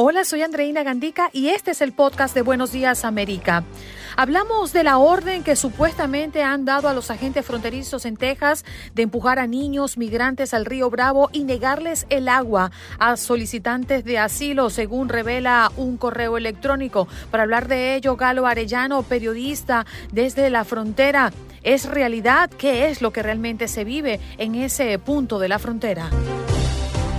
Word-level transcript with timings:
Hola, 0.00 0.24
soy 0.24 0.42
Andreina 0.42 0.84
Gandica 0.84 1.28
y 1.32 1.48
este 1.48 1.72
es 1.72 1.80
el 1.80 1.90
podcast 1.90 2.32
de 2.32 2.42
Buenos 2.42 2.70
Días 2.70 3.04
América. 3.04 3.64
Hablamos 4.16 4.72
de 4.72 4.84
la 4.84 4.98
orden 4.98 5.42
que 5.42 5.56
supuestamente 5.56 6.44
han 6.44 6.64
dado 6.64 6.88
a 6.88 6.94
los 6.94 7.10
agentes 7.10 7.44
fronterizos 7.44 8.04
en 8.04 8.16
Texas 8.16 8.64
de 8.94 9.02
empujar 9.02 9.40
a 9.40 9.48
niños 9.48 9.98
migrantes 9.98 10.54
al 10.54 10.66
río 10.66 10.88
Bravo 10.88 11.30
y 11.32 11.42
negarles 11.42 12.06
el 12.10 12.28
agua 12.28 12.70
a 13.00 13.16
solicitantes 13.16 14.04
de 14.04 14.18
asilo, 14.18 14.70
según 14.70 15.08
revela 15.08 15.72
un 15.76 15.96
correo 15.96 16.36
electrónico. 16.36 17.08
Para 17.32 17.42
hablar 17.42 17.66
de 17.66 17.96
ello, 17.96 18.14
Galo 18.14 18.46
Arellano, 18.46 19.02
periodista 19.02 19.84
desde 20.12 20.48
la 20.48 20.64
frontera. 20.64 21.32
¿Es 21.64 21.86
realidad? 21.86 22.50
¿Qué 22.50 22.88
es 22.88 23.02
lo 23.02 23.12
que 23.12 23.24
realmente 23.24 23.66
se 23.66 23.82
vive 23.82 24.20
en 24.36 24.54
ese 24.54 24.96
punto 25.00 25.40
de 25.40 25.48
la 25.48 25.58
frontera? 25.58 26.08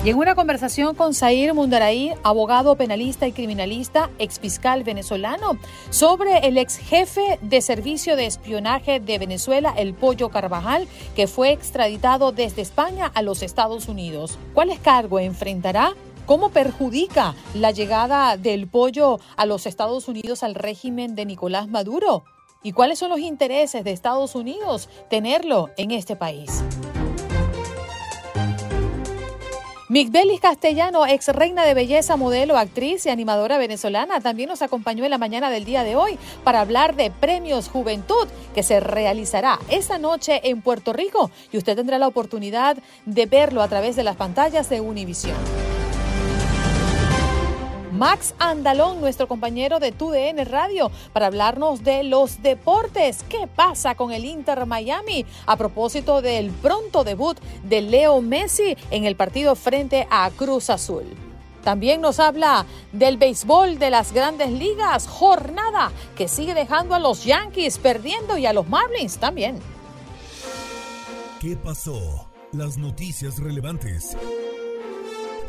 Y 0.01 0.11
en 0.11 0.17
una 0.17 0.33
conversación 0.33 0.95
con 0.95 1.13
Zair 1.13 1.53
Mundaraí, 1.53 2.13
abogado 2.23 2.77
penalista 2.77 3.27
y 3.27 3.33
criminalista, 3.33 4.09
ex 4.17 4.39
fiscal 4.39 4.85
venezolano, 4.85 5.57
sobre 5.89 6.47
el 6.47 6.57
ex 6.57 6.77
jefe 6.77 7.37
de 7.41 7.59
servicio 7.59 8.15
de 8.15 8.25
espionaje 8.25 9.01
de 9.01 9.19
Venezuela, 9.19 9.73
el 9.75 9.93
Pollo 9.93 10.29
Carvajal, 10.29 10.87
que 11.17 11.27
fue 11.27 11.51
extraditado 11.51 12.31
desde 12.31 12.61
España 12.61 13.11
a 13.13 13.21
los 13.21 13.43
Estados 13.43 13.89
Unidos. 13.89 14.39
¿Cuáles 14.53 14.79
cargos 14.79 15.21
enfrentará? 15.21 15.93
¿Cómo 16.25 16.49
perjudica 16.49 17.35
la 17.53 17.71
llegada 17.71 18.37
del 18.37 18.69
pollo 18.69 19.19
a 19.35 19.45
los 19.45 19.65
Estados 19.65 20.07
Unidos 20.07 20.43
al 20.43 20.55
régimen 20.55 21.15
de 21.15 21.25
Nicolás 21.25 21.67
Maduro? 21.67 22.23
¿Y 22.63 22.71
cuáles 22.71 22.99
son 22.99 23.09
los 23.09 23.19
intereses 23.19 23.83
de 23.83 23.91
Estados 23.91 24.33
Unidos 24.35 24.87
tenerlo 25.09 25.71
en 25.75 25.91
este 25.91 26.15
país? 26.15 26.63
Migbelis 29.89 30.39
Castellano, 30.39 31.07
ex 31.07 31.29
reina 31.29 31.65
de 31.65 31.73
belleza, 31.73 32.15
modelo, 32.15 32.59
actriz 32.59 33.07
y 33.07 33.09
animadora 33.09 33.57
venezolana, 33.57 34.21
también 34.21 34.47
nos 34.47 34.61
acompañó 34.61 35.03
en 35.03 35.09
la 35.09 35.17
mañana 35.17 35.49
del 35.49 35.65
día 35.65 35.83
de 35.83 35.95
hoy 35.95 36.19
para 36.43 36.61
hablar 36.61 36.95
de 36.95 37.09
Premios 37.09 37.69
Juventud 37.69 38.27
que 38.53 38.61
se 38.61 38.79
realizará 38.79 39.57
esta 39.67 39.97
noche 39.97 40.41
en 40.43 40.61
Puerto 40.61 40.93
Rico 40.93 41.31
y 41.51 41.57
usted 41.57 41.75
tendrá 41.75 41.97
la 41.97 42.07
oportunidad 42.07 42.77
de 43.07 43.25
verlo 43.25 43.63
a 43.63 43.67
través 43.67 43.95
de 43.95 44.03
las 44.03 44.15
pantallas 44.15 44.69
de 44.69 44.79
Univisión. 44.79 45.78
Max 47.99 48.33
Andalón, 48.39 49.01
nuestro 49.01 49.27
compañero 49.27 49.81
de 49.81 49.91
TUDN 49.91 50.45
Radio, 50.45 50.89
para 51.11 51.27
hablarnos 51.27 51.83
de 51.83 52.05
los 52.05 52.41
deportes. 52.41 53.25
¿Qué 53.27 53.45
pasa 53.53 53.95
con 53.95 54.13
el 54.13 54.23
Inter 54.23 54.65
Miami 54.65 55.25
a 55.45 55.57
propósito 55.57 56.21
del 56.21 56.49
pronto 56.49 57.03
debut 57.03 57.37
de 57.65 57.81
Leo 57.81 58.21
Messi 58.21 58.77
en 58.89 59.03
el 59.03 59.17
partido 59.17 59.53
frente 59.57 60.07
a 60.09 60.31
Cruz 60.31 60.69
Azul? 60.69 61.03
También 61.61 61.99
nos 61.99 62.21
habla 62.21 62.65
del 62.93 63.17
béisbol 63.17 63.79
de 63.79 63.89
las 63.89 64.13
grandes 64.13 64.49
ligas, 64.49 65.05
jornada 65.05 65.91
que 66.15 66.29
sigue 66.29 66.53
dejando 66.53 66.95
a 66.95 66.99
los 66.99 67.25
Yankees 67.25 67.79
perdiendo 67.79 68.37
y 68.37 68.45
a 68.45 68.53
los 68.53 68.69
Marlins 68.69 69.17
también. 69.17 69.59
¿Qué 71.41 71.57
pasó? 71.57 72.29
Las 72.53 72.77
noticias 72.77 73.39
relevantes 73.39 74.15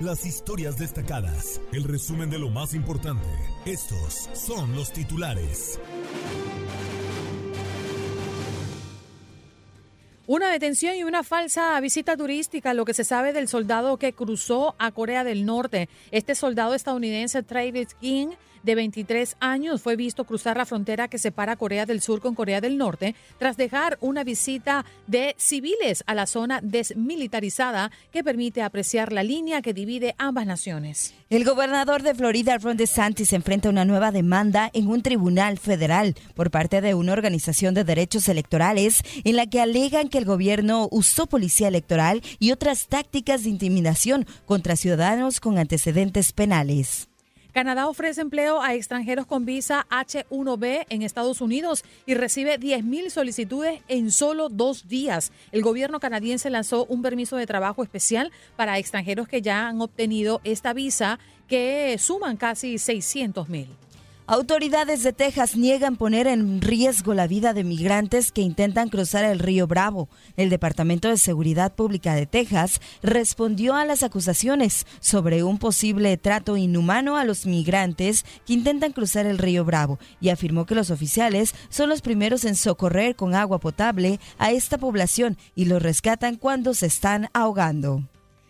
las 0.01 0.25
historias 0.25 0.79
destacadas, 0.79 1.61
el 1.73 1.85
resumen 1.85 2.31
de 2.31 2.39
lo 2.39 2.49
más 2.49 2.73
importante. 2.73 3.27
Estos 3.67 4.31
son 4.33 4.75
los 4.75 4.93
titulares. 4.93 5.79
Una 10.27 10.51
detención 10.51 10.95
y 10.95 11.05
una 11.05 11.23
falsa 11.23 11.79
visita 11.81 12.17
turística, 12.17 12.73
lo 12.73 12.85
que 12.85 12.95
se 12.95 13.05
sabe 13.05 13.33
del 13.33 13.49
soldado 13.49 13.99
que 13.99 14.15
cruzó 14.15 14.75
a 14.79 14.91
Corea 14.93 15.23
del 15.23 15.45
Norte. 15.45 15.89
Este 16.13 16.35
soldado 16.35 16.75
estadounidense, 16.75 17.43
Travis 17.43 17.95
King, 18.01 18.29
de 18.63 18.75
23 18.75 19.37
años 19.41 19.83
fue 19.83 19.97
visto 19.97 20.25
cruzar 20.25 20.57
la 20.57 20.67
frontera 20.67 21.09
que 21.09 21.19
separa 21.19 21.57
Corea 21.57 21.87
del 21.87 22.01
Sur 22.01 22.21
con 22.21 22.35
Corea 22.35 22.61
del 22.61 22.79
Norte 22.79 23.15
tras 23.39 23.57
dejar 23.57 23.99
una 24.01 24.25
visita 24.25 24.85
de 25.07 25.35
civiles 25.39 26.05
a 26.07 26.15
la 26.15 26.27
zona 26.27 26.61
desmilitarizada 26.63 27.91
que 28.13 28.25
permite 28.25 28.63
apreciar 28.63 29.13
la 29.13 29.23
línea 29.23 29.63
que 29.63 29.75
divide 29.75 30.15
ambas 30.19 30.47
naciones. 30.47 31.15
El 31.29 31.45
gobernador 31.45 32.03
de 32.03 32.15
Florida, 32.15 32.59
Ron 32.59 32.77
DeSantis, 32.77 33.33
enfrenta 33.33 33.69
una 33.69 33.85
nueva 33.85 34.11
demanda 34.11 34.71
en 34.73 34.89
un 34.89 35.03
tribunal 35.03 35.59
federal 35.59 36.15
por 36.35 36.51
parte 36.51 36.81
de 36.81 36.95
una 36.95 37.13
organización 37.13 37.75
de 37.75 37.85
derechos 37.85 38.29
electorales 38.29 39.03
en 39.25 39.37
la 39.37 39.47
que 39.47 39.61
alegan 39.61 40.09
que 40.09 40.19
el 40.19 40.25
gobierno 40.25 40.89
usó 40.91 41.27
policía 41.27 41.69
electoral 41.69 42.23
y 42.39 42.53
otras 42.53 42.89
tácticas 42.89 43.45
de 43.45 43.51
intimidación 43.51 44.27
contra 44.47 44.77
ciudadanos 44.77 45.41
con 45.41 45.59
antecedentes 45.59 46.33
penales. 46.33 47.10
Canadá 47.53 47.89
ofrece 47.89 48.21
empleo 48.21 48.63
a 48.63 48.75
extranjeros 48.75 49.27
con 49.27 49.45
visa 49.45 49.87
H1B 49.91 50.87
en 50.89 51.03
Estados 51.03 51.41
Unidos 51.41 51.85
y 52.07 52.15
recibe 52.15 52.59
10.000 52.61 53.11
solicitudes 53.11 53.81
en 53.89 54.13
solo 54.13 54.49
dos 54.49 54.89
días. 54.89 55.33
El 55.51 55.63
gobierno 55.63 55.99
canadiense 56.01 56.49
lanzó 56.51 56.87
un 56.87 57.03
permiso 57.03 57.37
de 57.37 57.47
trabajo 57.47 57.83
especial 57.83 58.31
para 58.57 58.79
extranjeros 58.79 59.29
que 59.29 59.43
ya 59.43 59.67
han 59.67 59.81
obtenido 59.81 60.41
esta 60.45 60.73
visa, 60.73 61.19
que 61.49 61.97
suman 61.99 62.37
casi 62.37 62.75
600.000. 62.75 63.90
Autoridades 64.31 65.03
de 65.03 65.13
Texas 65.13 65.57
niegan 65.57 65.97
poner 65.97 66.29
en 66.29 66.61
riesgo 66.61 67.15
la 67.15 67.27
vida 67.27 67.53
de 67.53 67.65
migrantes 67.65 68.31
que 68.31 68.43
intentan 68.43 68.89
cruzar 68.89 69.25
el 69.25 69.41
río 69.41 69.67
Bravo. 69.67 70.09
El 70.37 70.51
Departamento 70.51 71.09
de 71.09 71.17
Seguridad 71.17 71.75
Pública 71.75 72.15
de 72.15 72.27
Texas 72.27 72.81
respondió 73.03 73.75
a 73.75 73.85
las 73.85 74.05
acusaciones 74.05 74.87
sobre 75.01 75.43
un 75.43 75.59
posible 75.59 76.17
trato 76.17 76.57
inhumano 76.57 77.17
a 77.17 77.25
los 77.25 77.45
migrantes 77.45 78.25
que 78.47 78.53
intentan 78.53 78.93
cruzar 78.93 79.27
el 79.27 79.37
río 79.37 79.65
Bravo 79.65 79.99
y 80.21 80.29
afirmó 80.29 80.65
que 80.65 80.77
los 80.77 80.93
oficiales 80.93 81.53
son 81.69 81.89
los 81.89 82.01
primeros 82.01 82.45
en 82.45 82.55
socorrer 82.55 83.17
con 83.17 83.35
agua 83.35 83.59
potable 83.59 84.21
a 84.39 84.53
esta 84.53 84.79
población 84.79 85.39
y 85.57 85.65
los 85.65 85.83
rescatan 85.83 86.37
cuando 86.37 86.73
se 86.75 86.87
están 86.87 87.31
ahogando. 87.33 88.05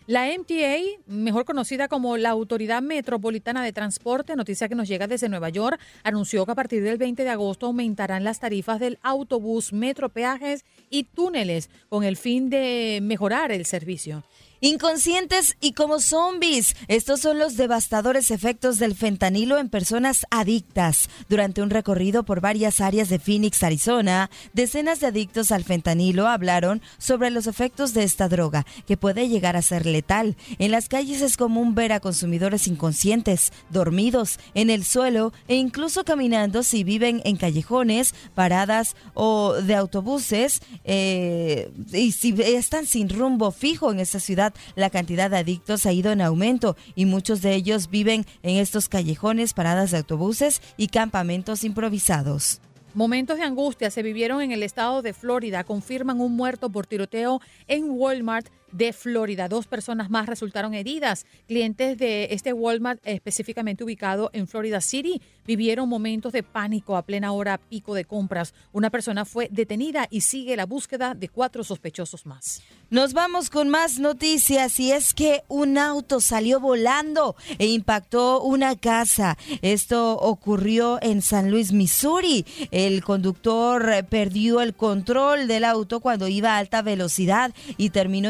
La 0.07 0.25
MTA, 0.35 1.03
mejor 1.05 1.45
conocida 1.45 1.87
como 1.87 2.17
la 2.17 2.31
Autoridad 2.31 2.81
Metropolitana 2.81 3.63
de 3.63 3.71
Transporte, 3.71 4.35
noticia 4.35 4.67
que 4.67 4.73
nos 4.73 4.87
llega 4.87 5.05
desde 5.05 5.29
Nueva 5.29 5.49
York, 5.49 5.79
anunció 6.03 6.43
que 6.43 6.53
a 6.53 6.55
partir 6.55 6.81
del 6.81 6.97
20 6.97 7.23
de 7.23 7.29
agosto 7.29 7.67
aumentarán 7.67 8.23
las 8.23 8.39
tarifas 8.39 8.79
del 8.79 8.97
autobús, 9.03 9.73
metro, 9.73 10.09
peajes 10.09 10.65
y 10.89 11.03
túneles 11.03 11.69
con 11.87 12.03
el 12.03 12.17
fin 12.17 12.49
de 12.49 12.99
mejorar 13.03 13.51
el 13.51 13.65
servicio. 13.65 14.23
Inconscientes 14.63 15.57
y 15.59 15.73
como 15.73 15.99
zombies. 15.99 16.75
Estos 16.87 17.21
son 17.21 17.39
los 17.39 17.57
devastadores 17.57 18.29
efectos 18.29 18.77
del 18.77 18.93
fentanilo 18.93 19.57
en 19.57 19.69
personas 19.69 20.27
adictas. 20.29 21.09
Durante 21.29 21.63
un 21.63 21.71
recorrido 21.71 22.21
por 22.21 22.41
varias 22.41 22.79
áreas 22.79 23.09
de 23.09 23.17
Phoenix, 23.17 23.63
Arizona, 23.63 24.29
decenas 24.53 24.99
de 24.99 25.07
adictos 25.07 25.51
al 25.51 25.63
fentanilo 25.63 26.27
hablaron 26.27 26.83
sobre 26.99 27.31
los 27.31 27.47
efectos 27.47 27.95
de 27.95 28.03
esta 28.03 28.29
droga, 28.29 28.67
que 28.85 28.97
puede 28.97 29.29
llegar 29.29 29.57
a 29.57 29.63
ser 29.63 29.87
letal. 29.87 30.37
En 30.59 30.69
las 30.69 30.89
calles 30.89 31.23
es 31.23 31.37
común 31.37 31.73
ver 31.73 31.91
a 31.91 31.99
consumidores 31.99 32.67
inconscientes, 32.67 33.51
dormidos, 33.71 34.37
en 34.53 34.69
el 34.69 34.85
suelo 34.85 35.33
e 35.47 35.55
incluso 35.55 36.03
caminando 36.03 36.61
si 36.61 36.83
viven 36.83 37.23
en 37.25 37.35
callejones, 37.35 38.13
paradas 38.35 38.95
o 39.15 39.53
de 39.53 39.73
autobuses 39.73 40.61
eh, 40.83 41.71
y 41.91 42.11
si 42.11 42.35
están 42.39 42.85
sin 42.85 43.09
rumbo 43.09 43.49
fijo 43.49 43.91
en 43.91 43.99
esta 43.99 44.19
ciudad 44.19 44.50
la 44.75 44.89
cantidad 44.89 45.29
de 45.29 45.37
adictos 45.37 45.85
ha 45.85 45.93
ido 45.93 46.11
en 46.11 46.21
aumento 46.21 46.75
y 46.95 47.05
muchos 47.05 47.41
de 47.41 47.55
ellos 47.55 47.89
viven 47.89 48.25
en 48.43 48.57
estos 48.57 48.89
callejones, 48.89 49.53
paradas 49.53 49.91
de 49.91 49.97
autobuses 49.97 50.61
y 50.77 50.87
campamentos 50.87 51.63
improvisados. 51.63 52.61
Momentos 52.93 53.37
de 53.37 53.43
angustia 53.43 53.89
se 53.89 54.03
vivieron 54.03 54.41
en 54.41 54.51
el 54.51 54.63
estado 54.63 55.01
de 55.01 55.13
Florida. 55.13 55.63
Confirman 55.63 56.19
un 56.19 56.35
muerto 56.35 56.69
por 56.69 56.87
tiroteo 56.87 57.39
en 57.67 57.85
Walmart 57.89 58.49
de 58.71 58.93
Florida. 58.93 59.47
Dos 59.47 59.67
personas 59.67 60.09
más 60.09 60.27
resultaron 60.27 60.73
heridas. 60.73 61.25
Clientes 61.47 61.97
de 61.97 62.29
este 62.31 62.53
Walmart, 62.53 63.01
específicamente 63.03 63.83
ubicado 63.83 64.29
en 64.33 64.47
Florida 64.47 64.81
City, 64.81 65.21
vivieron 65.45 65.89
momentos 65.89 66.33
de 66.33 66.43
pánico 66.43 66.95
a 66.95 67.03
plena 67.03 67.31
hora 67.31 67.57
pico 67.57 67.93
de 67.93 68.05
compras. 68.05 68.53
Una 68.71 68.89
persona 68.89 69.25
fue 69.25 69.47
detenida 69.51 70.07
y 70.09 70.21
sigue 70.21 70.55
la 70.55 70.65
búsqueda 70.65 71.13
de 71.15 71.29
cuatro 71.29 71.63
sospechosos 71.63 72.25
más. 72.25 72.61
Nos 72.89 73.13
vamos 73.13 73.49
con 73.49 73.69
más 73.69 73.99
noticias 73.99 74.79
y 74.79 74.91
es 74.91 75.13
que 75.13 75.43
un 75.47 75.77
auto 75.77 76.19
salió 76.19 76.59
volando 76.59 77.35
e 77.57 77.67
impactó 77.67 78.41
una 78.41 78.75
casa. 78.75 79.37
Esto 79.61 80.17
ocurrió 80.17 80.99
en 81.01 81.21
San 81.21 81.49
Luis, 81.49 81.71
Missouri. 81.71 82.45
El 82.71 83.03
conductor 83.03 84.05
perdió 84.09 84.61
el 84.61 84.73
control 84.73 85.47
del 85.47 85.63
auto 85.63 86.01
cuando 86.01 86.27
iba 86.27 86.55
a 86.55 86.57
alta 86.57 86.81
velocidad 86.81 87.53
y 87.77 87.91
terminó 87.91 88.29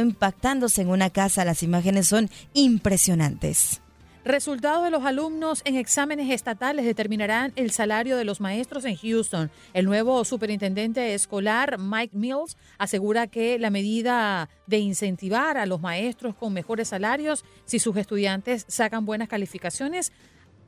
en 0.78 0.89
una 0.89 1.10
casa. 1.10 1.45
Las 1.45 1.63
imágenes 1.63 2.07
son 2.07 2.30
impresionantes. 2.54 3.81
Resultados 4.24 4.83
de 4.83 4.92
los 4.92 5.04
alumnos 5.04 5.63
en 5.66 5.75
exámenes 5.75 6.30
estatales 6.30 6.86
determinarán 6.86 7.54
el 7.56 7.72
salario 7.72 8.18
de 8.18 8.24
los 8.24 8.39
maestros 8.39 8.86
en 8.86 8.95
Houston. 8.95 9.50
El 9.74 9.86
nuevo 9.86 10.24
superintendente 10.25 11.16
escolar, 11.16 11.80
Mike 11.80 12.16
Mills, 12.16 12.56
asegura 12.78 13.25
que 13.25 13.57
la 13.57 13.72
medida 13.72 14.48
de 14.68 14.78
incentivar 14.78 15.57
a 15.57 15.66
los 15.66 15.81
maestros 15.81 16.36
con 16.36 16.54
mejores 16.54 16.89
salarios 16.89 17.44
si 17.66 17.80
sus 17.80 17.98
estudiantes 17.98 18.66
sacan 18.68 19.07
buenas 19.07 19.27
calificaciones 19.27 20.12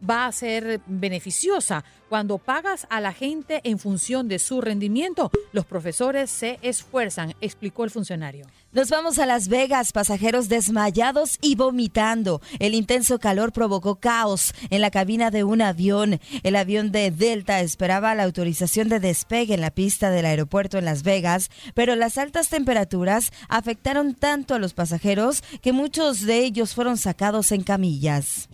va 0.07 0.27
a 0.27 0.31
ser 0.31 0.81
beneficiosa. 0.85 1.83
Cuando 2.09 2.37
pagas 2.37 2.85
a 2.89 3.01
la 3.01 3.11
gente 3.11 3.61
en 3.63 3.79
función 3.79 4.27
de 4.27 4.37
su 4.37 4.61
rendimiento, 4.61 5.31
los 5.51 5.65
profesores 5.65 6.29
se 6.29 6.59
esfuerzan, 6.61 7.33
explicó 7.41 7.83
el 7.83 7.91
funcionario. 7.91 8.45
Nos 8.71 8.89
vamos 8.89 9.19
a 9.19 9.25
Las 9.25 9.49
Vegas, 9.49 9.91
pasajeros 9.91 10.49
desmayados 10.49 11.37
y 11.41 11.55
vomitando. 11.55 12.41
El 12.59 12.73
intenso 12.73 13.19
calor 13.19 13.51
provocó 13.51 13.95
caos 13.95 14.53
en 14.69 14.81
la 14.81 14.91
cabina 14.91 15.31
de 15.31 15.43
un 15.43 15.61
avión. 15.61 16.19
El 16.43 16.55
avión 16.55 16.91
de 16.91 17.11
Delta 17.11 17.61
esperaba 17.61 18.15
la 18.15 18.23
autorización 18.23 18.89
de 18.89 18.99
despegue 18.99 19.53
en 19.53 19.61
la 19.61 19.71
pista 19.71 20.09
del 20.09 20.25
aeropuerto 20.25 20.77
en 20.77 20.85
Las 20.85 21.03
Vegas, 21.03 21.51
pero 21.73 21.95
las 21.95 22.17
altas 22.17 22.49
temperaturas 22.49 23.31
afectaron 23.47 24.15
tanto 24.15 24.55
a 24.55 24.59
los 24.59 24.73
pasajeros 24.73 25.43
que 25.61 25.73
muchos 25.73 26.21
de 26.21 26.39
ellos 26.39 26.73
fueron 26.73 26.97
sacados 26.97 27.51
en 27.51 27.63
camillas. 27.63 28.49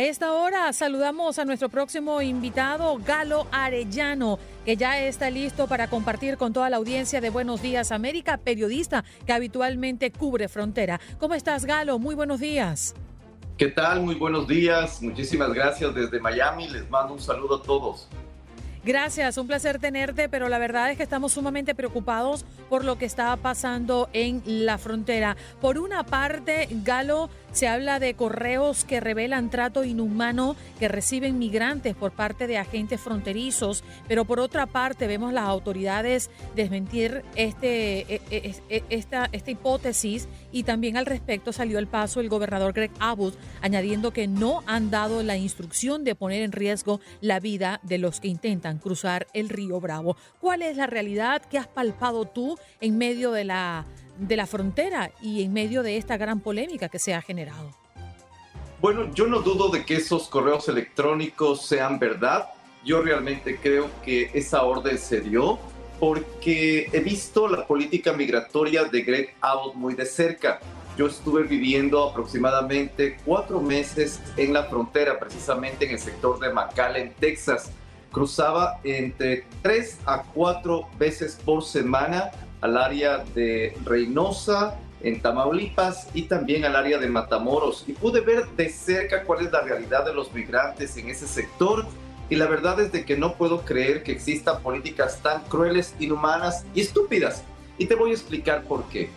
A 0.00 0.04
esta 0.04 0.32
hora 0.32 0.72
saludamos 0.72 1.38
a 1.38 1.44
nuestro 1.44 1.68
próximo 1.68 2.22
invitado, 2.22 2.98
Galo 3.04 3.46
Arellano, 3.52 4.38
que 4.64 4.74
ya 4.74 4.98
está 4.98 5.28
listo 5.28 5.66
para 5.66 5.90
compartir 5.90 6.38
con 6.38 6.54
toda 6.54 6.70
la 6.70 6.78
audiencia 6.78 7.20
de 7.20 7.28
Buenos 7.28 7.60
Días 7.60 7.92
América, 7.92 8.38
periodista 8.38 9.04
que 9.26 9.34
habitualmente 9.34 10.10
cubre 10.10 10.48
frontera. 10.48 10.98
¿Cómo 11.18 11.34
estás, 11.34 11.66
Galo? 11.66 11.98
Muy 11.98 12.14
buenos 12.14 12.40
días. 12.40 12.94
¿Qué 13.58 13.68
tal? 13.68 14.00
Muy 14.00 14.14
buenos 14.14 14.48
días. 14.48 15.02
Muchísimas 15.02 15.52
gracias 15.52 15.94
desde 15.94 16.18
Miami. 16.18 16.66
Les 16.70 16.88
mando 16.88 17.12
un 17.12 17.20
saludo 17.20 17.56
a 17.56 17.62
todos. 17.62 18.08
Gracias, 18.82 19.36
un 19.36 19.46
placer 19.46 19.78
tenerte, 19.78 20.30
pero 20.30 20.48
la 20.48 20.56
verdad 20.56 20.90
es 20.90 20.96
que 20.96 21.02
estamos 21.02 21.32
sumamente 21.32 21.74
preocupados 21.74 22.46
por 22.70 22.82
lo 22.82 22.96
que 22.96 23.04
está 23.04 23.36
pasando 23.36 24.08
en 24.14 24.42
la 24.46 24.78
frontera. 24.78 25.36
Por 25.60 25.78
una 25.78 26.02
parte, 26.04 26.66
Galo, 26.82 27.28
se 27.52 27.68
habla 27.68 27.98
de 27.98 28.14
correos 28.14 28.84
que 28.84 29.00
revelan 29.00 29.50
trato 29.50 29.84
inhumano 29.84 30.56
que 30.78 30.88
reciben 30.88 31.38
migrantes 31.38 31.94
por 31.94 32.12
parte 32.12 32.46
de 32.46 32.58
agentes 32.58 33.00
fronterizos, 33.00 33.84
pero 34.08 34.24
por 34.24 34.40
otra 34.40 34.66
parte 34.66 35.06
vemos 35.06 35.32
las 35.32 35.44
autoridades 35.44 36.30
desmentir 36.54 37.22
este, 37.34 38.00
e, 38.14 38.20
e, 38.30 38.54
e, 38.68 38.84
esta, 38.90 39.28
hipótesis 39.46 40.28
y 40.52 40.62
también 40.62 40.96
al 40.96 41.06
respecto 41.06 41.52
salió 41.52 41.78
al 41.78 41.88
paso 41.88 42.20
el 42.20 42.28
gobernador 42.28 42.72
Greg 42.72 42.92
Abbott 43.00 43.36
añadiendo 43.62 44.12
que 44.12 44.28
no 44.28 44.62
han 44.66 44.90
dado 44.90 45.22
la 45.22 45.36
instrucción 45.36 46.04
de 46.04 46.14
poner 46.14 46.42
en 46.42 46.52
riesgo 46.52 47.00
la 47.20 47.40
vida 47.40 47.80
de 47.82 47.98
los 47.98 48.20
que 48.20 48.28
intentan 48.28 48.78
cruzar 48.78 49.26
el 49.32 49.48
río 49.48 49.80
Bravo. 49.80 50.16
¿Cuál 50.40 50.62
es 50.62 50.76
la 50.76 50.86
realidad 50.86 51.42
que 51.42 51.58
has 51.58 51.66
palpado 51.66 52.26
tú 52.26 52.58
en 52.80 52.96
medio 52.98 53.32
de 53.32 53.44
la 53.44 53.86
de 54.20 54.36
la 54.36 54.46
frontera 54.46 55.10
y 55.20 55.42
en 55.42 55.52
medio 55.52 55.82
de 55.82 55.96
esta 55.96 56.16
gran 56.16 56.40
polémica 56.40 56.88
que 56.88 56.98
se 56.98 57.14
ha 57.14 57.22
generado? 57.22 57.70
Bueno, 58.80 59.12
yo 59.14 59.26
no 59.26 59.40
dudo 59.40 59.68
de 59.68 59.84
que 59.84 59.96
esos 59.96 60.28
correos 60.28 60.68
electrónicos 60.68 61.66
sean 61.66 61.98
verdad. 61.98 62.48
Yo 62.84 63.02
realmente 63.02 63.58
creo 63.60 63.90
que 64.04 64.30
esa 64.32 64.62
orden 64.62 64.98
se 64.98 65.20
dio 65.20 65.58
porque 65.98 66.88
he 66.92 67.00
visto 67.00 67.46
la 67.46 67.66
política 67.66 68.14
migratoria 68.14 68.84
de 68.84 69.02
Greg 69.02 69.34
Abbott 69.40 69.74
muy 69.74 69.94
de 69.94 70.06
cerca. 70.06 70.60
Yo 70.96 71.06
estuve 71.06 71.42
viviendo 71.42 72.08
aproximadamente 72.08 73.18
cuatro 73.24 73.60
meses 73.60 74.20
en 74.36 74.52
la 74.52 74.64
frontera, 74.64 75.18
precisamente 75.18 75.84
en 75.84 75.92
el 75.92 75.98
sector 75.98 76.38
de 76.38 76.52
McAllen, 76.52 77.14
Texas. 77.20 77.70
Cruzaba 78.10 78.80
entre 78.82 79.44
tres 79.62 79.98
a 80.06 80.22
cuatro 80.22 80.88
veces 80.98 81.38
por 81.44 81.62
semana 81.62 82.30
al 82.60 82.76
área 82.76 83.24
de 83.34 83.76
Reynosa, 83.84 84.78
en 85.02 85.20
Tamaulipas 85.20 86.08
y 86.14 86.22
también 86.22 86.64
al 86.64 86.76
área 86.76 86.98
de 86.98 87.08
Matamoros. 87.08 87.84
Y 87.86 87.92
pude 87.92 88.20
ver 88.20 88.46
de 88.50 88.68
cerca 88.68 89.24
cuál 89.24 89.46
es 89.46 89.52
la 89.52 89.62
realidad 89.62 90.04
de 90.04 90.14
los 90.14 90.32
migrantes 90.32 90.96
en 90.96 91.08
ese 91.08 91.26
sector. 91.26 91.86
Y 92.28 92.36
la 92.36 92.46
verdad 92.46 92.78
es 92.80 92.92
de 92.92 93.04
que 93.04 93.16
no 93.16 93.34
puedo 93.34 93.62
creer 93.62 94.02
que 94.02 94.12
existan 94.12 94.62
políticas 94.62 95.20
tan 95.22 95.42
crueles, 95.44 95.94
inhumanas 95.98 96.64
y 96.74 96.82
estúpidas. 96.82 97.42
Y 97.78 97.86
te 97.86 97.94
voy 97.94 98.10
a 98.10 98.14
explicar 98.14 98.62
por 98.64 98.84
qué. 98.84 99.10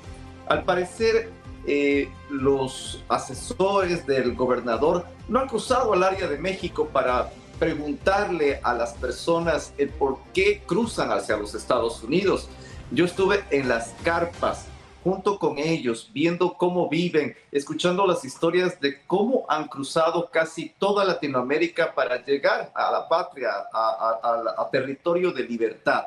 Al 0.47 0.63
parecer, 0.63 1.29
eh, 1.67 2.09
los 2.29 3.03
asesores 3.07 4.05
del 4.07 4.33
gobernador 4.35 5.05
no 5.27 5.39
han 5.39 5.47
cruzado 5.47 5.93
al 5.93 6.03
área 6.03 6.27
de 6.27 6.37
México 6.37 6.89
para 6.91 7.31
preguntarle 7.59 8.59
a 8.63 8.73
las 8.73 8.93
personas 8.93 9.73
el 9.77 9.89
por 9.89 10.17
qué 10.33 10.63
cruzan 10.65 11.11
hacia 11.11 11.37
los 11.37 11.55
Estados 11.55 12.03
Unidos. 12.03 12.49
Yo 12.93 13.05
estuve 13.05 13.43
en 13.49 13.67
las 13.67 13.91
carpas 14.03 14.67
junto 15.03 15.39
con 15.39 15.57
ellos, 15.57 16.11
viendo 16.13 16.53
cómo 16.53 16.87
viven, 16.87 17.35
escuchando 17.51 18.05
las 18.05 18.23
historias 18.23 18.79
de 18.79 19.01
cómo 19.07 19.47
han 19.49 19.67
cruzado 19.67 20.29
casi 20.29 20.69
toda 20.77 21.03
Latinoamérica 21.03 21.95
para 21.95 22.23
llegar 22.23 22.71
a 22.75 22.91
la 22.91 23.09
patria, 23.09 23.49
a, 23.73 24.69
territorio 24.71 25.31
de 25.31 25.41
libertad. 25.41 26.03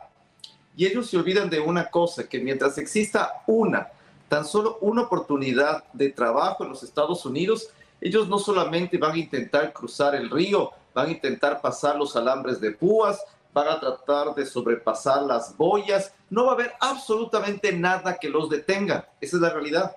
Y 0.76 0.86
ellos 0.86 1.10
se 1.10 1.16
olvidan 1.16 1.50
de 1.50 1.58
una 1.58 1.90
cosa, 1.90 2.28
que 2.28 2.38
mientras 2.38 2.78
exista 2.78 3.42
una, 3.48 3.88
tan 4.28 4.44
solo 4.44 4.78
una 4.80 5.02
oportunidad 5.02 5.82
de 5.92 6.10
trabajo 6.10 6.62
en 6.62 6.70
los 6.70 6.84
Estados 6.84 7.26
Unidos, 7.26 7.68
ellos 8.00 8.28
no 8.28 8.38
solamente 8.38 8.96
van 8.96 9.10
a 9.14 9.18
intentar 9.18 9.72
cruzar 9.72 10.14
el 10.14 10.30
río, 10.30 10.70
van 10.94 11.08
a 11.08 11.12
intentar 11.12 11.60
pasar 11.60 11.96
los 11.96 12.14
alambres 12.14 12.60
de 12.60 12.70
púas, 12.70 13.24
van 13.56 13.68
a 13.68 13.80
tratar 13.80 14.34
de 14.34 14.44
sobrepasar 14.44 15.22
las 15.22 15.56
boyas, 15.56 16.12
no 16.28 16.44
va 16.44 16.50
a 16.50 16.54
haber 16.54 16.72
absolutamente 16.78 17.72
nada 17.72 18.18
que 18.18 18.28
los 18.28 18.50
detenga. 18.50 19.08
Esa 19.18 19.36
es 19.36 19.42
la 19.42 19.48
realidad. 19.48 19.96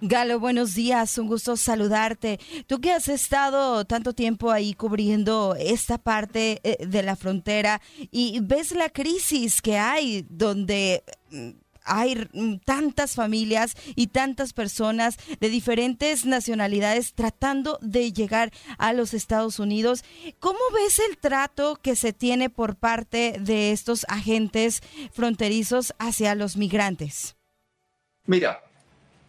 Galo, 0.00 0.38
buenos 0.38 0.74
días, 0.74 1.18
un 1.18 1.26
gusto 1.26 1.56
saludarte. 1.56 2.38
Tú 2.68 2.80
que 2.80 2.92
has 2.92 3.08
estado 3.08 3.84
tanto 3.84 4.12
tiempo 4.12 4.52
ahí 4.52 4.74
cubriendo 4.74 5.56
esta 5.58 5.98
parte 5.98 6.60
eh, 6.62 6.86
de 6.86 7.02
la 7.02 7.16
frontera 7.16 7.80
y 8.12 8.38
ves 8.40 8.72
la 8.72 8.88
crisis 8.88 9.60
que 9.60 9.76
hay 9.76 10.24
donde 10.28 11.02
mm, 11.30 11.50
hay 11.84 12.28
mm, 12.32 12.56
tantas 12.64 13.14
familias 13.14 13.76
y 13.94 14.08
tantas 14.08 14.52
personas 14.52 15.16
de 15.40 15.48
diferentes 15.48 16.24
nacionalidades 16.24 17.14
tratando 17.14 17.78
de 17.80 18.12
llegar 18.12 18.50
a 18.78 18.92
los 18.92 19.14
Estados 19.14 19.58
Unidos. 19.58 20.04
¿Cómo 20.40 20.58
ves 20.72 20.98
el 20.98 21.18
trato 21.18 21.76
que 21.76 21.96
se 21.96 22.12
tiene 22.12 22.50
por 22.50 22.76
parte 22.76 23.36
de 23.40 23.72
estos 23.72 24.06
agentes 24.08 24.82
fronterizos 25.12 25.94
hacia 25.98 26.34
los 26.34 26.56
migrantes? 26.56 27.36
Mira, 28.26 28.62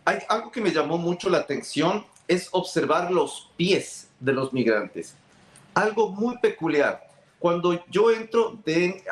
hay 0.05 0.19
algo 0.29 0.51
que 0.51 0.61
me 0.61 0.71
llamó 0.71 0.97
mucho 0.97 1.29
la 1.29 1.39
atención 1.39 2.05
es 2.27 2.49
observar 2.51 3.11
los 3.11 3.51
pies 3.57 4.07
de 4.19 4.33
los 4.33 4.53
migrantes. 4.53 5.15
Algo 5.73 6.09
muy 6.09 6.37
peculiar 6.37 7.05
cuando 7.39 7.83
yo 7.89 8.11
entro 8.11 8.59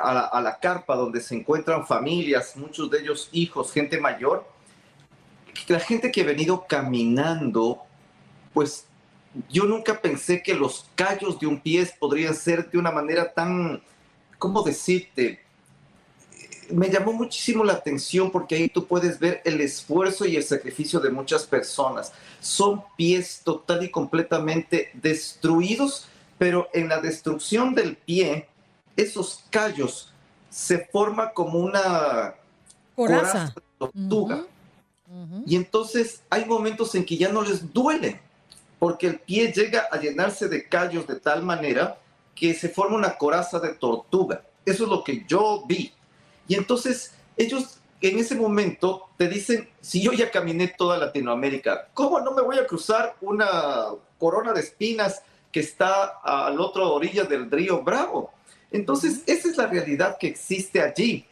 a, 0.01 0.41
la, 0.41 0.59
carpa 0.59 0.95
donde 0.95 1.21
se 1.21 1.35
encuentran 1.35 1.85
familias, 1.85 2.55
muchos 2.55 2.89
de 2.89 2.99
ellos 2.99 3.29
hijos, 3.31 3.71
gente 3.71 3.99
mayor, 3.99 4.45
la 5.67 5.79
gente 5.79 6.11
que 6.11 6.21
ha 6.21 6.25
venido 6.25 6.65
caminando, 6.67 7.81
pues 8.53 8.85
yo 9.49 9.65
nunca 9.65 9.99
pensé 9.99 10.41
que 10.41 10.53
los 10.53 10.85
callos 10.95 11.39
de 11.39 11.47
un 11.47 11.59
pie 11.59 11.87
podrían 11.99 12.35
ser 12.35 12.69
de 12.69 12.77
una 12.77 12.91
manera 12.91 13.33
tan, 13.33 13.81
¿cómo 14.37 14.63
decirte? 14.63 15.41
Me 16.69 16.89
llamó 16.89 17.13
muchísimo 17.13 17.63
la 17.63 17.73
atención 17.73 18.31
porque 18.31 18.55
ahí 18.55 18.69
tú 18.69 18.85
puedes 18.85 19.19
ver 19.19 19.41
el 19.43 19.59
esfuerzo 19.61 20.25
y 20.25 20.35
el 20.35 20.43
sacrificio 20.43 20.99
de 20.99 21.09
muchas 21.09 21.45
personas. 21.45 22.13
Son 22.39 22.83
pies 22.95 23.41
total 23.43 23.83
y 23.83 23.91
completamente 23.91 24.91
destruidos, 24.93 26.07
pero 26.37 26.69
en 26.73 26.89
la 26.89 26.99
destrucción 26.99 27.73
del 27.73 27.95
pie, 27.95 28.47
esos 28.95 29.43
callos 29.49 30.13
se 30.49 30.85
forman 30.85 31.29
como 31.33 31.59
una 31.59 32.35
coraza, 32.95 33.53
de 33.55 33.61
tortuga. 33.77 34.45
Y 35.45 35.55
entonces 35.55 36.21
hay 36.29 36.45
momentos 36.45 36.95
en 36.95 37.05
que 37.05 37.17
ya 37.17 37.29
no 37.29 37.43
les 37.43 37.71
duele 37.71 38.19
porque 38.79 39.07
el 39.07 39.19
pie 39.19 39.53
llega 39.53 39.87
a 39.91 39.97
llenarse 39.97 40.49
de 40.49 40.67
callos 40.67 41.07
de 41.07 41.19
tal 41.19 41.43
manera 41.43 41.99
que 42.35 42.53
se 42.53 42.67
forma 42.67 42.97
una 42.97 43.17
coraza 43.17 43.59
de 43.59 43.75
tortuga. 43.75 44.43
Eso 44.65 44.83
es 44.83 44.89
lo 44.89 45.03
que 45.03 45.23
yo 45.25 45.63
vi. 45.65 45.93
Y 46.47 46.55
entonces 46.55 47.13
ellos 47.37 47.79
en 48.01 48.19
ese 48.19 48.35
momento 48.35 49.07
te 49.17 49.29
dicen, 49.29 49.69
si 49.79 50.01
yo 50.01 50.11
ya 50.11 50.29
caminé 50.29 50.67
toda 50.67 50.97
Latinoamérica, 50.97 51.87
¿cómo 51.93 52.19
no 52.19 52.31
me 52.31 52.41
voy 52.41 52.59
a 52.59 52.67
cruzar 52.67 53.15
una 53.21 53.87
corona 54.19 54.51
de 54.51 54.59
espinas 54.59 55.21
que 55.53 55.61
está 55.61 56.19
al 56.23 56.59
otro 56.59 56.93
orilla 56.93 57.23
del 57.23 57.49
río 57.49 57.81
Bravo? 57.81 58.33
Entonces, 58.71 59.21
esa 59.27 59.47
es 59.47 59.55
la 59.55 59.67
realidad 59.67 60.17
que 60.19 60.27
existe 60.27 60.81
allí. 60.81 61.25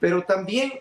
Pero 0.00 0.22
también 0.22 0.80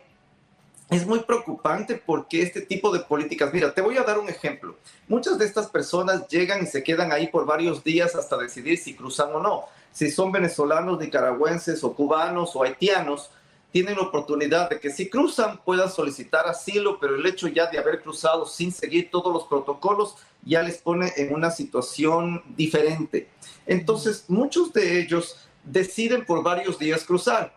es 0.90 1.06
muy 1.06 1.20
preocupante 1.20 2.02
porque 2.04 2.42
este 2.42 2.62
tipo 2.62 2.92
de 2.92 3.00
políticas, 3.02 3.54
mira, 3.54 3.74
te 3.74 3.82
voy 3.82 3.98
a 3.98 4.04
dar 4.04 4.18
un 4.18 4.30
ejemplo. 4.30 4.78
Muchas 5.08 5.38
de 5.38 5.46
estas 5.46 5.68
personas 5.68 6.28
llegan 6.30 6.64
y 6.64 6.68
se 6.68 6.84
quedan 6.84 7.12
ahí 7.12 7.28
por 7.28 7.46
varios 7.46 7.84
días 7.84 8.16
hasta 8.16 8.38
decidir 8.38 8.78
si 8.78 8.96
cruzan 8.96 9.34
o 9.36 9.42
no. 9.42 9.66
Si 9.92 10.10
son 10.12 10.32
venezolanos, 10.32 11.00
nicaragüenses 11.00 11.84
o 11.84 11.94
cubanos 11.94 12.56
o 12.56 12.64
haitianos, 12.64 13.30
tienen 13.72 13.96
la 13.96 14.04
oportunidad 14.04 14.70
de 14.70 14.80
que 14.80 14.90
si 14.90 15.10
cruzan 15.10 15.58
puedan 15.58 15.92
solicitar 15.92 16.48
asilo, 16.48 16.98
pero 16.98 17.16
el 17.16 17.26
hecho 17.26 17.50
ya 17.50 17.68
de 17.68 17.78
haber 17.78 18.02
cruzado 18.02 18.46
sin 18.46 18.72
seguir 18.72 19.10
todos 19.12 19.34
los 19.34 19.46
protocolos 19.48 20.16
ya 20.46 20.62
les 20.62 20.78
pone 20.78 21.12
en 21.18 21.34
una 21.34 21.52
situación 21.52 22.44
diferente. 22.56 23.28
Entonces, 23.66 24.26
muchos 24.28 24.72
de 24.72 25.02
ellos 25.02 25.48
deciden 25.64 26.26
por 26.26 26.44
varios 26.44 26.78
días 26.78 27.04
cruzar. 27.04 27.54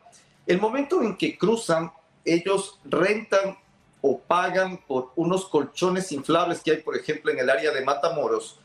El 0.46 0.60
momento 0.60 1.02
en 1.02 1.16
que 1.16 1.36
cruzan, 1.36 1.92
ellos 2.24 2.80
rentan 2.84 3.58
o 4.00 4.18
pagan 4.18 4.78
por 4.86 5.12
unos 5.16 5.46
colchones 5.46 6.10
inflables 6.12 6.60
que 6.60 6.70
hay, 6.72 6.76
por 6.78 6.96
ejemplo, 6.96 7.30
en 7.30 7.38
el 7.38 7.50
área 7.50 7.70
de 7.72 7.84
Matamoros, 7.84 8.58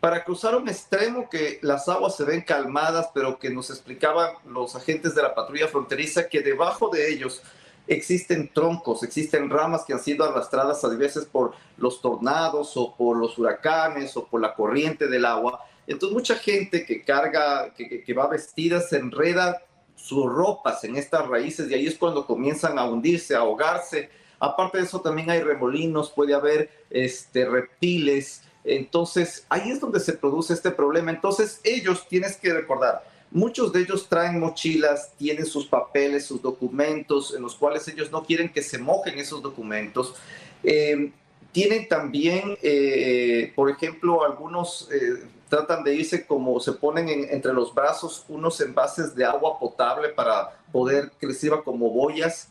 para 0.00 0.24
cruzar 0.24 0.54
un 0.56 0.68
extremo 0.68 1.28
que 1.28 1.58
las 1.62 1.88
aguas 1.88 2.16
se 2.16 2.24
ven 2.24 2.42
calmadas, 2.42 3.08
pero 3.12 3.38
que 3.38 3.50
nos 3.50 3.70
explicaban 3.70 4.34
los 4.46 4.76
agentes 4.76 5.14
de 5.14 5.22
la 5.22 5.34
patrulla 5.34 5.68
fronteriza 5.68 6.28
que 6.28 6.40
debajo 6.40 6.88
de 6.88 7.12
ellos 7.12 7.42
existen 7.88 8.50
troncos, 8.52 9.02
existen 9.02 9.50
ramas 9.50 9.84
que 9.84 9.94
han 9.94 10.00
sido 10.00 10.24
arrastradas 10.24 10.84
a 10.84 10.88
veces 10.88 11.24
por 11.24 11.54
los 11.76 12.00
tornados 12.00 12.76
o 12.76 12.94
por 12.94 13.16
los 13.16 13.38
huracanes 13.38 14.16
o 14.16 14.26
por 14.26 14.40
la 14.40 14.54
corriente 14.54 15.08
del 15.08 15.24
agua. 15.24 15.64
Entonces 15.86 16.14
mucha 16.14 16.36
gente 16.36 16.84
que 16.84 17.02
carga, 17.02 17.72
que, 17.74 18.04
que 18.04 18.14
va 18.14 18.28
vestida, 18.28 18.80
se 18.80 18.98
enreda 18.98 19.62
sus 19.98 20.26
ropas 20.26 20.84
en 20.84 20.96
estas 20.96 21.26
raíces 21.26 21.70
y 21.70 21.74
ahí 21.74 21.86
es 21.86 21.96
cuando 21.96 22.26
comienzan 22.26 22.78
a 22.78 22.84
hundirse, 22.84 23.34
a 23.34 23.40
ahogarse. 23.40 24.10
Aparte 24.38 24.78
de 24.78 24.84
eso 24.84 25.00
también 25.00 25.30
hay 25.30 25.42
remolinos, 25.42 26.10
puede 26.10 26.34
haber 26.34 26.70
este, 26.90 27.44
reptiles. 27.44 28.42
Entonces 28.64 29.46
ahí 29.48 29.70
es 29.70 29.80
donde 29.80 30.00
se 30.00 30.12
produce 30.12 30.54
este 30.54 30.70
problema. 30.70 31.10
Entonces 31.10 31.60
ellos, 31.64 32.06
tienes 32.08 32.36
que 32.36 32.52
recordar, 32.52 33.02
muchos 33.30 33.72
de 33.72 33.80
ellos 33.80 34.08
traen 34.08 34.40
mochilas, 34.40 35.12
tienen 35.16 35.46
sus 35.46 35.66
papeles, 35.66 36.26
sus 36.26 36.40
documentos, 36.40 37.34
en 37.34 37.42
los 37.42 37.54
cuales 37.54 37.86
ellos 37.88 38.10
no 38.10 38.24
quieren 38.24 38.52
que 38.52 38.62
se 38.62 38.78
mojen 38.78 39.18
esos 39.18 39.42
documentos. 39.42 40.14
Eh, 40.62 41.12
tienen 41.52 41.88
también, 41.88 42.56
eh, 42.62 43.52
por 43.54 43.70
ejemplo, 43.70 44.24
algunos 44.24 44.88
eh, 44.92 45.24
tratan 45.48 45.82
de 45.82 45.94
irse 45.94 46.26
como 46.26 46.60
se 46.60 46.72
ponen 46.72 47.08
entre 47.30 47.52
los 47.52 47.74
brazos 47.74 48.24
unos 48.28 48.60
envases 48.60 49.14
de 49.14 49.24
agua 49.24 49.58
potable 49.58 50.10
para 50.10 50.58
poder 50.70 51.10
que 51.18 51.26
les 51.26 51.38
sirva 51.38 51.64
como 51.64 51.90
boyas. 51.90 52.48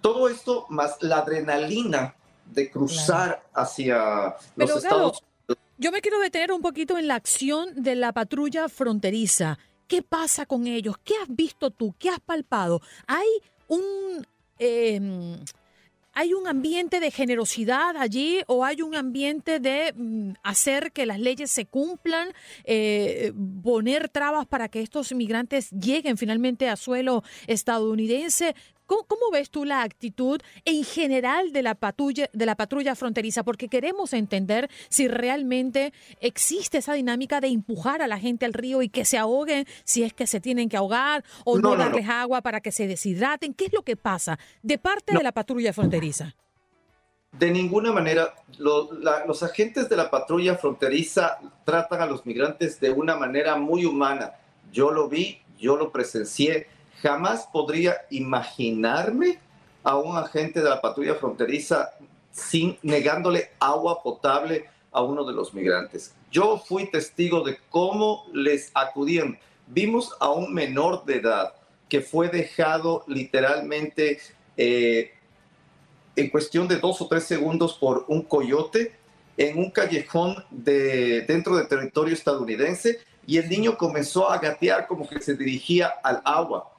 Todo 0.00 0.28
esto 0.28 0.66
más 0.68 0.96
la 1.02 1.18
adrenalina 1.18 2.14
de 2.46 2.70
cruzar 2.70 3.42
hacia 3.54 4.36
los 4.56 4.70
Estados 4.70 5.20
Unidos. 5.20 5.33
Yo 5.76 5.90
me 5.90 6.00
quiero 6.00 6.20
detener 6.20 6.52
un 6.52 6.62
poquito 6.62 6.98
en 6.98 7.08
la 7.08 7.16
acción 7.16 7.70
de 7.74 7.96
la 7.96 8.12
patrulla 8.12 8.68
fronteriza. 8.68 9.58
¿Qué 9.88 10.02
pasa 10.02 10.46
con 10.46 10.68
ellos? 10.68 10.96
¿Qué 11.02 11.14
has 11.20 11.28
visto 11.28 11.70
tú? 11.70 11.94
¿Qué 11.98 12.10
has 12.10 12.20
palpado? 12.20 12.80
Hay 13.06 13.26
un... 13.68 14.24
Em, 14.58 15.36
¿Hay 16.16 16.32
un 16.32 16.46
ambiente 16.46 17.00
de 17.00 17.10
generosidad 17.10 17.96
allí 17.96 18.40
o 18.46 18.64
hay 18.64 18.82
un 18.82 18.94
ambiente 18.94 19.58
de 19.58 19.92
mm, 19.96 20.34
hacer 20.44 20.92
que 20.92 21.06
las 21.06 21.18
leyes 21.18 21.50
se 21.50 21.66
cumplan, 21.66 22.28
eh, 22.62 23.32
poner 23.64 24.08
trabas 24.08 24.46
para 24.46 24.68
que 24.68 24.80
estos 24.80 25.10
inmigrantes 25.10 25.70
lleguen 25.72 26.16
finalmente 26.16 26.68
a 26.68 26.76
suelo 26.76 27.24
estadounidense? 27.48 28.54
¿Cómo, 28.86 29.30
ves 29.32 29.50
tú 29.50 29.64
la 29.64 29.82
actitud 29.82 30.40
en 30.64 30.84
general 30.84 31.52
de 31.52 31.62
la, 31.62 31.74
patrulla, 31.74 32.28
de 32.32 32.46
la 32.46 32.54
patrulla 32.54 32.94
fronteriza? 32.94 33.42
Porque 33.42 33.68
queremos 33.68 34.12
entender 34.12 34.70
si 34.88 35.08
realmente 35.08 35.92
existe 36.20 36.78
esa 36.78 36.92
dinámica 36.92 37.40
de 37.40 37.48
empujar 37.48 38.02
a 38.02 38.06
la 38.06 38.18
gente 38.18 38.44
al 38.44 38.52
río 38.52 38.82
y 38.82 38.88
que 38.88 39.04
se 39.04 39.16
ahoguen 39.16 39.66
si 39.84 40.02
es 40.02 40.12
que 40.12 40.26
se 40.26 40.40
tienen 40.40 40.68
que 40.68 40.76
ahogar 40.76 41.24
o 41.44 41.58
no, 41.58 41.76
darles 41.76 42.08
agua 42.08 42.42
para 42.42 42.60
que 42.60 42.72
se 42.72 42.86
deshidraten. 42.86 43.54
¿Qué 43.54 43.66
es 43.66 43.72
lo 43.72 43.82
que 43.82 43.96
pasa 43.96 44.38
de 44.62 44.78
parte 44.78 45.16
de 45.16 45.22
la 45.22 45.32
patrulla 45.32 45.72
fronteriza? 45.72 46.34
De 47.32 47.50
ninguna 47.50 47.90
manera, 47.90 48.34
los 48.58 49.42
agentes 49.42 49.88
de 49.88 49.96
la 49.96 50.10
patrulla 50.10 50.56
fronteriza 50.56 51.38
tratan 51.64 52.02
a 52.02 52.06
los 52.06 52.24
migrantes 52.26 52.78
de 52.78 52.90
una 52.90 53.16
manera 53.16 53.56
muy 53.56 53.84
humana. 53.84 54.34
Yo 54.70 54.92
lo 54.92 55.08
vi, 55.08 55.40
yo 55.58 55.76
lo 55.76 55.90
presencié 55.90 56.68
Jamás 57.04 57.46
podría 57.52 57.98
imaginarme 58.08 59.38
a 59.82 59.98
un 59.98 60.16
agente 60.16 60.62
de 60.62 60.70
la 60.70 60.80
patrulla 60.80 61.14
fronteriza 61.16 61.90
sin 62.32 62.78
negándole 62.82 63.50
agua 63.60 64.02
potable 64.02 64.64
a 64.90 65.02
uno 65.02 65.22
de 65.22 65.34
los 65.34 65.52
migrantes. 65.52 66.14
Yo 66.30 66.56
fui 66.56 66.90
testigo 66.90 67.44
de 67.44 67.58
cómo 67.68 68.24
les 68.32 68.70
acudían. 68.72 69.38
Vimos 69.66 70.16
a 70.18 70.30
un 70.30 70.54
menor 70.54 71.04
de 71.04 71.16
edad 71.16 71.52
que 71.90 72.00
fue 72.00 72.30
dejado 72.30 73.04
literalmente 73.06 74.18
eh, 74.56 75.12
en 76.16 76.30
cuestión 76.30 76.66
de 76.68 76.76
dos 76.76 77.02
o 77.02 77.06
tres 77.06 77.24
segundos 77.24 77.74
por 77.74 78.06
un 78.08 78.22
coyote 78.22 78.96
en 79.36 79.58
un 79.58 79.70
callejón 79.70 80.42
de, 80.50 81.20
dentro 81.28 81.54
del 81.56 81.68
territorio 81.68 82.14
estadounidense 82.14 83.00
y 83.26 83.36
el 83.36 83.50
niño 83.50 83.76
comenzó 83.76 84.30
a 84.30 84.38
gatear 84.38 84.86
como 84.86 85.06
que 85.06 85.20
se 85.20 85.36
dirigía 85.36 85.88
al 86.02 86.22
agua 86.24 86.70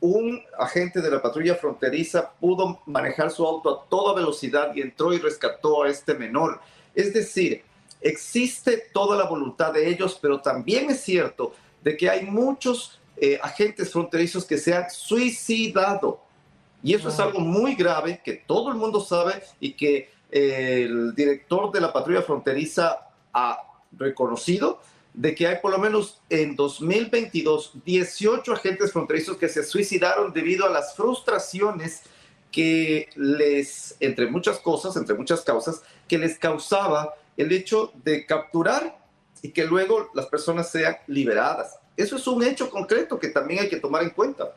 un 0.00 0.42
agente 0.58 1.00
de 1.00 1.10
la 1.10 1.20
patrulla 1.20 1.54
fronteriza 1.54 2.30
pudo 2.40 2.80
manejar 2.86 3.30
su 3.30 3.46
auto 3.46 3.70
a 3.70 3.88
toda 3.88 4.14
velocidad 4.14 4.74
y 4.74 4.80
entró 4.80 5.12
y 5.12 5.18
rescató 5.18 5.82
a 5.82 5.88
este 5.88 6.14
menor. 6.14 6.60
Es 6.94 7.12
decir, 7.12 7.62
existe 8.00 8.88
toda 8.92 9.16
la 9.16 9.24
voluntad 9.24 9.72
de 9.72 9.88
ellos, 9.88 10.18
pero 10.20 10.40
también 10.40 10.90
es 10.90 11.02
cierto 11.02 11.52
de 11.82 11.96
que 11.96 12.08
hay 12.08 12.24
muchos 12.24 12.98
eh, 13.16 13.38
agentes 13.42 13.92
fronterizos 13.92 14.44
que 14.44 14.58
se 14.58 14.74
han 14.74 14.90
suicidado. 14.90 16.20
Y 16.82 16.94
eso 16.94 17.10
es 17.10 17.20
algo 17.20 17.40
muy 17.40 17.74
grave 17.74 18.22
que 18.24 18.34
todo 18.34 18.70
el 18.70 18.76
mundo 18.76 19.00
sabe 19.00 19.42
y 19.60 19.72
que 19.72 20.10
eh, 20.30 20.86
el 20.88 21.14
director 21.14 21.70
de 21.70 21.80
la 21.80 21.92
patrulla 21.92 22.22
fronteriza 22.22 23.08
ha 23.34 23.58
reconocido 23.92 24.80
de 25.20 25.34
que 25.34 25.46
hay 25.46 25.56
por 25.60 25.70
lo 25.70 25.78
menos 25.78 26.18
en 26.30 26.56
2022 26.56 27.72
18 27.84 28.54
agentes 28.54 28.90
fronterizos 28.90 29.36
que 29.36 29.50
se 29.50 29.62
suicidaron 29.62 30.32
debido 30.32 30.64
a 30.64 30.70
las 30.70 30.96
frustraciones 30.96 32.04
que 32.50 33.10
les, 33.16 33.96
entre 34.00 34.30
muchas 34.30 34.58
cosas, 34.60 34.96
entre 34.96 35.14
muchas 35.14 35.42
causas, 35.42 35.82
que 36.08 36.16
les 36.16 36.38
causaba 36.38 37.14
el 37.36 37.52
hecho 37.52 37.92
de 38.02 38.24
capturar 38.24 38.98
y 39.42 39.50
que 39.50 39.66
luego 39.66 40.08
las 40.14 40.24
personas 40.26 40.70
sean 40.70 40.96
liberadas. 41.06 41.78
Eso 41.98 42.16
es 42.16 42.26
un 42.26 42.42
hecho 42.42 42.70
concreto 42.70 43.18
que 43.18 43.28
también 43.28 43.60
hay 43.60 43.68
que 43.68 43.76
tomar 43.76 44.02
en 44.02 44.10
cuenta. 44.10 44.56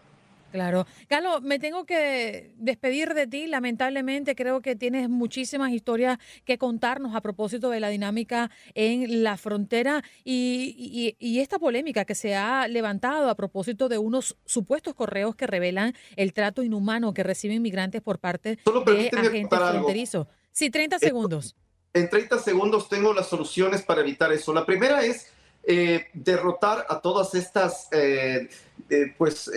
Claro. 0.54 0.86
Carlos, 1.08 1.42
me 1.42 1.58
tengo 1.58 1.84
que 1.84 2.54
despedir 2.58 3.16
de 3.16 3.26
ti. 3.26 3.48
Lamentablemente 3.48 4.36
creo 4.36 4.62
que 4.62 4.76
tienes 4.76 5.10
muchísimas 5.10 5.72
historias 5.72 6.20
que 6.46 6.60
contarnos 6.60 7.16
a 7.16 7.22
propósito 7.22 7.72
de 7.72 7.80
la 7.80 7.90
dinámica 7.90 8.52
en 8.76 9.24
la 9.24 9.36
frontera 9.38 10.04
y, 10.24 11.18
esta 11.20 11.58
polémica 11.58 12.06
que 12.06 12.14
se 12.14 12.36
ha 12.36 12.68
levantado 12.68 13.32
a 13.32 13.36
propósito 13.36 13.90
de 13.90 13.98
unos 13.98 14.38
supuestos 14.46 14.94
correos 14.94 15.36
que 15.36 15.48
revelan 15.48 15.96
el 16.18 16.34
trato 16.34 16.62
inhumano 16.62 17.16
que 17.16 17.24
reciben 17.24 17.64
migrantes 17.64 18.04
por 18.04 18.20
parte 18.20 18.60
de 18.86 19.10
agentes 19.12 19.60
fronterizos. 19.60 20.28
Sí, 20.52 20.70
30 20.70 21.00
segundos. 21.00 21.56
en 21.96 22.12
30 22.12 22.38
segundos 22.38 22.90
tengo 22.90 23.12
las 23.12 23.28
soluciones 23.28 23.82
para 23.82 24.02
evitar 24.02 24.32
eso. 24.32 24.54
La 24.54 24.68
primera 24.68 25.04
es 25.04 25.34
eh, 25.66 26.08
derrotar 26.14 26.86
a 26.90 27.00
todas 27.00 27.34
estas 27.36 27.88
eh, 27.94 28.50
eh, 28.90 29.14
pues, 29.18 29.52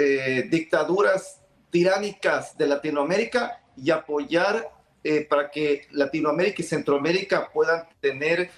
dictaduras 0.51 1.41
tiránicas 1.71 2.57
de 2.57 2.67
Latinoamérica 2.67 3.61
y 3.77 3.91
apoyar 3.91 4.71
para 5.29 5.53
que 5.53 5.87
Latinoamérica 5.93 6.63
y 6.63 6.65
Centroamérica 6.65 7.49
puedan 7.53 7.85
tener 8.01 8.51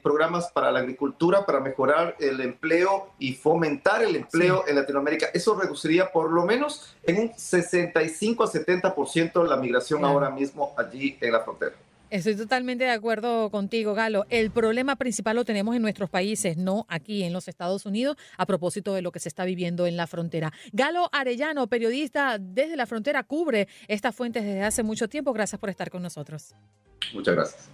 programas 0.00 0.48
para 0.52 0.70
la 0.70 0.78
agricultura, 0.78 1.44
para 1.44 1.58
mejorar 1.58 2.14
el 2.20 2.40
empleo 2.40 3.10
y 3.18 3.34
fomentar 3.34 4.04
el 4.04 4.14
empleo 4.14 4.64
en 4.68 4.76
Latinoamérica. 4.76 5.26
Eso 5.34 5.58
reduciría 5.58 6.12
por 6.12 6.30
lo 6.30 6.44
menos 6.44 6.94
en 7.02 7.18
un 7.18 7.32
65 7.36 8.44
a 8.44 8.46
70% 8.46 9.44
la 9.44 9.56
migración 9.56 10.04
ahora 10.04 10.30
mismo 10.30 10.72
allí 10.78 11.18
en 11.20 11.32
la 11.32 11.40
frontera. 11.40 11.74
Estoy 12.10 12.36
totalmente 12.36 12.84
de 12.84 12.90
acuerdo 12.90 13.50
contigo, 13.50 13.92
Galo. 13.92 14.24
El 14.30 14.50
problema 14.50 14.96
principal 14.96 15.36
lo 15.36 15.44
tenemos 15.44 15.76
en 15.76 15.82
nuestros 15.82 16.08
países, 16.08 16.56
no 16.56 16.86
aquí 16.88 17.22
en 17.22 17.34
los 17.34 17.48
Estados 17.48 17.84
Unidos, 17.84 18.16
a 18.38 18.46
propósito 18.46 18.94
de 18.94 19.02
lo 19.02 19.12
que 19.12 19.20
se 19.20 19.28
está 19.28 19.44
viviendo 19.44 19.86
en 19.86 19.98
la 19.98 20.06
frontera. 20.06 20.50
Galo 20.72 21.10
Arellano, 21.12 21.66
periodista 21.66 22.38
desde 22.38 22.76
la 22.76 22.86
frontera, 22.86 23.24
cubre 23.24 23.68
estas 23.88 24.14
fuentes 24.14 24.42
desde 24.42 24.62
hace 24.62 24.82
mucho 24.82 25.08
tiempo. 25.08 25.34
Gracias 25.34 25.60
por 25.60 25.68
estar 25.68 25.90
con 25.90 26.02
nosotros. 26.02 26.54
Muchas 27.12 27.34
gracias. 27.34 27.68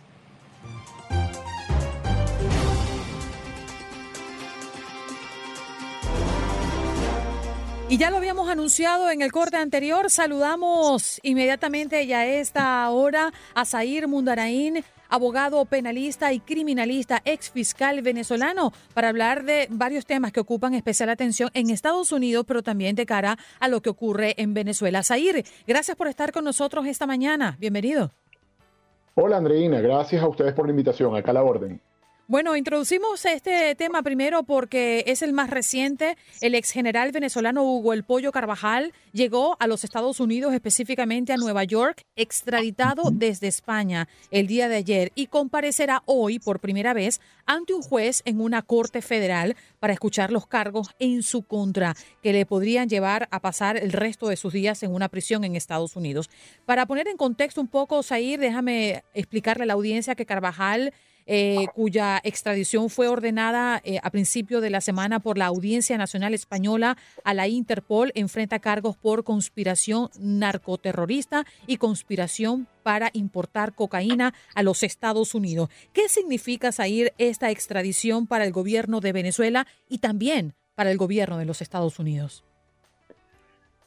Y 7.87 7.99
ya 7.99 8.11
lo 8.11 8.17
habíamos 8.17 8.49
anunciado 8.49 9.11
en 9.11 9.21
el 9.21 9.31
corte 9.31 9.59
anterior. 9.59 10.11
Saludamos 10.11 11.21
inmediatamente 11.23 12.07
ya 12.07 12.21
a 12.21 12.27
esta 12.27 12.89
hora 12.91 13.31
a 13.55 13.65
Zair 13.67 14.09
Mundaraín, 14.09 14.83
abogado 15.11 15.63
penalista 15.67 16.33
y 16.33 16.41
criminalista, 16.41 17.21
ex 17.27 17.51
fiscal 17.51 18.01
venezolano, 18.01 18.73
para 18.95 19.11
hablar 19.11 19.45
de 19.45 19.69
varios 19.71 20.07
temas 20.07 20.33
que 20.33 20.41
ocupan 20.41 20.75
especial 20.75 21.11
atención 21.11 21.51
en 21.53 21.69
Estados 21.69 22.11
Unidos, 22.11 22.47
pero 22.49 22.63
también 22.63 22.97
de 22.97 23.05
cara 23.05 23.37
a 23.61 23.69
lo 23.69 23.83
que 23.83 23.91
ocurre 23.91 24.35
en 24.39 24.55
Venezuela. 24.55 25.03
Zair, 25.03 25.45
gracias 25.67 25.97
por 25.97 26.09
estar 26.09 26.33
con 26.33 26.45
nosotros 26.45 26.87
esta 26.87 27.07
mañana. 27.07 27.57
Bienvenido. 27.61 28.11
Hola 29.15 29.37
Andreina, 29.37 29.81
gracias 29.81 30.23
a 30.23 30.27
ustedes 30.27 30.55
por 30.55 30.65
la 30.65 30.71
invitación. 30.71 31.15
Acá 31.15 31.35
la 31.35 31.43
orden. 31.43 31.81
Bueno, 32.27 32.57
introducimos 32.57 33.23
este 33.27 33.75
tema 33.75 34.03
primero 34.03 34.45
porque 34.45 35.05
es 35.07 35.21
el 35.21 35.35
más 35.35 35.51
reciente. 35.51 36.17
El 36.41 36.55
ex 36.55 36.71
general 36.71 37.13
venezolano 37.13 37.63
Hugo 37.65 37.93
El 37.93 38.03
Pollo 38.03 38.33
Carvajal 38.33 38.95
llegó 39.13 39.59
a 39.61 39.67
los 39.67 39.85
Estados 39.85 40.21
Unidos, 40.21 40.55
específicamente 40.55 41.35
a 41.35 41.37
Nueva 41.37 41.65
York, 41.65 42.07
extraditado 42.17 43.11
desde 43.13 43.49
España 43.49 44.09
el 44.31 44.47
día 44.47 44.71
de 44.71 44.77
ayer 44.77 45.13
y 45.15 45.27
comparecerá 45.27 46.03
hoy 46.07 46.39
por 46.39 46.61
primera 46.61 46.95
vez 46.95 47.21
ante 47.45 47.75
un 47.75 47.83
juez 47.83 48.23
en 48.25 48.41
una 48.41 48.63
corte 48.63 49.03
federal 49.03 49.55
para 49.79 49.93
escuchar 49.93 50.33
los 50.33 50.47
cargos 50.47 50.89
en 50.99 51.23
su 51.23 51.43
contra 51.43 51.95
que 52.23 52.33
le 52.33 52.47
podrían 52.47 52.89
llevar 52.89 53.29
a 53.33 53.41
pasar 53.41 53.77
el 53.77 53.93
resto 53.93 54.29
de 54.29 54.37
sus 54.37 54.55
días 54.55 54.83
en 54.83 54.95
una 54.95 55.11
prisión 55.11 55.45
en 55.45 55.57
Estados 55.57 55.95
Unidos. 55.95 56.31
Para 56.65 56.87
poner 56.87 57.07
en 57.07 57.19
contexto 57.19 57.61
un 57.61 57.69
poco, 57.69 58.03
Zair, 58.03 58.41
déjame 58.41 59.05
explicarle 59.13 59.65
a 59.65 59.67
la 59.67 59.75
audiencia 59.75 60.15
que 60.15 60.25
Carvajal 60.25 60.95
eh, 61.27 61.67
cuya 61.75 62.21
extradición 62.23 62.91
fue 62.91 63.09
ordenada 63.09 63.81
eh, 63.85 63.99
a 64.03 64.11
principio 64.11 64.61
de 64.61 64.71
la 64.71 64.81
semana 64.81 65.21
por 65.21 65.39
la 65.39 65.47
Audiencia 65.47 65.97
Nacional 65.97 66.35
Española 66.35 66.97
a 67.25 67.35
la 67.35 67.49
Interpol, 67.49 68.13
enfrenta 68.15 68.59
cargos 68.59 68.97
por 68.97 69.25
conspiración 69.25 70.11
narcoterrorista 70.19 71.47
y 71.67 71.79
conspiración 71.79 72.67
para 72.83 73.11
importar 73.13 73.75
cocaína 73.75 74.35
a 74.55 74.63
los 74.63 74.83
Estados 74.83 75.35
Unidos. 75.35 75.71
¿Qué 75.93 76.09
significa, 76.09 76.73
Sair, 76.73 77.13
esta 77.19 77.51
extradición 77.51 78.27
para 78.27 78.45
el 78.45 78.53
gobierno 78.53 79.01
de 79.01 79.13
Venezuela 79.13 79.67
y 79.89 79.99
también 79.99 80.55
para 80.75 80.91
el 80.91 80.99
gobierno 80.99 81.39
de 81.39 81.45
los 81.47 81.63
Estados 81.63 81.99
Unidos? 81.99 82.45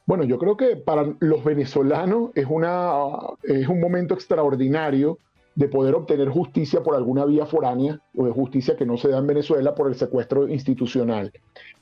Bueno, 0.08 0.24
yo 0.24 0.40
creo 0.40 0.56
que 0.56 0.78
para 0.78 1.06
los 1.20 1.44
venezolanos 1.44 2.32
es, 2.34 2.46
una, 2.50 3.02
es 3.44 3.68
un 3.68 3.82
momento 3.82 4.14
extraordinario 4.14 5.20
de 5.58 5.68
poder 5.70 5.96
obtener 5.96 6.30
justicia 6.30 6.84
por 6.84 6.96
alguna 6.96 7.26
vía 7.26 7.48
foránea 7.48 8.00
o 8.16 8.26
de 8.26 8.32
justicia 8.32 8.76
que 8.76 8.86
no 8.86 8.96
se 8.96 9.10
da 9.10 9.18
en 9.18 9.26
Venezuela 9.26 9.74
por 9.74 9.88
el 9.88 9.96
secuestro 9.96 10.48
institucional. 10.48 11.34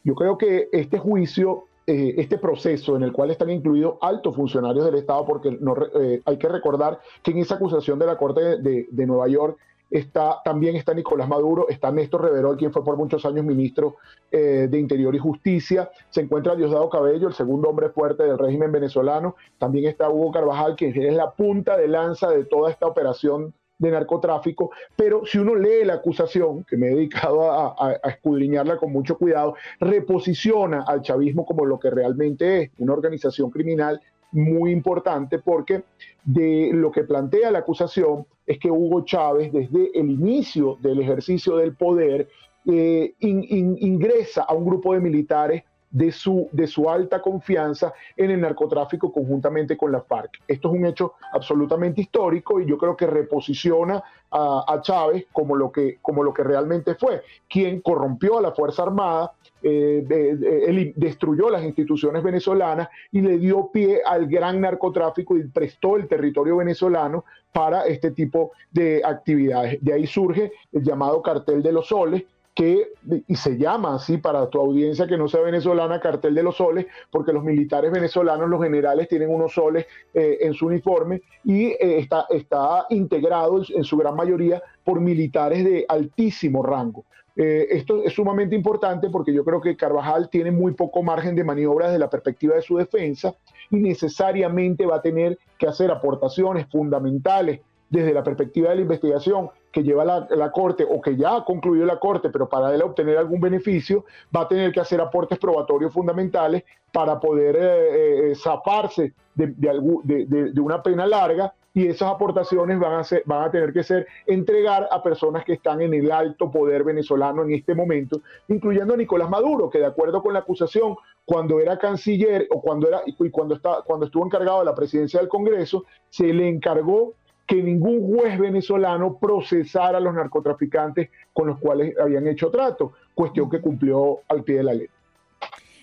Yo 0.01 0.15
creo 0.15 0.37
que 0.37 0.69
este 0.71 0.97
juicio, 0.97 1.65
eh, 1.85 2.15
este 2.17 2.37
proceso 2.37 2.95
en 2.95 3.03
el 3.03 3.11
cual 3.11 3.31
están 3.31 3.49
incluidos 3.49 3.97
altos 3.99 4.33
funcionarios 4.33 4.85
del 4.85 4.95
Estado, 4.95 5.25
porque 5.25 5.57
no, 5.59 5.75
eh, 5.99 6.21
hay 6.23 6.37
que 6.37 6.47
recordar 6.47 7.01
que 7.21 7.31
en 7.31 7.39
esa 7.39 7.55
acusación 7.55 7.99
de 7.99 8.05
la 8.05 8.17
Corte 8.17 8.59
de, 8.61 9.05
Nueva 9.05 9.27
York 9.27 9.57
está, 9.89 10.37
también 10.45 10.77
está 10.77 10.93
Nicolás 10.93 11.27
Maduro, 11.27 11.67
está 11.67 11.91
Néstor 11.91 12.21
Reverol, 12.21 12.55
quien 12.55 12.71
fue 12.71 12.81
por 12.81 12.95
muchos 12.95 13.25
años 13.25 13.43
ministro 13.43 13.97
eh, 14.31 14.69
de 14.71 14.79
Interior 14.79 15.13
y 15.13 15.19
Justicia, 15.19 15.91
se 16.09 16.21
encuentra 16.21 16.55
Diosdado 16.55 16.89
Cabello, 16.89 17.27
el 17.27 17.33
segundo 17.33 17.67
hombre 17.67 17.89
fuerte 17.89 18.23
del 18.23 18.37
régimen 18.37 18.71
venezolano, 18.71 19.35
también 19.57 19.89
está 19.89 20.09
Hugo 20.09 20.31
Carvajal, 20.31 20.77
quien 20.77 20.95
es 20.95 21.13
la 21.13 21.31
punta 21.31 21.75
de 21.75 21.89
lanza 21.89 22.29
de 22.29 22.45
toda 22.45 22.71
esta 22.71 22.87
operación 22.87 23.53
de 23.77 23.91
narcotráfico, 23.91 24.71
pero 24.95 25.25
si 25.25 25.37
uno 25.37 25.55
lee 25.55 25.83
la 25.83 25.95
acusación, 25.95 26.63
que 26.63 26.77
me 26.77 26.87
he 26.87 26.95
dedicado 26.95 27.51
a, 27.51 27.99
escudriñarla 28.05 28.77
con 28.77 28.91
mucho 28.91 29.17
cuidado, 29.17 29.55
reposiciona 29.79 30.83
al 30.87 31.01
chavismo 31.01 31.45
como 31.45 31.65
lo 31.65 31.79
que 31.79 31.89
realmente 31.89 32.61
es, 32.61 32.71
una 32.77 32.93
organización 32.93 33.49
criminal 33.49 33.99
muy 34.31 34.71
importante 34.71 35.39
porque 35.39 35.83
de 36.23 36.71
lo 36.73 36.91
que 36.91 37.03
plantea 37.03 37.51
la 37.51 37.59
acusación 37.59 38.25
es 38.45 38.59
que 38.59 38.69
Hugo 38.69 39.05
Chávez 39.05 39.51
desde 39.51 39.97
el 39.97 40.09
inicio 40.09 40.77
del 40.81 41.01
ejercicio 41.01 41.55
del 41.57 41.75
poder 41.75 42.27
eh, 42.65 43.13
ingresa 43.19 44.43
a 44.43 44.53
un 44.53 44.65
grupo 44.65 44.93
de 44.93 44.99
militares 44.99 45.63
de 45.95 46.11
su, 46.11 46.49
de 46.51 46.67
su 46.67 46.89
alta 46.89 47.21
confianza 47.21 47.93
en 48.17 48.29
el 48.29 48.41
narcotráfico 48.41 49.13
conjuntamente 49.13 49.77
con 49.77 49.93
la 49.93 50.01
FARC. 50.01 50.41
Esto 50.45 50.67
es 50.67 50.79
un 50.79 50.85
hecho 50.85 51.13
absolutamente 51.31 52.01
histórico 52.01 52.59
y 52.59 52.65
yo 52.65 52.77
creo 52.77 52.97
que 52.97 53.07
reposiciona 53.07 54.03
a, 54.29 54.81
Chávez 54.81 55.27
como 55.31 55.55
lo, 55.55 55.71
que, 55.71 55.99
como 56.01 56.21
lo 56.21 56.33
que 56.33 56.43
realmente 56.43 56.95
fue, 56.95 57.21
quien 57.49 57.79
corrompió 57.79 58.37
a 58.37 58.41
la 58.41 58.51
Fuerza 58.51 58.83
Armada, 58.83 59.31
eh, 59.63 60.93
destruyó 60.97 61.49
las 61.49 61.63
instituciones 61.63 62.21
venezolanas 62.21 62.89
y 63.13 63.21
le 63.21 63.37
dio 63.37 63.69
pie 63.71 64.01
al 64.05 64.27
gran 64.27 64.59
narcotráfico 64.59 65.37
y 65.37 65.47
prestó 65.47 65.95
el 65.95 66.09
territorio 66.09 66.57
venezolano 66.57 67.23
para 67.53 67.85
este 67.85 68.11
tipo 68.11 68.51
de 68.69 69.01
actividades. 69.05 69.77
De 69.81 69.93
ahí 69.93 70.05
surge 70.05 70.51
el 70.73 70.83
llamado 70.83 71.21
cartel 71.21 71.63
de 71.63 71.71
los 71.71 71.87
soles, 71.87 72.25
que, 72.55 72.93
y 73.27 73.35
se 73.35 73.57
llama 73.57 73.95
así 73.95 74.17
para 74.17 74.49
tu 74.49 74.59
audiencia 74.59 75.05
que 75.05 75.17
no 75.17 75.27
sea 75.27 75.41
venezolana, 75.41 75.99
cartel 75.99 76.33
de 76.33 76.41
los 76.41 76.55
soles, 76.55 76.87
porque 77.11 77.33
los 77.33 77.43
militares 77.43 77.91
venezolanos, 77.91 78.49
los 78.49 78.63
generales, 78.63 79.09
tienen 79.09 79.29
unos 79.29 79.53
soles 79.53 79.85
eh, 80.13 80.37
en 80.39 80.53
su 80.53 80.67
uniforme 80.67 81.21
y 81.43 81.65
eh, 81.65 81.99
está, 81.99 82.25
está 82.29 82.85
integrado 82.89 83.61
en 83.67 83.83
su 83.83 83.97
gran 83.97 84.15
mayoría 84.15 84.63
por 84.85 85.01
militares 85.01 85.65
de 85.65 85.85
altísimo 85.87 86.63
rango. 86.63 87.03
Eh, 87.35 87.67
esto 87.71 88.01
es 88.01 88.13
sumamente 88.13 88.55
importante 88.55 89.09
porque 89.09 89.33
yo 89.33 89.43
creo 89.43 89.59
que 89.59 89.75
Carvajal 89.75 90.29
tiene 90.29 90.51
muy 90.51 90.73
poco 90.73 91.03
margen 91.03 91.35
de 91.35 91.43
maniobra 91.43 91.87
desde 91.87 91.99
la 91.99 92.09
perspectiva 92.09 92.55
de 92.55 92.61
su 92.61 92.77
defensa 92.77 93.35
y 93.69 93.75
necesariamente 93.75 94.85
va 94.85 94.95
a 94.95 95.01
tener 95.01 95.37
que 95.57 95.67
hacer 95.67 95.91
aportaciones 95.91 96.67
fundamentales 96.71 97.59
desde 97.89 98.13
la 98.13 98.23
perspectiva 98.23 98.69
de 98.69 98.75
la 98.75 98.81
investigación 98.81 99.49
que 99.71 99.83
lleva 99.83 100.05
la, 100.05 100.51
Corte 100.51 100.85
o 100.89 101.01
que 101.01 101.17
ya 101.17 101.35
ha 101.35 101.45
concluido 101.45 101.85
la 101.85 101.99
Corte, 101.99 102.29
pero 102.29 102.47
para 102.47 102.73
él 102.73 102.81
obtener 102.81 103.17
algún 103.17 103.41
beneficio, 103.41 104.05
va 104.35 104.41
a 104.41 104.47
tener 104.47 104.71
que 104.71 104.79
hacer 104.79 105.01
aportes 105.01 105.37
probatorios 105.37 105.93
fundamentales 105.93 106.63
para 106.93 107.19
poder 107.19 107.57
eh, 107.57 108.31
eh, 108.31 108.35
zafarse 108.35 109.13
de, 109.33 109.47
de, 109.57 110.61
una 110.61 110.81
pena 110.81 111.05
larga 111.05 111.53
y 111.73 111.87
esas 111.87 112.09
aportaciones 112.09 112.79
van 112.79 112.93
a, 112.93 113.03
ser, 113.03 113.23
van 113.25 113.43
a 113.43 113.51
tener 113.51 113.73
que 113.73 113.83
ser 113.83 114.07
entregar 114.25 114.87
a 114.89 115.03
personas 115.03 115.43
que 115.43 115.53
están 115.53 115.81
en 115.81 115.93
el 115.93 116.09
alto 116.09 116.49
poder 116.49 116.85
venezolano 116.85 117.43
en 117.43 117.51
este 117.51 117.75
momento, 117.75 118.21
incluyendo 118.47 118.93
a 118.93 118.97
Nicolás 118.97 119.29
Maduro, 119.29 119.69
que 119.69 119.79
de 119.79 119.87
acuerdo 119.87 120.23
con 120.23 120.31
la 120.31 120.39
acusación, 120.39 120.95
cuando 121.25 121.59
era 121.59 121.77
canciller 121.77 122.47
o 122.49 122.61
cuando, 122.61 122.87
era, 122.87 123.01
y 123.05 123.29
cuando, 123.29 123.55
está, 123.55 123.81
cuando 123.85 124.05
estuvo 124.05 124.25
encargado 124.25 124.59
de 124.59 124.65
la 124.65 124.75
presidencia 124.75 125.19
del 125.19 125.27
Congreso, 125.27 125.83
se 126.09 126.27
le 126.31 126.47
encargó 126.47 127.13
que 127.45 127.61
ningún 127.61 128.01
juez 128.07 128.39
venezolano 128.39 129.17
procesara 129.17 129.97
a 129.97 130.01
los 130.01 130.13
narcotraficantes 130.13 131.09
con 131.33 131.47
los 131.47 131.59
cuales 131.59 131.95
habían 131.99 132.27
hecho 132.27 132.49
trato, 132.49 132.93
cuestión 133.13 133.49
que 133.49 133.61
cumplió 133.61 134.21
al 134.27 134.43
pie 134.43 134.57
de 134.57 134.63
la 134.63 134.73
ley. 134.73 134.87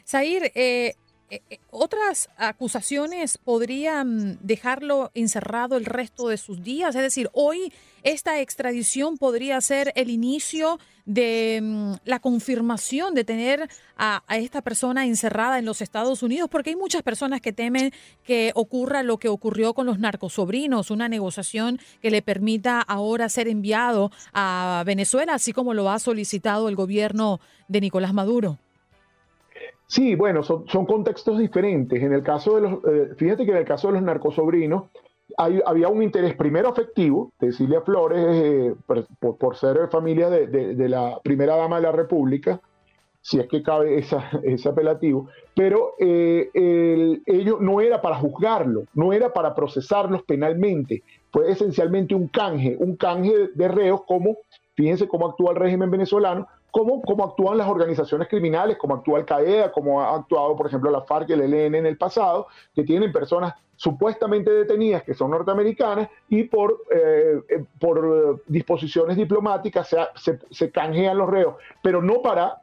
Zair, 0.05 0.51
eh, 0.55 0.95
otras 1.71 2.29
acusaciones 2.37 3.39
podrían 3.39 4.39
dejarlo 4.43 5.11
encerrado 5.15 5.77
el 5.77 5.85
resto 5.85 6.29
de 6.29 6.37
sus 6.37 6.63
días. 6.63 6.95
Es 6.95 7.03
decir, 7.03 7.31
hoy 7.33 7.73
esta 8.03 8.41
extradición 8.41 9.17
podría 9.17 9.61
ser 9.61 9.93
el 9.95 10.11
inicio 10.11 10.79
de 11.05 11.61
mm, 11.63 11.93
la 12.05 12.21
confirmación 12.21 13.15
de 13.15 13.25
tener 13.25 13.69
a, 13.97 14.23
esta 14.29 14.63
persona 14.63 15.07
encerrada 15.07 15.59
en 15.59 15.65
los 15.65 15.81
Estados 15.81 16.23
Unidos, 16.23 16.49
porque 16.51 16.71
hay 16.71 16.77
muchas 16.77 17.03
personas 17.03 17.41
que 17.41 17.53
temen 17.53 17.93
que 18.25 18.53
ocurra 18.55 19.03
lo 19.03 19.19
que 19.19 19.29
ocurrió 19.29 19.75
con 19.75 19.87
los 19.87 19.99
narcosobrinos, 19.99 20.91
una 20.91 21.09
negociación 21.09 21.81
que 22.01 22.11
le 22.11 22.23
permita 22.23 22.81
ahora 22.81 23.29
ser 23.29 23.49
enviado 23.49 24.11
a 24.33 24.83
Venezuela, 24.87 25.35
así 25.35 25.53
como 25.53 25.75
lo 25.75 25.91
ha 25.91 25.99
solicitado 25.99 26.69
el 26.69 26.77
gobierno 26.77 27.41
de 27.69 27.81
Nicolás 27.81 28.13
Maduro. 28.13 28.59
Sí, 29.93 30.15
bueno, 30.15 30.43
son, 30.43 30.65
contextos 30.87 31.39
diferentes. 31.39 32.03
En 32.03 32.15
el 32.15 32.23
caso 32.23 32.55
de 32.55 32.63
los, 32.63 32.73
eh, 32.85 33.15
fíjate 33.15 33.45
que 33.45 33.51
en 33.51 33.59
el 33.59 33.67
caso 33.67 33.89
de 33.89 33.95
los 33.95 34.03
narcosobrinos, 34.03 34.85
había 35.37 35.89
un 35.89 36.03
interés 36.03 36.35
primero 36.35 36.71
afectivo 36.71 37.31
de 37.39 37.53
Silvia 37.53 37.83
Flores 37.83 38.25
eh, 38.27 38.75
por, 39.39 39.55
ser 39.55 39.91
familia 39.91 40.31
de, 40.31 40.89
la 40.89 41.21
primera 41.23 41.57
dama 41.57 41.77
de 41.77 41.83
la 41.83 41.93
República, 41.93 42.59
si 43.21 43.39
es 43.39 43.47
que 43.49 43.63
cabe 43.63 43.99
ese 43.99 44.69
apelativo, 44.69 45.29
pero 45.55 45.93
eh, 45.99 47.21
ello 47.27 47.59
no 47.61 47.83
era 47.83 48.01
para 48.01 48.17
juzgarlo, 48.17 48.85
no 48.95 49.13
era 49.13 49.31
para 49.35 49.55
procesarlos 49.55 50.23
penalmente, 50.23 51.03
fue 51.31 51.51
esencialmente 51.51 52.15
un 52.15 52.29
canje, 52.29 52.77
un 52.79 52.97
canje 52.97 53.51
de 53.55 53.69
reos 53.69 54.05
como, 54.07 54.39
fíjense 54.75 55.07
cómo 55.07 55.29
actúa 55.29 55.51
el 55.51 55.59
régimen 55.59 55.91
venezolano, 55.91 56.49
cómo, 56.73 57.25
actúan 57.25 57.59
las 57.59 57.69
organizaciones 57.69 58.29
criminales, 58.29 58.79
cómo 58.79 58.95
actúa 58.95 59.19
Al 59.19 59.27
Qaeda, 59.27 59.71
cómo 59.71 60.01
ha 60.01 60.17
actuado, 60.17 60.57
por 60.57 60.67
ejemplo, 60.67 60.91
la 60.91 61.03
FARC 61.03 61.29
y 61.29 61.33
el 61.35 61.43
ELN 61.43 61.75
en 61.75 61.87
el 61.87 61.99
pasado, 61.99 62.49
que 62.75 62.83
tienen 62.83 63.13
personas 63.13 63.55
supuestamente 63.77 64.51
detenidas 64.51 65.03
que 65.03 65.13
son 65.13 65.33
norteamericanas 65.33 66.09
y 66.29 66.45
por, 66.45 66.83
eh, 66.95 67.41
eh, 67.49 67.65
por 67.81 68.43
disposiciones 68.47 69.17
diplomáticas 69.17 69.95
se, 70.51 70.71
canjean 70.71 71.19
los 71.19 71.29
reos, 71.29 71.57
pero 71.83 72.01
no 72.01 72.23
para, 72.23 72.63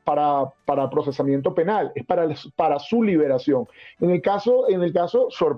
procesamiento 0.89 1.54
penal, 1.54 1.91
es 1.93 2.06
para, 2.56 2.80
su 2.80 3.04
liberación. 3.04 3.67
En 4.00 4.12
el 4.12 4.22
caso, 4.22 4.67
el 4.67 4.93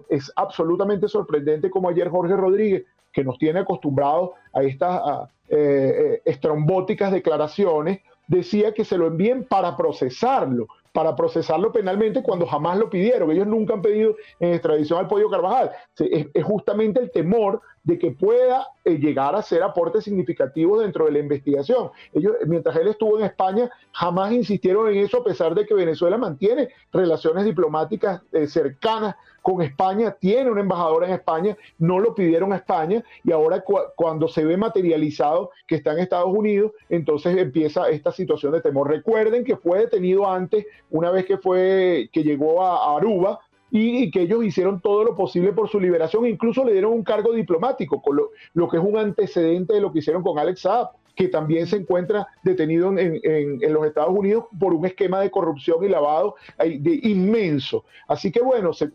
es 0.10 0.32
absolutamente 0.36 1.08
sorprendente 1.08 1.70
como 1.70 1.90
ayer 1.90 2.10
Jorge 2.10 2.36
Rodríguez, 2.36 2.84
que 3.14 3.24
nos 3.24 3.38
tiene 3.38 3.60
acostumbrados 3.60 4.32
a 4.54 4.64
estas 4.64 5.30
eh, 5.50 6.22
estrombóticas 6.26 7.12
declaraciones, 7.12 8.00
decía 8.32 8.74
que 8.74 8.86
se 8.86 8.98
lo 8.98 9.08
envíen 9.08 9.44
para 9.44 9.76
procesarlo, 9.76 10.68
para 10.94 11.18
procesarlo 11.18 11.74
penalmente 11.74 12.24
cuando 12.24 12.48
jamás 12.48 12.78
lo 12.78 12.90
pidieron. 12.90 13.30
Ellos 13.30 13.46
nunca 13.46 13.74
han 13.74 13.82
pedido 13.82 14.16
en 14.40 14.54
extradición 14.54 15.00
al 15.00 15.08
Pollo 15.08 15.30
Carvajal. 15.30 15.72
Es, 16.00 16.28
justamente 16.42 17.02
el 17.02 17.12
temor 17.12 17.62
de 17.84 18.00
que 18.00 18.12
pueda 18.12 18.68
eh, 18.86 18.98
llegar 18.98 19.36
a 19.36 19.42
ser 19.42 19.64
aportes 19.64 20.06
significativos 20.06 20.82
dentro 20.82 21.06
de 21.06 21.12
la 21.12 21.20
investigación. 21.20 21.90
Ellos, 22.14 22.36
mientras 22.48 22.74
él 22.78 22.88
estuvo 22.88 23.20
en 23.20 23.26
España, 23.26 23.70
jamás 23.92 24.32
insistieron 24.32 24.88
en 24.88 25.00
eso, 25.00 25.18
a 25.18 25.24
pesar 25.26 25.54
de 25.54 25.66
que 25.66 25.74
Venezuela 25.74 26.18
mantiene 26.18 26.70
relaciones 26.94 27.44
diplomáticas 27.44 28.22
eh, 28.32 28.48
cercanas 28.48 29.16
con 29.42 29.62
España, 29.62 30.16
tiene 30.20 30.52
una 30.52 30.62
embajadora 30.62 31.08
en 31.08 31.14
España, 31.14 31.58
no 31.80 32.00
lo 32.00 32.14
pidieron 32.14 32.54
a 32.54 32.58
España 32.58 33.04
y 33.24 33.32
ahora 33.32 33.64
cuando 33.96 34.28
se 34.28 34.46
ve 34.46 34.58
materializado 34.58 35.52
que 35.68 35.76
está 35.76 35.94
en 35.94 36.00
Estados 36.00 36.34
Unidos, 36.34 36.72
entonces 36.90 37.38
empieza 37.38 37.90
esta 37.90 38.12
situación 38.12 38.52
de 38.54 38.62
temor. 38.62 38.90
Recuerden 38.90 39.44
que 39.44 39.58
fue 39.58 39.80
detenido 39.80 40.30
antes, 40.30 40.66
una 40.90 41.12
vez 41.12 41.26
que 41.26 41.38
fue 41.38 42.10
que 42.12 42.24
llegó 42.24 42.64
a 42.64 42.98
Aruba, 42.98 43.40
y, 43.72 44.12
que 44.12 44.24
ellos 44.24 44.44
hicieron 44.44 44.82
todo 44.82 45.06
lo 45.06 45.16
posible 45.16 45.54
por 45.54 45.70
su 45.70 45.80
liberación, 45.80 46.28
incluso 46.28 46.66
le 46.66 46.74
dieron 46.74 46.92
un 46.92 47.04
cargo 47.04 47.32
diplomático, 47.32 48.02
con 48.02 48.18
lo, 48.18 48.70
que 48.70 48.78
es 48.78 48.84
un 48.84 48.98
antecedente 48.98 49.74
de 49.74 49.82
lo 49.82 49.92
que 49.94 50.00
hicieron 50.00 50.22
con 50.22 50.38
Alex 50.38 50.62
Saab 50.62 50.90
que 51.16 51.28
también 51.28 51.68
se 51.68 51.78
encuentra 51.78 52.28
detenido 52.44 52.98
en, 52.98 53.60
los 53.74 53.86
Estados 53.86 54.18
Unidos 54.18 54.46
por 54.60 54.74
un 54.74 54.86
esquema 54.86 55.20
de 55.20 55.32
corrupción 55.32 55.84
y 55.84 55.90
lavado 55.90 56.36
de 56.58 57.00
inmenso. 57.04 57.86
Así 58.08 58.32
que 58.32 58.42
bueno, 58.42 58.72
se, 58.74 58.90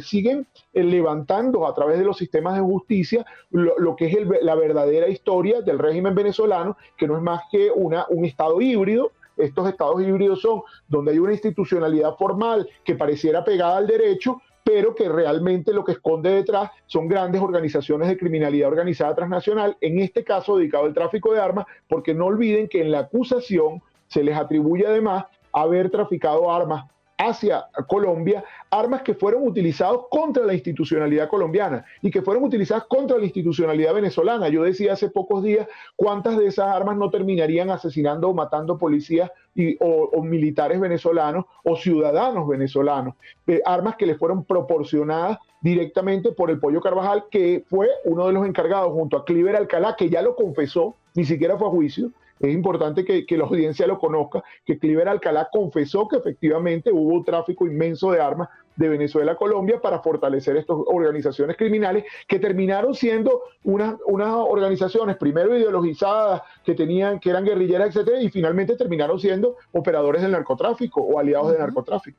siguen 0.00 0.46
eh, 0.72 0.82
levantando 0.82 1.66
a 1.66 1.74
través 1.74 1.98
de 1.98 2.04
los 2.04 2.16
sistemas 2.18 2.54
de 2.54 2.60
justicia 2.60 3.26
lo, 3.50 3.96
que 3.96 4.06
es 4.06 4.18
la 4.42 4.54
verdadera 4.54 5.08
historia 5.08 5.60
del 5.62 5.78
régimen 5.78 6.14
venezolano, 6.14 6.76
que 6.96 7.06
no 7.06 7.16
es 7.16 7.22
más 7.22 7.42
que 7.50 7.70
una, 7.70 8.06
un 8.08 8.24
Estado 8.24 8.60
híbrido 8.60 9.12
estos 9.38 9.68
estados 9.68 10.02
híbridos 10.02 10.40
son 10.40 10.62
donde 10.88 11.12
hay 11.12 11.18
una 11.18 11.32
institucionalidad 11.32 12.16
formal 12.16 12.68
que 12.84 12.96
pareciera 12.96 13.44
pegada 13.44 13.76
al 13.76 13.86
derecho, 13.86 14.42
pero 14.68 14.94
que 14.94 15.08
realmente 15.08 15.72
lo 15.72 15.82
que 15.82 15.92
esconde 15.92 16.30
detrás 16.30 16.70
son 16.84 17.08
grandes 17.08 17.40
organizaciones 17.40 18.06
de 18.06 18.18
criminalidad 18.18 18.68
organizada 18.68 19.14
transnacional, 19.14 19.78
en 19.80 19.98
este 19.98 20.24
caso 20.24 20.58
dedicado 20.58 20.84
al 20.84 20.92
tráfico 20.92 21.32
de 21.32 21.40
armas, 21.40 21.64
porque 21.88 22.12
no 22.12 22.26
olviden 22.26 22.68
que 22.68 22.82
en 22.82 22.90
la 22.90 22.98
acusación 22.98 23.80
se 24.08 24.22
les 24.22 24.36
atribuye 24.36 24.86
además 24.86 25.24
haber 25.52 25.88
traficado 25.88 26.52
armas 26.52 26.84
hacia 27.18 27.66
Colombia 27.88 28.44
armas 28.70 29.02
que 29.02 29.14
fueron 29.14 29.46
utilizadas 29.46 29.98
contra 30.10 30.44
la 30.44 30.54
institucionalidad 30.54 31.28
colombiana 31.28 31.84
y 32.00 32.10
que 32.10 32.22
fueron 32.22 32.44
utilizadas 32.44 32.84
contra 32.84 33.18
la 33.18 33.24
institucionalidad 33.24 33.94
venezolana. 33.94 34.48
Yo 34.48 34.62
decía 34.62 34.92
hace 34.92 35.10
pocos 35.10 35.42
días 35.42 35.66
cuántas 35.96 36.38
de 36.38 36.46
esas 36.46 36.68
armas 36.68 36.96
no 36.96 37.10
terminarían 37.10 37.70
asesinando 37.70 38.28
o 38.28 38.34
matando 38.34 38.78
policías 38.78 39.30
y, 39.54 39.76
o, 39.80 40.22
militares 40.22 40.78
venezolanos 40.80 41.44
o 41.64 41.76
ciudadanos 41.76 42.46
venezolanos. 42.46 43.14
Eh, 43.46 43.60
armas 43.64 43.96
que 43.96 44.06
le 44.06 44.14
fueron 44.14 44.44
proporcionadas 44.44 45.38
directamente 45.60 46.30
por 46.30 46.50
el 46.50 46.60
Pollo 46.60 46.80
Carvajal, 46.80 47.24
que 47.30 47.64
fue 47.68 47.88
uno 48.04 48.28
de 48.28 48.32
los 48.32 48.46
encargados 48.46 48.92
junto 48.92 49.16
a 49.16 49.24
Cliver 49.24 49.56
Alcalá, 49.56 49.96
que 49.96 50.08
ya 50.08 50.22
lo 50.22 50.36
confesó, 50.36 50.94
ni 51.14 51.24
siquiera 51.24 51.56
fue 51.56 51.66
a 51.66 51.70
juicio, 51.70 52.12
es 52.40 52.54
importante 52.54 53.04
que, 53.04 53.36
la 53.36 53.44
audiencia 53.44 53.86
lo 53.86 53.98
conozca, 53.98 54.42
que 54.64 54.78
Cliver 54.78 55.08
Alcalá 55.08 55.48
confesó 55.50 56.06
que 56.08 56.16
efectivamente 56.16 56.90
hubo 56.92 57.14
un 57.14 57.24
tráfico 57.24 57.66
inmenso 57.66 58.10
de 58.10 58.20
armas 58.20 58.48
de 58.76 58.88
Venezuela 58.88 59.32
a 59.32 59.36
Colombia 59.36 59.80
para 59.80 60.00
fortalecer 60.00 60.56
estas 60.56 60.76
organizaciones 60.86 61.56
criminales 61.56 62.04
que 62.28 62.38
terminaron 62.38 62.94
siendo 62.94 63.42
unas, 63.64 63.96
unas 64.06 64.32
organizaciones 64.32 65.16
primero 65.16 65.56
ideologizadas 65.56 66.42
que 66.64 66.74
tenían 66.74 67.18
que 67.18 67.30
eran 67.30 67.44
guerrilleras, 67.44 67.88
etcétera, 67.88 68.22
y 68.22 68.28
finalmente 68.28 68.76
terminaron 68.76 69.18
siendo 69.18 69.56
operadores 69.72 70.22
del 70.22 70.30
narcotráfico 70.30 71.00
o 71.00 71.18
aliados 71.18 71.50
del 71.50 71.58
narcotráfico. 71.58 72.18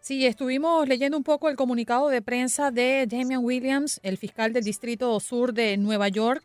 Sí, 0.00 0.26
estuvimos 0.26 0.88
leyendo 0.88 1.16
un 1.16 1.22
poco 1.22 1.48
el 1.48 1.56
comunicado 1.56 2.08
de 2.08 2.22
prensa 2.22 2.70
de 2.70 3.06
Damian 3.06 3.44
Williams, 3.44 4.00
el 4.02 4.16
fiscal 4.16 4.52
del 4.52 4.64
Distrito 4.64 5.20
Sur 5.20 5.52
de 5.52 5.76
Nueva 5.76 6.08
York, 6.08 6.42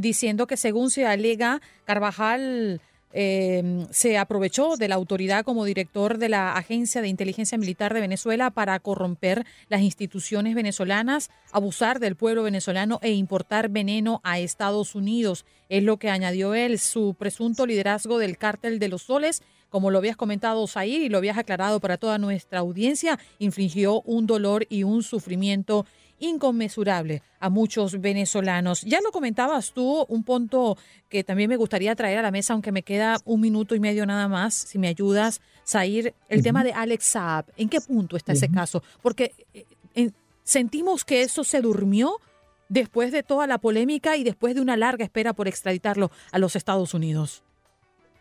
diciendo 0.00 0.46
que 0.46 0.56
según 0.56 0.90
se 0.90 1.06
alega, 1.06 1.60
Carvajal 1.84 2.80
em, 3.12 3.86
se 3.90 4.18
aprovechó 4.18 4.76
de 4.76 4.88
la 4.88 4.94
autoridad 4.94 5.44
como 5.44 5.64
director 5.64 6.18
de 6.18 6.28
la 6.28 6.54
Agencia 6.54 7.00
de 7.00 7.08
Inteligencia 7.08 7.56
Militar 7.56 7.94
de 7.94 8.00
Venezuela 8.00 8.50
para 8.50 8.78
corromper 8.78 9.46
las 9.68 9.80
instituciones 9.80 10.54
venezolanas, 10.54 11.30
abusar 11.50 11.98
del 11.98 12.16
pueblo 12.16 12.42
venezolano 12.42 12.98
e 13.02 13.12
importar 13.12 13.70
veneno 13.70 14.20
a 14.22 14.38
Estados 14.38 14.94
Unidos. 14.94 15.46
Es 15.68 15.82
lo 15.82 15.96
que 15.96 16.10
añadió 16.10 16.54
él, 16.54 16.78
su 16.78 17.14
presunto 17.18 17.64
liderazgo 17.64 18.18
del 18.18 18.36
cártel 18.36 18.78
de 18.78 18.88
los 18.88 19.02
soles 19.02 19.42
como 19.68 19.90
lo 19.90 19.98
habías 19.98 20.16
comentado, 20.16 20.66
Zair, 20.66 21.02
y 21.02 21.08
lo 21.08 21.18
habías 21.18 21.38
aclarado 21.38 21.80
para 21.80 21.98
toda 21.98 22.18
nuestra 22.18 22.60
audiencia, 22.60 23.18
infligió 23.38 24.00
un 24.02 24.26
dolor 24.26 24.66
y 24.70 24.84
un 24.84 25.02
sufrimiento 25.02 25.84
inconmensurable 26.18 27.22
a 27.40 27.50
muchos 27.50 28.00
venezolanos. 28.00 28.82
Ya 28.82 29.00
lo 29.00 29.10
comentabas 29.10 29.72
tú, 29.72 30.04
un 30.08 30.22
punto 30.22 30.76
que 31.08 31.24
también 31.24 31.48
me 31.48 31.56
gustaría 31.56 31.94
traer 31.94 32.18
a 32.18 32.22
la 32.22 32.30
mesa, 32.30 32.52
aunque 32.52 32.72
me 32.72 32.82
queda 32.82 33.18
un 33.24 33.40
minuto 33.40 33.74
y 33.74 33.80
medio 33.80 34.06
nada 34.06 34.28
más, 34.28 34.54
si 34.54 34.78
me 34.78 34.88
ayudas, 34.88 35.40
Zair, 35.66 36.14
el 36.28 36.42
tema 36.42 36.64
de 36.64 36.72
Alex 36.72 37.04
Saab. 37.04 37.46
¿En 37.56 37.68
qué 37.68 37.80
punto 37.80 38.16
está 38.16 38.32
ese 38.32 38.48
caso? 38.48 38.82
Porque 39.02 39.32
eh, 39.52 40.10
sentimos 40.44 41.04
que 41.04 41.22
eso 41.22 41.44
se 41.44 41.60
durmió 41.60 42.20
después 42.68 43.12
de 43.12 43.22
toda 43.22 43.46
la 43.46 43.58
polémica 43.58 44.16
y 44.16 44.24
después 44.24 44.54
de 44.54 44.60
una 44.60 44.76
larga 44.76 45.04
espera 45.04 45.32
por 45.32 45.48
extraditarlo 45.48 46.10
a 46.32 46.38
los 46.38 46.56
Estados 46.56 46.94
Unidos. 46.94 47.42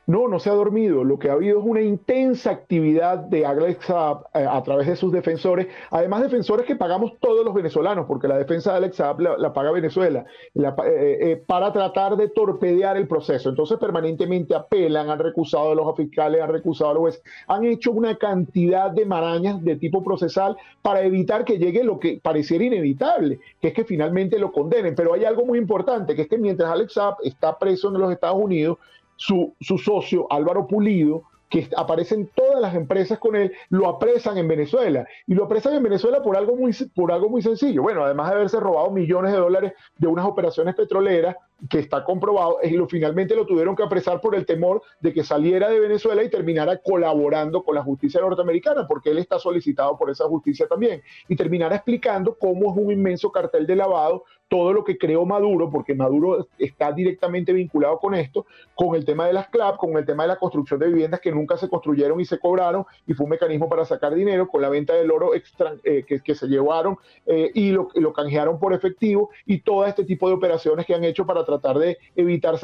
No, 0.08 0.28
no 0.28 0.40
se 0.40 0.50
ha 0.50 0.54
dormido. 0.54 1.04
Lo 1.04 1.18
que 1.18 1.30
ha 1.30 1.34
habido 1.34 1.60
es 1.60 1.66
una 1.66 1.82
intensa 1.82 2.52
actividad 2.52 3.18
de 3.18 3.46
Alex 3.46 3.86
Saab 3.86 4.26
eh, 4.36 4.46
a 4.48 4.62
través 4.62 4.88
de 4.88 4.96
sus 4.96 5.12
defensores, 5.12 5.68
además 5.90 6.22
defensores 6.22 6.66
que 6.66 6.76
pagamos 6.76 7.14
todos 7.20 7.44
los 7.44 7.54
venezolanos, 7.54 8.06
porque 8.06 8.28
la 8.28 8.38
defensa 8.38 8.72
de 8.72 8.78
Alex 8.78 8.98
Saab 8.98 9.20
la, 9.20 9.54
paga 9.54 9.72
Venezuela, 9.72 10.26
eh, 10.54 10.74
eh, 10.86 11.44
para 11.48 11.74
tratar 11.74 12.18
de 12.18 12.30
torpedear 12.30 12.98
el 12.98 13.08
proceso. 13.08 13.50
Entonces 13.50 13.80
permanentemente 13.80 14.54
apelan, 14.54 15.10
han 15.10 15.20
recusado 15.20 15.72
a 15.72 15.76
los 15.76 15.96
fiscales, 15.96 16.42
han 16.42 16.52
recusado 16.52 16.92
a 16.92 16.94
los 16.94 17.02
jueces, 17.02 17.24
han 17.48 17.66
hecho 17.66 17.92
una 17.92 18.16
cantidad 18.18 18.92
de 18.92 19.06
marañas 19.06 19.64
de 19.64 19.76
tipo 19.76 20.04
procesal 20.04 20.56
para 20.82 21.02
evitar 21.02 21.46
que 21.46 21.58
llegue 21.58 21.84
lo 21.84 22.00
que 22.00 22.20
pareciera 22.22 22.64
inevitable, 22.64 23.40
que 23.60 23.70
es 23.70 23.74
que 23.74 23.86
finalmente 23.86 24.38
lo 24.38 24.52
condenen. 24.52 24.94
Pero 24.94 25.14
hay 25.14 25.26
algo 25.26 25.46
muy 25.46 25.58
importante, 25.58 26.16
que 26.16 26.24
es 26.24 26.28
que 26.28 26.38
mientras 26.38 26.70
Alex 26.70 26.94
Saab 26.94 27.16
está 27.24 27.58
preso 27.58 27.88
en 27.88 28.00
los 28.00 28.12
Estados 28.12 28.38
Unidos, 28.38 28.78
su, 29.16 29.54
socio 29.62 30.28
Álvaro 30.32 30.68
Pulido, 30.68 31.24
que 31.50 31.70
aparecen 31.78 32.30
todas 32.36 32.60
las 32.60 32.74
empresas 32.76 33.20
con 33.20 33.36
él, 33.36 33.54
lo 33.70 33.88
apresan 33.88 34.38
en 34.38 34.48
Venezuela. 34.48 35.08
Y 35.28 35.36
lo 35.36 35.46
apresan 35.46 35.76
en 35.76 35.84
Venezuela 35.84 36.22
por 36.22 36.36
algo 36.36 36.56
muy, 36.56 36.74
por 36.96 37.12
algo 37.12 37.30
muy 37.30 37.42
sencillo. 37.42 37.84
Bueno, 37.84 38.04
además 38.04 38.30
de 38.30 38.36
haberse 38.36 38.60
robado 38.60 38.90
millones 38.92 39.32
de 39.32 39.38
dólares 39.38 39.74
de 39.98 40.08
unas 40.08 40.26
operaciones 40.26 40.76
petroleras, 40.76 41.36
que 41.70 41.80
está 41.80 42.04
comprobado, 42.04 42.60
y 42.64 42.72
lo, 42.72 42.88
finalmente 42.88 43.36
lo 43.36 43.46
tuvieron 43.46 43.76
que 43.76 43.84
apresar 43.84 44.20
por 44.22 44.36
el 44.36 44.46
temor 44.46 44.82
de 45.00 45.14
que 45.14 45.24
saliera 45.24 45.70
de 45.70 45.80
Venezuela 45.80 46.24
y 46.24 46.30
terminara 46.30 46.78
colaborando 46.78 47.64
con 47.64 47.76
la 47.76 47.84
justicia 47.84 48.22
norteamericana, 48.22 48.86
porque 48.88 49.10
él 49.12 49.20
está 49.20 49.40
solicitado 49.40 49.98
por 49.98 50.10
esa 50.10 50.26
justicia 50.26 50.68
también, 50.68 51.02
y 51.28 51.36
terminara 51.36 51.78
explicando 51.78 52.38
cómo 52.38 52.72
es 52.72 52.78
un 52.78 52.92
inmenso 52.92 53.32
cartel 53.32 53.66
de 53.66 53.76
lavado 53.76 54.26
todo 54.48 54.74
lo 54.74 54.84
que 54.84 54.98
creó 54.98 55.26
Maduro, 55.26 55.70
porque 55.70 55.96
Maduro 55.96 56.48
está 56.60 56.92
directamente 56.92 57.52
vinculado 57.52 57.98
con 58.00 58.14
esto, 58.14 58.46
con 58.76 58.96
el 58.96 59.06
tema 59.06 59.26
de 59.26 59.34
las 59.34 59.48
CLAP, 59.50 59.78
con 59.78 59.98
el 59.98 60.06
tema 60.06 60.24
de 60.24 60.30
la 60.30 60.38
construcción 60.38 60.80
de 60.80 60.88
viviendas 60.88 61.20
que 61.20 61.32
nunca 61.32 61.58
se 61.58 61.70
construyeron 61.70 62.20
y 62.20 62.26
se 62.26 62.40
cobraron, 62.40 62.86
y 63.08 63.14
fue 63.14 63.24
un 63.26 63.32
mecanismo 63.32 63.68
para 63.68 63.86
sacar 63.86 64.14
dinero, 64.14 64.48
con 64.48 64.62
la 64.62 64.70
venta 64.70 64.94
del 64.94 65.12
oro 65.12 65.34
extra, 65.34 65.76
eh, 65.84 66.04
que, 66.06 66.36
se 66.36 66.48
llevaron 66.48 66.98
eh, 67.26 67.50
y 67.54 67.72
lo, 67.72 67.88
lo 67.96 68.14
canjearon 68.14 68.60
por 68.60 68.74
efectivo, 68.74 69.30
y 69.46 69.62
todo 69.62 69.86
este 69.86 70.04
tipo 70.04 70.28
de 70.28 70.36
operaciones 70.36 70.86
que 70.86 70.94
han 70.94 71.04
hecho 71.04 71.26
para 71.26 71.46
tratar 71.46 71.80
de 71.80 71.98
evitar, 72.16 72.56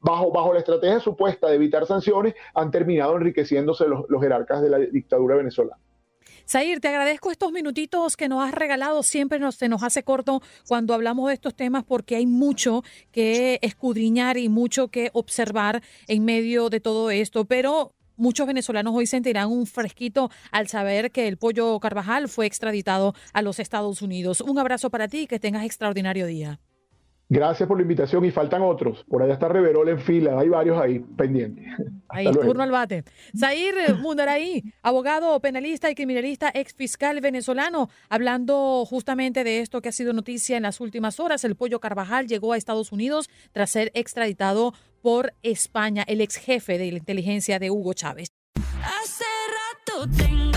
bajo, 0.00 0.32
bajo 0.32 0.52
la 0.52 0.60
estrategia 0.60 0.98
supuesta 1.00 1.48
de 1.48 1.56
evitar 1.56 1.86
sanciones, 1.86 2.34
han 2.54 2.70
terminado 2.70 3.16
enriqueciéndose 3.16 3.86
los, 3.86 4.08
los 4.08 4.22
jerarcas 4.22 4.62
de 4.62 4.70
la 4.70 4.78
dictadura 4.78 5.36
venezolana. 5.36 5.78
Zair, 6.48 6.80
te 6.80 6.88
agradezco 6.88 7.30
estos 7.30 7.52
minutitos 7.52 8.16
que 8.16 8.28
nos 8.28 8.42
has 8.44 8.52
regalado. 8.52 9.02
Siempre 9.02 9.40
se 9.52 9.68
nos 9.68 9.82
hace 9.82 10.02
corto 10.02 10.42
cuando 10.66 10.94
hablamos 10.94 11.28
de 11.28 11.34
estos 11.34 11.54
temas 11.54 11.84
porque 11.84 12.16
hay 12.16 12.26
mucho 12.26 12.82
que 13.10 13.58
escudriñar 13.62 14.36
y 14.36 14.48
mucho 14.48 14.88
que 14.88 15.10
observar 15.12 15.82
en 16.08 16.24
medio 16.24 16.68
de 16.70 16.80
todo 16.80 17.10
esto. 17.10 17.44
Pero 17.44 17.94
muchos 18.16 18.46
venezolanos 18.46 18.94
hoy 18.94 19.06
sentirán 19.06 19.50
un 19.50 19.66
fresquito 19.66 20.30
al 20.50 20.68
saber 20.68 21.10
que 21.10 21.28
el 21.28 21.36
pollo 21.36 21.78
Carvajal 21.80 22.28
fue 22.28 22.46
extraditado 22.46 23.14
a 23.32 23.42
los 23.42 23.58
Estados 23.58 24.02
Unidos. 24.02 24.40
Un 24.40 24.58
abrazo 24.58 24.90
para 24.90 25.08
ti 25.08 25.20
y 25.20 25.26
que 25.26 25.40
tengas 25.40 25.64
extraordinario 25.64 26.26
día. 26.26 26.60
Gracias 27.28 27.66
por 27.66 27.78
la 27.78 27.82
invitación 27.82 28.24
y 28.24 28.30
faltan 28.30 28.62
otros. 28.62 29.04
Por 29.08 29.22
allá 29.22 29.34
está 29.34 29.48
Reverol 29.48 29.88
en 29.88 29.98
fila, 29.98 30.38
hay 30.38 30.48
varios 30.48 30.78
ahí 30.78 30.98
pendientes. 30.98 31.64
Ahí, 32.14 32.30
turno 32.30 32.62
al 32.62 32.70
bate. 32.70 33.04
Zair 33.34 33.74
Mundaraí, 34.02 34.62
abogado, 34.82 35.40
penalista 35.40 35.90
y 35.90 35.94
criminalista, 35.94 36.50
ex 36.52 36.74
fiscal 36.74 37.22
venezolano, 37.22 37.88
hablando 38.10 38.84
justamente 38.84 39.44
de 39.44 39.60
esto 39.60 39.80
que 39.80 39.88
ha 39.88 39.92
sido 39.92 40.12
noticia 40.12 40.58
en 40.58 40.64
las 40.64 40.80
últimas 40.80 41.20
horas. 41.20 41.42
El 41.44 41.56
pollo 41.56 41.80
Carvajal 41.80 42.26
llegó 42.26 42.52
a 42.52 42.58
Estados 42.58 42.92
Unidos 42.92 43.30
tras 43.52 43.70
ser 43.70 43.90
extraditado 43.94 44.74
por 45.00 45.32
España, 45.42 46.04
el 46.06 46.20
ex 46.20 46.36
jefe 46.36 46.76
de 46.76 46.92
la 46.92 46.98
inteligencia 46.98 47.58
de 47.58 47.70
Hugo 47.70 47.94
Chávez. 47.94 48.28
Hace 48.82 49.24
rato 49.96 50.06
tengo 50.14 50.51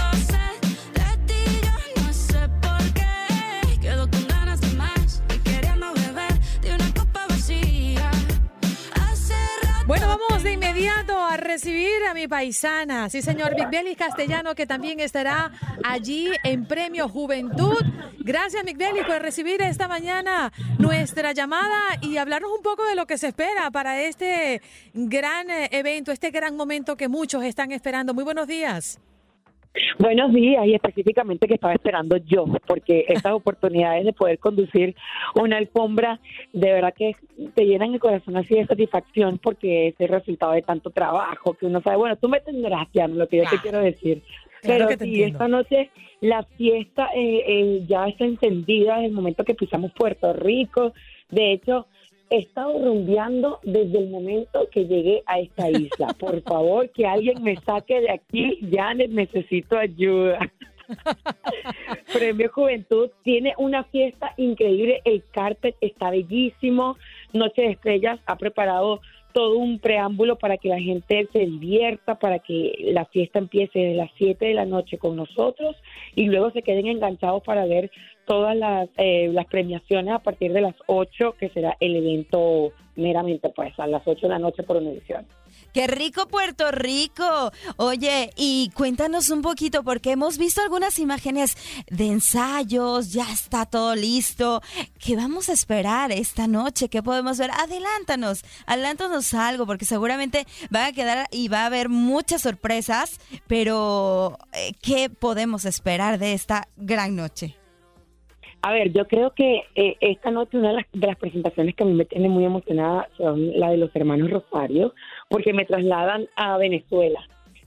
recibir 11.56 12.04
a 12.10 12.14
mi 12.14 12.28
paisana, 12.28 13.10
sí 13.10 13.22
señor, 13.22 13.56
Migdelis 13.56 13.96
Castellano, 13.96 14.56
que 14.56 14.68
también 14.68 15.00
estará 15.00 15.54
allí 15.86 16.30
en 16.44 16.68
Premio 16.68 17.08
Juventud. 17.08 17.78
Gracias 18.20 18.66
Migdelis 18.66 19.06
por 19.06 19.22
recibir 19.22 19.62
esta 19.62 19.88
mañana 19.88 20.52
nuestra 20.80 21.32
llamada 21.32 21.80
y 22.02 22.18
hablarnos 22.18 22.52
un 22.52 22.62
poco 22.62 22.84
de 22.86 22.96
lo 22.96 23.08
que 23.08 23.18
se 23.18 23.28
espera 23.28 23.72
para 23.72 24.02
este 24.02 24.62
gran 24.94 25.50
eh, 25.50 25.70
evento, 25.72 26.12
este 26.12 26.30
gran 26.30 26.58
momento 26.58 26.98
que 26.98 27.08
muchos 27.08 27.42
están 27.46 27.72
esperando. 27.72 28.14
Muy 28.14 28.26
buenos 28.26 28.48
días. 28.48 29.00
Buenos 30.00 30.34
días 30.34 30.66
y 30.66 30.74
específicamente 30.74 31.48
que 31.48 31.56
estaba 31.56 31.74
esperando 31.74 32.18
yo, 32.18 32.46
porque 32.68 33.06
estas 33.08 33.34
oportunidades 33.34 34.06
de 34.06 34.14
poder 34.14 34.40
conducir 34.40 34.96
una 35.36 35.58
alfombra 35.58 36.20
de 36.54 36.72
verdad 36.72 36.94
que 36.94 37.16
te 37.54 37.66
llenan 37.66 37.94
el 37.94 38.00
corazón 38.00 38.38
así 38.38 38.56
de 38.56 38.66
satisfacción 38.66 39.38
porque 39.38 39.90
es 39.90 39.96
el 40.00 40.10
resultado 40.10 40.54
de 40.54 40.62
tanto 40.62 40.90
trabajo 40.90 41.54
que 41.54 41.66
uno 41.66 41.82
sabe, 41.82 41.98
bueno, 41.98 42.16
tú 42.16 42.30
me 42.30 42.40
tendrás 42.40 42.88
ya 42.94 43.08
lo 43.08 43.28
que 43.28 43.38
yo 43.38 43.44
te 43.50 43.60
quiero 43.60 43.80
decir. 43.80 44.22
Pero 44.62 44.88
sí, 45.00 45.24
esta 45.24 45.48
noche 45.48 45.92
la 46.22 46.44
fiesta 46.44 47.10
eh, 47.16 47.44
eh, 47.46 47.86
ya 47.88 48.08
está 48.08 48.26
encendida 48.26 48.96
desde 48.96 49.08
el 49.08 49.14
momento 49.14 49.44
que 49.44 49.54
pisamos 49.54 49.92
Puerto 49.92 50.34
Rico. 50.34 50.94
De 51.30 51.52
hecho, 51.54 51.88
he 52.30 52.38
estado 52.38 52.78
rumbeando 52.84 53.60
desde 53.64 54.00
el 54.00 54.10
momento 54.10 54.68
que 54.72 54.86
llegué 54.86 55.24
a 55.26 55.40
esta 55.40 55.70
isla. 55.72 56.08
Por 56.20 56.42
favor, 56.42 56.90
que 56.90 57.06
alguien 57.06 57.44
me 57.44 57.56
saque 57.58 58.02
de 58.02 58.12
aquí, 58.12 58.60
ya 58.70 58.94
necesito 58.94 59.78
ayuda. 59.78 60.40
Premio 62.14 62.50
Juventud 62.52 63.10
tiene 63.24 63.54
una 63.58 63.84
fiesta 63.86 64.34
increíble, 64.38 65.02
el 65.04 65.24
carpet 65.32 65.76
está 65.82 66.12
bellísimo, 66.12 66.98
Noche 67.34 67.64
de 67.64 67.72
Estrellas 67.72 68.20
ha 68.28 68.36
preparado 68.38 69.02
todo 69.36 69.58
un 69.58 69.80
preámbulo 69.80 70.38
para 70.38 70.58
que 70.58 70.70
la 70.70 70.80
gente 70.80 71.28
se 71.34 71.40
divierta, 71.40 72.16
para 72.18 72.40
que 72.40 72.74
la 72.94 73.04
fiesta 73.04 73.38
empiece 73.38 73.80
de 73.80 73.94
las 73.94 74.10
7 74.18 74.46
de 74.46 74.54
la 74.54 74.66
noche 74.66 74.98
con 74.98 75.18
nosotros 75.18 75.76
y 76.16 76.28
luego 76.28 76.52
se 76.52 76.62
queden 76.62 76.88
enganchados 76.88 77.44
para 77.44 77.66
ver 77.66 77.92
todas 78.26 78.56
las, 78.56 78.90
eh, 78.98 79.30
las 79.32 79.46
premiaciones 79.48 80.14
a 80.14 80.20
partir 80.20 80.54
de 80.54 80.62
las 80.62 80.76
8, 80.88 81.36
que 81.40 81.50
será 81.50 81.76
el 81.80 81.96
evento 81.96 82.72
meramente 82.96 83.50
pues 83.50 83.78
a 83.80 83.88
las 83.88 84.04
8 84.06 84.22
de 84.22 84.30
la 84.30 84.40
noche 84.40 84.64
por 84.64 84.78
Univisión. 84.78 85.26
¡Qué 85.74 85.88
rico 85.88 86.28
Puerto 86.28 86.72
Rico! 86.72 87.52
Oye, 87.78 88.32
y 88.38 88.72
cuéntanos 88.74 89.30
un 89.30 89.42
poquito, 89.42 89.84
porque 89.84 90.12
hemos 90.12 90.38
visto 90.38 90.62
algunas 90.62 91.00
imágenes 91.00 91.58
de 91.90 92.08
ensayos, 92.08 93.12
ya 93.12 93.30
está 93.32 93.66
todo 93.66 93.96
listo. 93.96 94.62
¿Qué 95.00 95.16
vamos 95.16 95.50
a 95.50 95.54
esperar 95.54 96.12
esta 96.12 96.48
noche? 96.48 96.88
¿Qué 96.90 97.04
podemos 97.04 97.38
ver? 97.38 97.52
Adelántanos, 97.52 98.44
adelántanos 98.66 99.34
algo, 99.34 99.66
porque 99.66 99.86
seguramente 99.86 100.46
va 100.74 100.88
a 100.88 100.94
quedar 100.94 101.28
y 101.32 101.50
va 101.50 101.64
a 101.64 101.66
haber 101.66 101.90
muchas 101.90 102.42
sorpresas, 102.42 103.20
pero 103.48 104.38
eh, 104.54 104.72
¿qué 104.82 105.10
podemos 105.10 105.66
esperar 105.66 106.20
de 106.20 106.34
esta 106.34 106.70
gran 106.78 107.16
noche? 107.16 107.56
A 108.66 108.72
ver, 108.72 108.92
yo 108.92 109.08
creo 109.08 109.30
que 109.30 109.62
eh, 109.76 109.96
esta 110.02 110.32
noche 110.32 110.58
una 110.58 110.70
de 110.70 110.76
las, 110.78 110.86
de 110.92 111.16
presentaciones 111.18 111.76
que 111.76 111.84
a 111.84 111.86
mí 111.86 111.94
me 111.94 112.06
tiene 112.06 112.30
muy 112.30 112.46
emocionada 112.46 113.08
son 113.16 113.60
la 113.60 113.70
de 113.70 113.78
los 113.78 113.96
hermanos 113.96 114.32
Rosario, 114.32 114.96
porque 115.30 115.54
me 115.54 115.66
trasladan 115.66 116.28
a 116.36 116.58
Venezuela, 116.58 117.20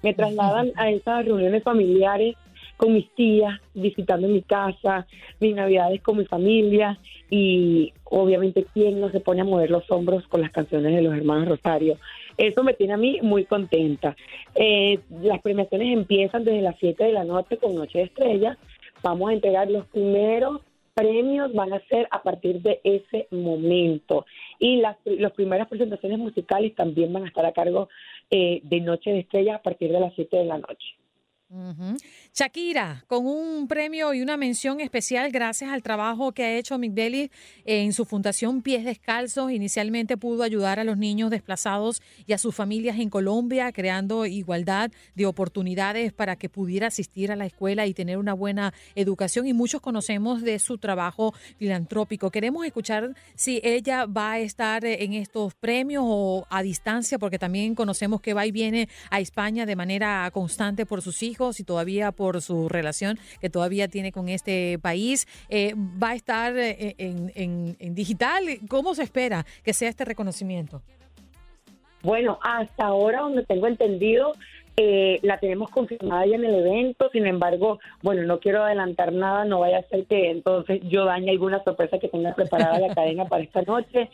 me 0.02 0.12
trasladan 0.12 0.72
a 0.74 0.90
esas 0.90 1.24
reuniones 1.24 1.62
familiares 1.62 2.34
con 2.76 2.94
mis 2.94 3.08
tías, 3.14 3.60
visitando 3.74 4.26
mi 4.26 4.42
casa, 4.42 5.06
mis 5.38 5.54
navidades 5.54 6.02
con 6.02 6.18
mi 6.18 6.24
familia 6.24 6.98
y 7.30 7.92
obviamente 8.02 8.66
quién 8.74 9.00
no 9.00 9.08
se 9.10 9.20
pone 9.20 9.42
a 9.42 9.44
mover 9.44 9.70
los 9.70 9.88
hombros 9.92 10.26
con 10.26 10.40
las 10.40 10.50
canciones 10.50 10.96
de 10.96 11.02
los 11.02 11.16
hermanos 11.16 11.46
Rosario. 11.46 11.96
Eso 12.36 12.64
me 12.64 12.74
tiene 12.74 12.94
a 12.94 12.96
mí 12.96 13.20
muy 13.22 13.44
contenta. 13.44 14.16
Eh, 14.56 14.98
las 15.22 15.40
premiaciones 15.42 15.96
empiezan 15.96 16.42
desde 16.42 16.60
las 16.60 16.74
7 16.80 17.04
de 17.04 17.12
la 17.12 17.22
noche 17.22 17.56
con 17.56 17.76
Noche 17.76 17.98
de 17.98 18.04
Estrellas. 18.06 18.58
Vamos 19.00 19.30
a 19.30 19.34
entregar 19.34 19.70
los 19.70 19.86
primeros 19.86 20.60
premios 20.98 21.52
van 21.52 21.72
a 21.72 21.80
ser 21.86 22.08
a 22.10 22.22
partir 22.22 22.60
de 22.60 22.80
ese 22.82 23.28
momento. 23.30 24.26
Y 24.58 24.76
las, 24.76 24.96
las 25.04 25.32
primeras 25.32 25.68
presentaciones 25.68 26.18
musicales 26.18 26.74
también 26.74 27.12
van 27.12 27.24
a 27.24 27.28
estar 27.28 27.46
a 27.46 27.52
cargo 27.52 27.88
eh, 28.30 28.60
de 28.64 28.80
Noche 28.80 29.10
de 29.10 29.20
Estrellas 29.20 29.56
a 29.56 29.62
partir 29.62 29.92
de 29.92 30.00
las 30.00 30.12
7 30.14 30.36
de 30.36 30.44
la 30.44 30.58
noche. 30.58 30.96
Shakira, 32.38 33.04
con 33.08 33.26
un 33.26 33.66
premio 33.66 34.14
y 34.14 34.22
una 34.22 34.36
mención 34.36 34.80
especial 34.80 35.32
gracias 35.32 35.72
al 35.72 35.82
trabajo 35.82 36.30
que 36.30 36.44
ha 36.44 36.56
hecho 36.56 36.78
Migdeli 36.78 37.32
en 37.64 37.92
su 37.92 38.04
fundación 38.04 38.62
Pies 38.62 38.84
Descalzos. 38.84 39.50
Inicialmente 39.50 40.16
pudo 40.16 40.44
ayudar 40.44 40.78
a 40.78 40.84
los 40.84 40.96
niños 40.96 41.30
desplazados 41.30 42.00
y 42.28 42.34
a 42.34 42.38
sus 42.38 42.54
familias 42.54 43.00
en 43.00 43.10
Colombia, 43.10 43.72
creando 43.72 44.24
igualdad 44.24 44.92
de 45.16 45.26
oportunidades 45.26 46.12
para 46.12 46.36
que 46.36 46.48
pudiera 46.48 46.86
asistir 46.86 47.32
a 47.32 47.34
la 47.34 47.44
escuela 47.44 47.88
y 47.88 47.92
tener 47.92 48.18
una 48.18 48.34
buena 48.34 48.72
educación. 48.94 49.48
Y 49.48 49.52
muchos 49.52 49.80
conocemos 49.80 50.40
de 50.42 50.60
su 50.60 50.78
trabajo 50.78 51.34
filantrópico. 51.56 52.30
Queremos 52.30 52.64
escuchar 52.64 53.16
si 53.34 53.60
ella 53.64 54.06
va 54.06 54.34
a 54.34 54.38
estar 54.38 54.84
en 54.84 55.14
estos 55.14 55.56
premios 55.56 56.04
o 56.06 56.46
a 56.50 56.62
distancia, 56.62 57.18
porque 57.18 57.40
también 57.40 57.74
conocemos 57.74 58.20
que 58.20 58.32
va 58.32 58.46
y 58.46 58.52
viene 58.52 58.88
a 59.10 59.18
España 59.18 59.66
de 59.66 59.74
manera 59.74 60.30
constante 60.32 60.86
por 60.86 61.02
sus 61.02 61.24
hijos 61.24 61.58
y 61.58 61.64
todavía 61.64 62.12
por 62.12 62.27
su 62.40 62.68
relación 62.68 63.18
que 63.40 63.50
todavía 63.50 63.88
tiene 63.88 64.12
con 64.12 64.28
este 64.28 64.78
país. 64.80 65.26
Eh, 65.48 65.74
¿Va 65.76 66.10
a 66.10 66.14
estar 66.14 66.56
eh, 66.56 66.94
en, 66.98 67.94
digital? 67.94 68.44
¿Cómo 68.68 68.94
se 68.94 69.02
espera 69.02 69.44
que 69.64 69.72
sea 69.72 69.88
este 69.88 70.04
reconocimiento? 70.04 70.82
Bueno, 72.02 72.38
hasta 72.42 72.84
ahora, 72.84 73.20
donde 73.20 73.44
tengo 73.44 73.66
entendido, 73.66 74.32
eh, 74.76 75.18
la 75.22 75.38
tenemos 75.38 75.70
confirmada 75.70 76.24
ya 76.26 76.36
en 76.36 76.44
el 76.44 76.54
evento, 76.54 77.10
sin 77.10 77.26
embargo, 77.26 77.80
bueno, 78.02 78.22
no 78.22 78.38
quiero 78.38 78.62
adelantar 78.62 79.12
nada, 79.12 79.44
no 79.44 79.58
vaya 79.58 79.78
a 79.78 79.82
ser 79.82 80.06
que 80.06 80.30
entonces 80.30 80.80
yo 80.84 81.04
dañe 81.04 81.32
alguna 81.32 81.62
sorpresa 81.64 81.98
que 81.98 82.08
tenga 82.08 82.34
preparada 82.34 82.78
la 82.78 82.94
cadena 82.94 83.24
para 83.24 83.42
esta 83.42 83.62
noche. 83.62 84.08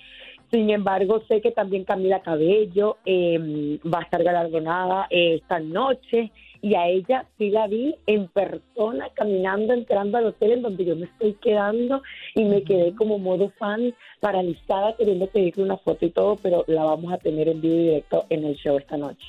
Sin 0.50 0.70
embargo, 0.70 1.22
sé 1.28 1.40
que 1.42 1.50
también 1.50 1.84
Camila 1.84 2.20
Cabello 2.20 2.96
va 3.06 3.98
a 3.98 4.02
estar 4.02 4.22
galardonada 4.22 5.06
esta 5.10 5.58
noche 5.58 6.30
y 6.64 6.74
a 6.76 6.88
ella 6.88 7.26
sí 7.36 7.50
la 7.50 7.66
vi 7.66 7.94
en 8.06 8.26
persona 8.28 9.10
caminando, 9.12 9.74
entrando 9.74 10.16
al 10.16 10.28
hotel 10.28 10.52
en 10.52 10.62
donde 10.62 10.86
yo 10.86 10.96
me 10.96 11.04
estoy 11.04 11.34
quedando 11.34 12.00
y 12.34 12.42
me 12.42 12.64
quedé 12.64 12.94
como 12.94 13.18
modo 13.18 13.52
fan, 13.58 13.94
paralizada, 14.20 14.96
queriendo 14.96 15.26
pedirle 15.26 15.62
una 15.62 15.76
foto 15.76 16.06
y 16.06 16.10
todo, 16.10 16.36
pero 16.36 16.64
la 16.66 16.84
vamos 16.84 17.12
a 17.12 17.18
tener 17.18 17.48
en 17.48 17.60
vivo 17.60 17.74
y 17.74 17.78
directo 17.80 18.24
en 18.30 18.44
el 18.44 18.56
show 18.56 18.78
esta 18.78 18.96
noche. 18.96 19.26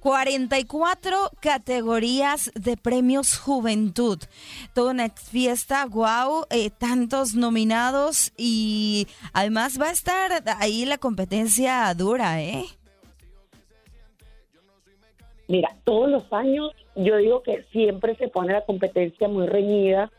44 0.00 1.30
categorías 1.40 2.50
de 2.54 2.76
premios 2.76 3.38
Juventud. 3.38 4.18
Toda 4.74 4.90
una 4.90 5.08
fiesta, 5.08 5.86
wow, 5.86 6.44
eh, 6.50 6.68
tantos 6.68 7.34
nominados 7.34 8.34
y 8.36 9.06
además 9.32 9.80
va 9.80 9.86
a 9.86 9.92
estar 9.92 10.42
ahí 10.58 10.84
la 10.84 10.98
competencia 10.98 11.92
dura, 11.94 12.42
¿eh? 12.42 12.66
Mira, 15.48 15.76
todos 15.84 16.10
los 16.10 16.32
años 16.32 16.72
yo 16.96 17.16
digo 17.16 17.42
que 17.42 17.62
siempre 17.70 18.16
se 18.16 18.28
pone 18.28 18.52
la 18.52 18.64
competencia 18.64 19.28
muy 19.28 19.46
reñida, 19.46 20.10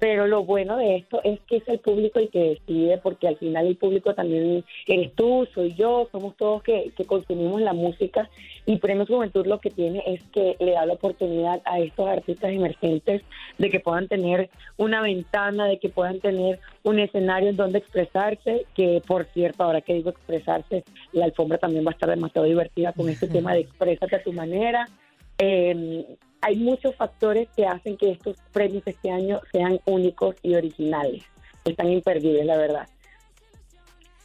pero 0.00 0.26
lo 0.26 0.44
bueno 0.44 0.78
de 0.78 0.96
esto 0.96 1.20
es 1.24 1.38
que 1.40 1.58
es 1.58 1.68
el 1.68 1.78
público 1.78 2.18
el 2.18 2.30
que 2.30 2.58
decide, 2.58 2.96
porque 2.96 3.28
al 3.28 3.36
final 3.36 3.66
el 3.66 3.76
público 3.76 4.14
también 4.14 4.64
eres 4.86 5.12
tú, 5.14 5.46
soy 5.54 5.74
yo, 5.74 6.08
somos 6.10 6.34
todos 6.38 6.62
que, 6.62 6.90
que 6.96 7.04
consumimos 7.04 7.60
la 7.60 7.74
música 7.74 8.30
y 8.64 8.78
Premios 8.78 9.08
Juventud 9.08 9.46
lo 9.46 9.60
que 9.60 9.68
tiene 9.68 10.02
es 10.06 10.22
que 10.32 10.56
le 10.58 10.72
da 10.72 10.86
la 10.86 10.94
oportunidad 10.94 11.60
a 11.66 11.80
estos 11.80 12.08
artistas 12.08 12.50
emergentes 12.50 13.22
de 13.58 13.70
que 13.70 13.78
puedan 13.78 14.08
tener 14.08 14.48
una 14.78 15.02
ventana, 15.02 15.66
de 15.66 15.78
que 15.78 15.90
puedan 15.90 16.18
tener 16.20 16.60
un 16.82 16.98
escenario 16.98 17.50
en 17.50 17.56
donde 17.56 17.78
expresarse, 17.78 18.64
que 18.74 19.02
por 19.06 19.26
cierto, 19.34 19.64
ahora 19.64 19.82
que 19.82 19.92
digo 19.92 20.08
expresarse, 20.08 20.82
la 21.12 21.26
alfombra 21.26 21.58
también 21.58 21.84
va 21.84 21.90
a 21.90 21.94
estar 21.94 22.08
demasiado 22.08 22.46
divertida 22.46 22.94
con 22.94 23.10
este 23.10 23.28
tema 23.28 23.52
de 23.52 23.60
exprésate 23.60 24.16
a 24.16 24.22
tu 24.22 24.32
manera. 24.32 24.88
Eh, 25.36 26.16
hay 26.40 26.56
muchos 26.56 26.94
factores 26.96 27.48
que 27.56 27.66
hacen 27.66 27.96
que 27.96 28.12
estos 28.12 28.36
premios 28.52 28.82
este 28.86 29.10
año 29.10 29.40
sean 29.52 29.78
únicos 29.84 30.36
y 30.42 30.54
originales. 30.54 31.24
Están 31.64 31.90
imperdibles, 31.90 32.46
la 32.46 32.56
verdad. 32.56 32.88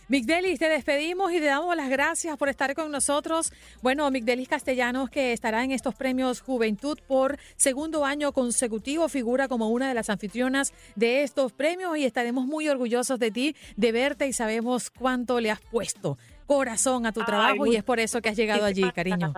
Migdelis, 0.07 0.59
te 0.59 0.69
despedimos 0.69 1.31
y 1.31 1.39
te 1.39 1.45
damos 1.45 1.75
las 1.75 1.89
gracias 1.89 2.37
por 2.37 2.47
estar 2.47 2.75
con 2.75 2.91
nosotros. 2.91 3.51
Bueno, 3.81 4.09
Migdelis 4.11 4.47
Castellanos, 4.47 5.09
que 5.09 5.33
estará 5.33 5.63
en 5.63 5.71
estos 5.71 5.95
premios 5.95 6.41
Juventud 6.41 6.99
por 7.07 7.39
segundo 7.55 8.05
año 8.05 8.31
consecutivo, 8.31 9.09
figura 9.09 9.47
como 9.47 9.69
una 9.69 9.87
de 9.87 9.95
las 9.95 10.11
anfitrionas 10.11 10.73
de 10.95 11.23
estos 11.23 11.53
premios 11.53 11.97
y 11.97 12.05
estaremos 12.05 12.45
muy 12.45 12.69
orgullosos 12.69 13.17
de 13.17 13.31
ti, 13.31 13.55
de 13.77 13.91
verte 13.91 14.27
y 14.27 14.33
sabemos 14.33 14.91
cuánto 14.91 15.39
le 15.39 15.49
has 15.49 15.59
puesto 15.59 16.19
corazón 16.45 17.07
a 17.07 17.11
tu 17.11 17.23
trabajo 17.23 17.65
y 17.65 17.75
es 17.75 17.83
por 17.83 17.99
eso 17.99 18.21
que 18.21 18.29
has 18.29 18.35
llegado 18.35 18.65
allí, 18.65 18.83
cariño. 18.91 19.33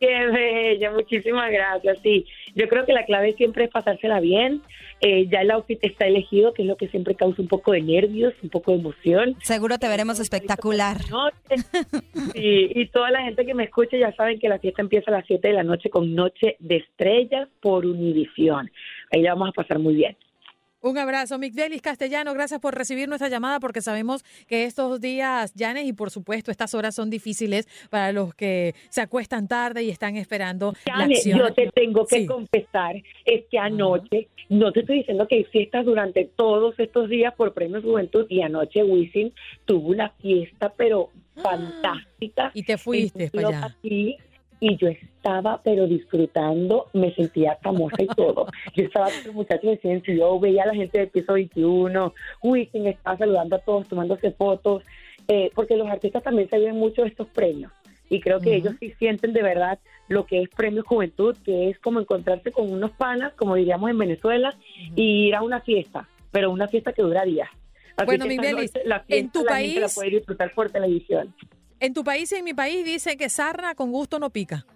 Qué 0.00 0.26
bella, 0.28 0.92
muchísimas 0.92 1.52
gracias. 1.52 1.98
Sí, 2.02 2.24
yo 2.54 2.66
creo 2.68 2.86
que 2.86 2.94
la 2.94 3.04
clave 3.04 3.34
siempre 3.34 3.64
es 3.64 3.70
pasársela 3.70 4.18
bien. 4.18 4.62
Eh, 5.02 5.28
ya 5.28 5.42
el 5.42 5.50
outfit 5.50 5.78
está 5.82 6.06
elegido, 6.06 6.54
que 6.54 6.62
es 6.62 6.68
lo 6.68 6.78
que 6.78 6.88
siempre 6.88 7.14
causa 7.14 7.42
un 7.42 7.48
poco 7.48 7.72
de 7.72 7.82
nervios, 7.82 8.32
un 8.42 8.48
poco 8.48 8.72
de 8.72 8.78
emoción. 8.78 9.36
Seguro 9.42 9.78
te 9.78 9.88
veremos 9.88 10.18
espectacular. 10.18 10.96
Sí, 12.32 12.70
y 12.74 12.86
toda 12.86 13.10
la 13.10 13.22
gente 13.22 13.44
que 13.44 13.52
me 13.52 13.64
escuche 13.64 13.98
ya 13.98 14.14
saben 14.14 14.38
que 14.38 14.48
la 14.48 14.58
fiesta 14.58 14.80
empieza 14.80 15.10
a 15.10 15.14
las 15.18 15.26
7 15.26 15.46
de 15.46 15.54
la 15.54 15.64
noche 15.64 15.90
con 15.90 16.14
Noche 16.14 16.56
de 16.60 16.76
Estrellas 16.76 17.48
por 17.60 17.84
Univisión. 17.84 18.70
Ahí 19.10 19.20
la 19.20 19.34
vamos 19.34 19.50
a 19.50 19.52
pasar 19.52 19.78
muy 19.78 19.94
bien. 19.94 20.16
Un 20.82 20.96
abrazo, 20.96 21.38
Migdelis 21.38 21.82
Castellano. 21.82 22.32
Gracias 22.32 22.58
por 22.58 22.74
recibir 22.74 23.08
nuestra 23.08 23.28
llamada 23.28 23.60
porque 23.60 23.82
sabemos 23.82 24.24
que 24.46 24.64
estos 24.64 25.00
días, 25.00 25.52
Janes, 25.56 25.86
y 25.86 25.92
por 25.92 26.10
supuesto 26.10 26.50
estas 26.50 26.74
horas 26.74 26.94
son 26.94 27.10
difíciles 27.10 27.68
para 27.90 28.12
los 28.12 28.34
que 28.34 28.74
se 28.88 29.02
acuestan 29.02 29.46
tarde 29.46 29.82
y 29.82 29.90
están 29.90 30.16
esperando 30.16 30.72
la 30.86 31.04
acción. 31.04 31.38
Yo 31.38 31.52
te 31.52 31.70
tengo 31.74 32.06
que 32.06 32.24
confesar, 32.26 32.96
es 33.26 33.44
que 33.50 33.58
anoche, 33.58 34.28
no 34.48 34.72
te 34.72 34.80
estoy 34.80 34.98
diciendo 34.98 35.28
que 35.28 35.36
hay 35.36 35.44
fiestas 35.44 35.84
durante 35.84 36.24
todos 36.24 36.78
estos 36.78 37.10
días 37.10 37.34
por 37.34 37.52
Premios 37.52 37.84
Juventud 37.84 38.26
y 38.30 38.40
anoche 38.40 38.82
Wisin 38.82 39.34
tuvo 39.66 39.88
una 39.88 40.10
fiesta, 40.20 40.72
pero 40.74 41.10
fantástica. 41.36 42.52
Y 42.54 42.62
te 42.62 42.78
fuiste 42.78 43.30
para 43.30 43.48
allá. 43.48 43.66
Aquí, 43.66 44.16
y 44.60 44.76
yo 44.76 44.88
estaba 44.88 45.60
pero 45.62 45.86
disfrutando, 45.86 46.86
me 46.92 47.12
sentía 47.14 47.58
famosa 47.62 48.02
y 48.02 48.06
todo. 48.06 48.46
Yo 48.76 48.84
estaba 48.84 49.06
con 49.06 49.24
los 49.26 49.34
muchachos 49.34 49.78
de 49.82 50.02
yo 50.16 50.38
veía 50.38 50.64
a 50.64 50.66
la 50.66 50.74
gente 50.74 50.98
del 50.98 51.08
piso 51.08 51.32
21, 51.32 52.14
Wisin 52.42 52.86
estaba 52.86 53.16
saludando 53.16 53.56
a 53.56 53.58
todos, 53.60 53.88
tomándose 53.88 54.30
fotos, 54.32 54.84
eh, 55.28 55.50
porque 55.54 55.76
los 55.76 55.88
artistas 55.88 56.22
también 56.22 56.48
se 56.48 56.58
viven 56.58 56.76
mucho 56.76 57.02
de 57.02 57.08
estos 57.08 57.26
premios. 57.28 57.72
Y 58.10 58.20
creo 58.20 58.40
que 58.40 58.56
ellos 58.56 58.74
sí 58.80 58.92
sienten 58.98 59.32
de 59.32 59.42
verdad 59.42 59.78
lo 60.08 60.26
que 60.26 60.42
es 60.42 60.48
Premio 60.50 60.82
Juventud, 60.84 61.36
que 61.44 61.70
es 61.70 61.78
como 61.78 62.00
encontrarse 62.00 62.50
con 62.50 62.70
unos 62.70 62.90
panas, 62.90 63.32
como 63.34 63.54
diríamos 63.54 63.88
en 63.88 63.98
Venezuela, 63.98 64.54
y 64.96 65.28
ir 65.28 65.34
a 65.36 65.42
una 65.42 65.60
fiesta, 65.60 66.08
pero 66.32 66.50
una 66.50 66.66
fiesta 66.66 66.92
que 66.92 67.02
dura 67.02 67.24
días. 67.24 67.48
Así 67.96 68.06
bueno, 68.06 68.24
que 68.24 68.28
mi 68.30 68.38
Belis, 68.38 68.74
noche 68.74 68.88
la 68.88 68.96
en 68.96 69.04
fiesta 69.06 69.32
tu 69.32 69.44
la 69.44 69.50
país, 69.50 69.66
gente 69.74 69.80
la 69.80 69.88
puede 69.94 70.10
disfrutar 70.10 70.52
por 70.54 70.70
televisión. 70.70 71.34
En 71.80 71.94
tu 71.94 72.04
país 72.04 72.30
y 72.32 72.36
en 72.36 72.44
mi 72.44 72.54
país 72.54 72.84
dice 72.84 73.16
que 73.16 73.28
sarna 73.28 73.74
con 73.74 73.90
gusto 73.90 74.18
no 74.18 74.30
pica. 74.30 74.66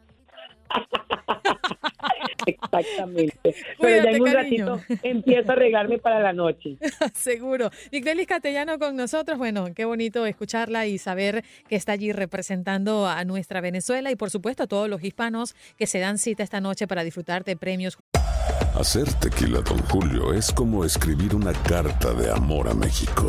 Exactamente. 2.46 3.38
Pero 3.80 4.02
Cuídate, 4.02 4.04
ya 4.04 4.10
en 4.10 4.22
un 4.22 4.32
cariño. 4.32 4.66
ratito 4.76 4.98
empiezo 5.02 5.52
a 5.52 5.54
regarme 5.54 5.98
para 5.98 6.20
la 6.20 6.32
noche. 6.32 6.76
Seguro. 7.14 7.70
Migdelis 7.92 8.26
Castellano 8.26 8.78
con 8.78 8.96
nosotros. 8.96 9.38
Bueno, 9.38 9.66
qué 9.74 9.84
bonito 9.84 10.26
escucharla 10.26 10.86
y 10.86 10.98
saber 10.98 11.44
que 11.68 11.76
está 11.76 11.92
allí 11.92 12.12
representando 12.12 13.06
a 13.06 13.24
nuestra 13.24 13.60
Venezuela 13.60 14.10
y 14.10 14.16
por 14.16 14.30
supuesto 14.30 14.64
a 14.64 14.66
todos 14.66 14.88
los 14.88 15.02
hispanos 15.02 15.54
que 15.78 15.86
se 15.86 16.00
dan 16.00 16.18
cita 16.18 16.42
esta 16.42 16.60
noche 16.60 16.86
para 16.86 17.04
disfrutar 17.04 17.44
de 17.44 17.56
premios. 17.56 17.98
Hacer 18.74 19.12
tequila, 19.14 19.60
Don 19.60 19.78
Julio, 19.84 20.32
es 20.32 20.52
como 20.52 20.84
escribir 20.84 21.34
una 21.34 21.52
carta 21.52 22.12
de 22.12 22.30
amor 22.30 22.68
a 22.68 22.74
México. 22.74 23.28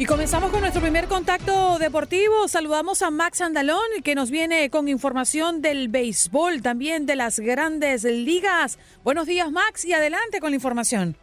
Y 0.00 0.06
comenzamos 0.06 0.52
con 0.52 0.60
nuestro 0.60 0.80
primer 0.80 1.06
contacto 1.06 1.76
deportivo. 1.80 2.46
Saludamos 2.46 3.02
a 3.02 3.10
Max 3.10 3.40
Andalón, 3.40 3.80
que 4.04 4.14
nos 4.14 4.30
viene 4.30 4.70
con 4.70 4.86
información 4.86 5.60
del 5.60 5.88
béisbol, 5.88 6.62
también 6.62 7.04
de 7.04 7.16
las 7.16 7.40
grandes 7.40 8.04
ligas. 8.04 8.78
Buenos 9.02 9.26
días, 9.26 9.50
Max, 9.50 9.84
y 9.84 9.94
adelante 9.94 10.38
con 10.38 10.50
la 10.50 10.54
información. 10.54 11.16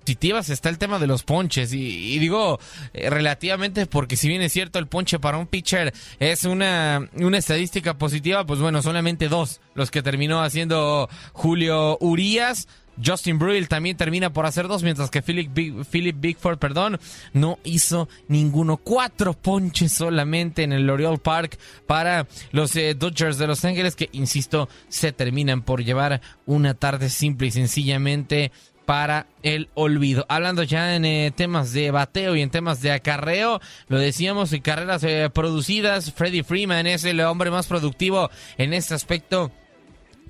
positivas 0.00 0.50
está 0.50 0.70
el 0.70 0.78
tema 0.78 0.98
de 0.98 1.06
los 1.06 1.22
ponches 1.22 1.72
y, 1.72 2.18
digo 2.18 2.58
eh, 2.94 3.10
relativamente 3.10 3.86
porque 3.86 4.16
si 4.16 4.26
bien 4.26 4.42
es 4.42 4.52
cierto 4.52 4.80
el 4.80 4.88
ponche 4.88 5.20
para 5.20 5.38
un 5.38 5.46
pitcher 5.46 5.94
es 6.18 6.42
una, 6.42 7.08
una 7.14 7.38
estadística 7.38 7.96
positiva, 7.96 8.44
pues 8.44 8.58
bueno, 8.58 8.82
solamente 8.82 9.28
dos 9.28 9.60
los 9.74 9.92
que 9.92 10.02
terminó 10.02 10.42
haciendo 10.42 11.08
Julio 11.32 11.96
Urias. 12.00 12.66
Justin 13.04 13.38
Bruill 13.38 13.68
también 13.68 13.96
termina 13.96 14.32
por 14.32 14.46
hacer 14.46 14.68
dos, 14.68 14.82
mientras 14.82 15.10
que 15.10 15.22
Philip, 15.22 15.52
Big, 15.52 15.84
Philip 15.86 16.16
Bigford, 16.18 16.58
perdón, 16.58 16.98
no 17.32 17.58
hizo 17.64 18.08
ninguno. 18.28 18.76
Cuatro 18.76 19.34
ponches 19.34 19.92
solamente 19.92 20.62
en 20.62 20.72
el 20.72 20.86
L'Oreal 20.86 21.18
Park 21.18 21.58
para 21.86 22.26
los 22.52 22.74
eh, 22.76 22.94
Dodgers 22.94 23.38
de 23.38 23.46
Los 23.46 23.64
Ángeles, 23.64 23.96
que, 23.96 24.08
insisto, 24.12 24.68
se 24.88 25.12
terminan 25.12 25.62
por 25.62 25.84
llevar 25.84 26.20
una 26.46 26.74
tarde 26.74 27.10
simple 27.10 27.48
y 27.48 27.50
sencillamente 27.50 28.52
para 28.86 29.26
el 29.42 29.68
olvido. 29.74 30.24
Hablando 30.28 30.62
ya 30.62 30.94
en 30.94 31.04
eh, 31.04 31.32
temas 31.34 31.72
de 31.72 31.90
bateo 31.90 32.36
y 32.36 32.40
en 32.40 32.50
temas 32.50 32.80
de 32.80 32.92
acarreo, 32.92 33.60
lo 33.88 33.98
decíamos 33.98 34.52
en 34.52 34.62
carreras 34.62 35.02
eh, 35.02 35.28
producidas, 35.34 36.12
Freddie 36.12 36.44
Freeman 36.44 36.86
es 36.86 37.04
el 37.04 37.20
hombre 37.20 37.50
más 37.50 37.66
productivo 37.66 38.30
en 38.56 38.72
este 38.72 38.94
aspecto 38.94 39.50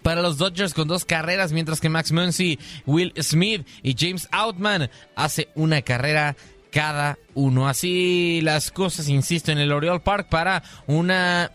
para 0.06 0.22
los 0.22 0.38
Dodgers 0.38 0.72
con 0.72 0.86
dos 0.86 1.04
carreras, 1.04 1.50
mientras 1.50 1.80
que 1.80 1.88
Max 1.88 2.12
Muncy, 2.12 2.60
Will 2.86 3.12
Smith 3.20 3.66
y 3.82 3.96
James 3.98 4.28
Outman 4.30 4.88
hace 5.16 5.48
una 5.56 5.82
carrera 5.82 6.36
cada 6.70 7.18
uno. 7.34 7.68
Así 7.68 8.38
las 8.40 8.70
cosas, 8.70 9.08
insisto, 9.08 9.50
en 9.50 9.58
el 9.58 9.72
Oriole 9.72 9.98
Park 9.98 10.28
para 10.30 10.62
una 10.86 11.50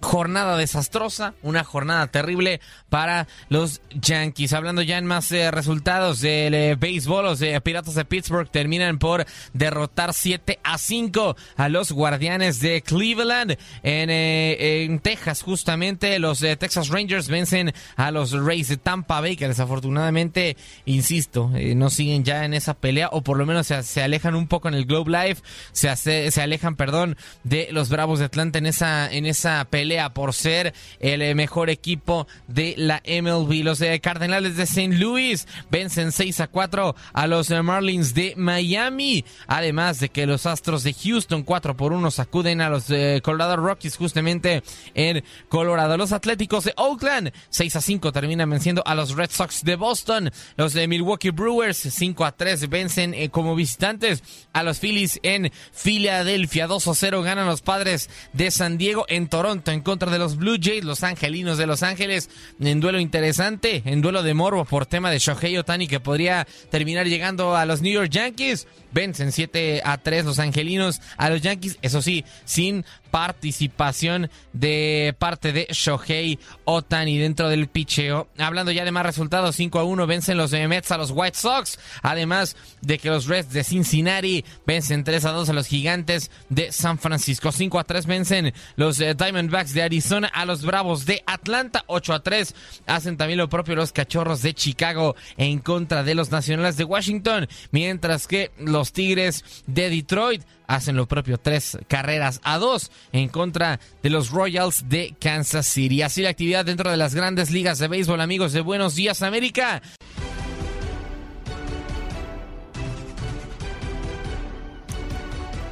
jornada 0.00 0.56
desastrosa, 0.56 1.34
una 1.42 1.64
jornada 1.64 2.06
terrible 2.06 2.60
para 2.88 3.28
los 3.48 3.80
Yankees. 3.90 4.52
Hablando 4.52 4.82
ya 4.82 4.98
en 4.98 5.06
más 5.06 5.30
eh, 5.32 5.50
resultados 5.50 6.20
del 6.20 6.54
eh, 6.54 6.76
béisbol, 6.76 7.24
los 7.24 7.42
eh, 7.42 7.60
Piratas 7.60 7.94
de 7.94 8.04
Pittsburgh 8.04 8.50
terminan 8.50 8.98
por 8.98 9.26
derrotar 9.52 10.14
7 10.14 10.58
a 10.62 10.78
5 10.78 11.36
a 11.56 11.68
los 11.68 11.92
Guardianes 11.92 12.60
de 12.60 12.82
Cleveland. 12.82 13.56
En, 13.82 14.10
en 14.10 14.98
Texas, 15.00 15.42
justamente, 15.42 16.18
los 16.18 16.40
Texas 16.40 16.88
Rangers 16.88 17.28
vencen 17.28 17.72
a 17.96 18.10
los 18.10 18.32
Rays 18.32 18.68
de 18.68 18.76
Tampa 18.76 19.20
Bay, 19.20 19.36
que 19.36 19.48
desafortunadamente, 19.48 20.56
insisto, 20.84 21.50
no 21.76 21.90
siguen 21.90 22.24
ya 22.24 22.44
en 22.44 22.54
esa 22.54 22.74
pelea, 22.74 23.08
o 23.12 23.22
por 23.22 23.36
lo 23.36 23.46
menos 23.46 23.66
se, 23.66 23.82
se 23.82 24.02
alejan 24.02 24.34
un 24.34 24.48
poco 24.48 24.68
en 24.68 24.74
el 24.74 24.86
Globe 24.86 25.10
Live, 25.10 25.36
se, 25.72 25.94
se 26.30 26.42
alejan, 26.42 26.76
perdón, 26.76 27.16
de 27.44 27.68
los 27.70 27.88
Bravos 27.88 28.18
de 28.18 28.26
Atlanta 28.26 28.58
en 28.58 28.66
esa, 28.66 29.10
en 29.10 29.26
esa 29.26 29.64
pelea 29.70 29.89
por 30.14 30.34
ser 30.34 30.72
el 31.00 31.34
mejor 31.34 31.68
equipo 31.68 32.26
de 32.46 32.74
la 32.76 33.02
MLB. 33.06 33.64
Los 33.64 33.80
eh, 33.80 33.98
Cardenales 34.00 34.56
de 34.56 34.62
St. 34.62 34.96
Louis 34.96 35.46
vencen 35.70 36.12
6 36.12 36.40
a 36.40 36.46
4 36.46 36.94
a 37.12 37.26
los 37.26 37.50
eh, 37.50 37.60
Marlins 37.62 38.14
de 38.14 38.34
Miami. 38.36 39.24
Además 39.46 39.98
de 40.00 40.08
que 40.08 40.26
los 40.26 40.46
Astros 40.46 40.84
de 40.84 40.94
Houston 40.94 41.42
4 41.42 41.76
por 41.76 41.92
1 41.92 42.10
sacuden 42.10 42.60
a 42.60 42.70
los 42.70 42.88
eh, 42.90 43.20
Colorado 43.22 43.56
Rockies 43.56 43.96
justamente 43.96 44.62
en 44.94 45.24
Colorado. 45.48 45.96
Los 45.96 46.12
Atléticos 46.12 46.64
de 46.64 46.72
Oakland 46.76 47.32
6 47.48 47.76
a 47.76 47.80
5 47.80 48.12
terminan 48.12 48.48
venciendo 48.48 48.82
a 48.86 48.94
los 48.94 49.16
Red 49.16 49.30
Sox 49.30 49.64
de 49.64 49.76
Boston. 49.76 50.30
Los 50.56 50.72
de 50.72 50.86
Milwaukee 50.86 51.30
Brewers 51.30 51.78
5 51.78 52.24
a 52.24 52.32
3 52.32 52.68
vencen 52.68 53.28
como 53.30 53.54
visitantes 53.54 54.22
a 54.52 54.62
los 54.62 54.78
Phillies 54.78 55.18
en 55.22 55.50
Filadelfia. 55.72 56.66
2 56.68 56.86
a 56.86 56.94
0 56.94 57.22
ganan 57.22 57.46
los 57.46 57.62
Padres 57.62 58.08
de 58.32 58.50
San 58.50 58.78
Diego 58.78 59.04
en 59.08 59.28
Toronto 59.28 59.70
en 59.70 59.79
contra 59.82 60.10
de 60.10 60.18
los 60.18 60.36
Blue 60.36 60.56
Jays. 60.60 60.84
Los 60.84 61.02
Angelinos 61.02 61.58
de 61.58 61.66
Los 61.66 61.82
Ángeles 61.82 62.30
en 62.60 62.80
duelo 62.80 63.00
interesante, 63.00 63.82
en 63.84 64.00
duelo 64.00 64.22
de 64.22 64.34
morbo 64.34 64.64
por 64.64 64.86
tema 64.86 65.10
de 65.10 65.18
Shohei 65.18 65.56
Otani 65.58 65.86
que 65.86 66.00
podría 66.00 66.46
terminar 66.70 67.06
llegando 67.06 67.56
a 67.56 67.64
los 67.66 67.82
New 67.82 67.92
York 67.92 68.10
Yankees. 68.10 68.66
Vencen 68.92 69.32
7 69.32 69.82
a 69.84 69.98
3 69.98 70.24
los 70.24 70.38
angelinos 70.38 71.00
a 71.16 71.30
los 71.30 71.40
Yankees, 71.42 71.78
eso 71.82 72.02
sí, 72.02 72.24
sin 72.44 72.84
participación 73.10 74.30
de 74.52 75.14
parte 75.18 75.52
de 75.52 75.66
Shohei 75.70 76.38
Otani 76.64 77.18
dentro 77.18 77.48
del 77.48 77.68
picheo. 77.68 78.28
Hablando 78.38 78.72
ya 78.72 78.84
de 78.84 78.92
más 78.92 79.04
resultados, 79.04 79.56
5 79.56 79.78
a 79.78 79.84
1 79.84 80.06
vencen 80.06 80.36
los 80.36 80.52
Mets 80.52 80.90
a 80.90 80.98
los 80.98 81.10
White 81.10 81.36
Sox, 81.36 81.78
además 82.02 82.56
de 82.80 82.98
que 82.98 83.10
los 83.10 83.26
Reds 83.26 83.52
de 83.52 83.64
Cincinnati 83.64 84.44
vencen 84.66 85.04
3 85.04 85.24
a 85.24 85.32
2 85.32 85.48
a 85.48 85.52
los 85.52 85.66
Gigantes 85.66 86.30
de 86.48 86.72
San 86.72 86.98
Francisco. 86.98 87.52
5 87.52 87.78
a 87.78 87.84
3 87.84 88.06
vencen 88.06 88.54
los 88.76 89.00
eh, 89.00 89.14
Diamondbacks 89.14 89.74
de 89.74 89.82
Arizona 89.82 90.28
a 90.28 90.44
los 90.44 90.64
Bravos 90.64 91.06
de 91.06 91.22
Atlanta. 91.26 91.84
8 91.86 92.14
a 92.14 92.22
3 92.22 92.54
hacen 92.86 93.16
también 93.16 93.38
lo 93.38 93.48
propio 93.48 93.74
los 93.74 93.92
Cachorros 93.92 94.42
de 94.42 94.54
Chicago 94.54 95.16
en 95.36 95.58
contra 95.58 96.02
de 96.02 96.14
los 96.14 96.30
Nacionales 96.30 96.76
de 96.76 96.84
Washington, 96.84 97.48
mientras 97.72 98.26
que 98.26 98.50
los 98.58 98.79
Tigres 98.84 99.44
de 99.66 99.90
Detroit 99.90 100.42
hacen 100.66 100.96
lo 100.96 101.06
propio, 101.06 101.38
tres 101.38 101.78
carreras 101.88 102.40
a 102.44 102.58
dos 102.58 102.90
en 103.12 103.28
contra 103.28 103.80
de 104.02 104.10
los 104.10 104.30
Royals 104.30 104.88
de 104.88 105.14
Kansas 105.20 105.66
City. 105.66 106.02
Así 106.02 106.22
la 106.22 106.30
actividad 106.30 106.64
dentro 106.64 106.90
de 106.90 106.96
las 106.96 107.14
grandes 107.14 107.50
ligas 107.50 107.78
de 107.78 107.88
béisbol, 107.88 108.20
amigos 108.20 108.52
de 108.52 108.60
Buenos 108.60 108.94
Días 108.94 109.22
América. 109.22 109.82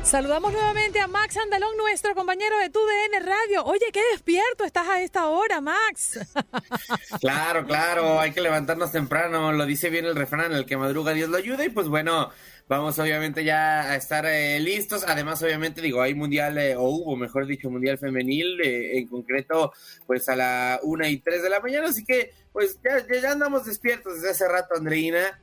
Saludamos 0.08 0.52
nuevamente 0.52 0.98
a 1.00 1.06
Max 1.06 1.36
Andalón, 1.36 1.76
nuestro 1.76 2.14
compañero 2.14 2.56
de 2.60 2.70
TUDN 2.70 3.26
Radio. 3.26 3.62
Oye, 3.66 3.84
qué 3.92 4.00
despierto 4.12 4.64
estás 4.64 4.88
a 4.88 5.02
esta 5.02 5.26
hora, 5.26 5.60
Max. 5.60 6.18
Claro, 7.20 7.66
claro, 7.66 8.18
hay 8.18 8.32
que 8.32 8.40
levantarnos 8.40 8.92
temprano, 8.92 9.52
lo 9.52 9.66
dice 9.66 9.90
bien 9.90 10.06
el 10.06 10.16
refrán, 10.16 10.52
el 10.52 10.64
que 10.64 10.76
madruga 10.76 11.12
Dios 11.12 11.28
lo 11.28 11.36
ayuda 11.36 11.64
y 11.64 11.68
pues 11.68 11.88
bueno, 11.88 12.30
vamos 12.68 12.98
obviamente 12.98 13.42
ya 13.44 13.90
a 13.90 13.96
estar 13.96 14.24
eh, 14.26 14.60
listos. 14.60 15.04
Además, 15.06 15.42
obviamente, 15.42 15.80
digo, 15.80 16.02
hay 16.02 16.14
mundial, 16.14 16.58
eh, 16.58 16.76
o 16.76 16.82
hubo, 16.84 17.16
mejor 17.16 17.46
dicho, 17.46 17.70
mundial 17.70 17.98
femenil, 17.98 18.60
eh, 18.60 18.98
en 18.98 19.08
concreto, 19.08 19.72
pues 20.06 20.28
a 20.28 20.36
la 20.36 20.80
una 20.82 21.08
y 21.08 21.18
tres 21.18 21.42
de 21.42 21.50
la 21.50 21.60
mañana. 21.60 21.88
Así 21.88 22.04
que, 22.04 22.30
pues 22.58 22.76
ya, 22.82 23.06
ya 23.22 23.30
andamos 23.30 23.66
despiertos 23.66 24.16
desde 24.16 24.30
hace 24.30 24.48
rato, 24.48 24.74
Andreina. 24.74 25.40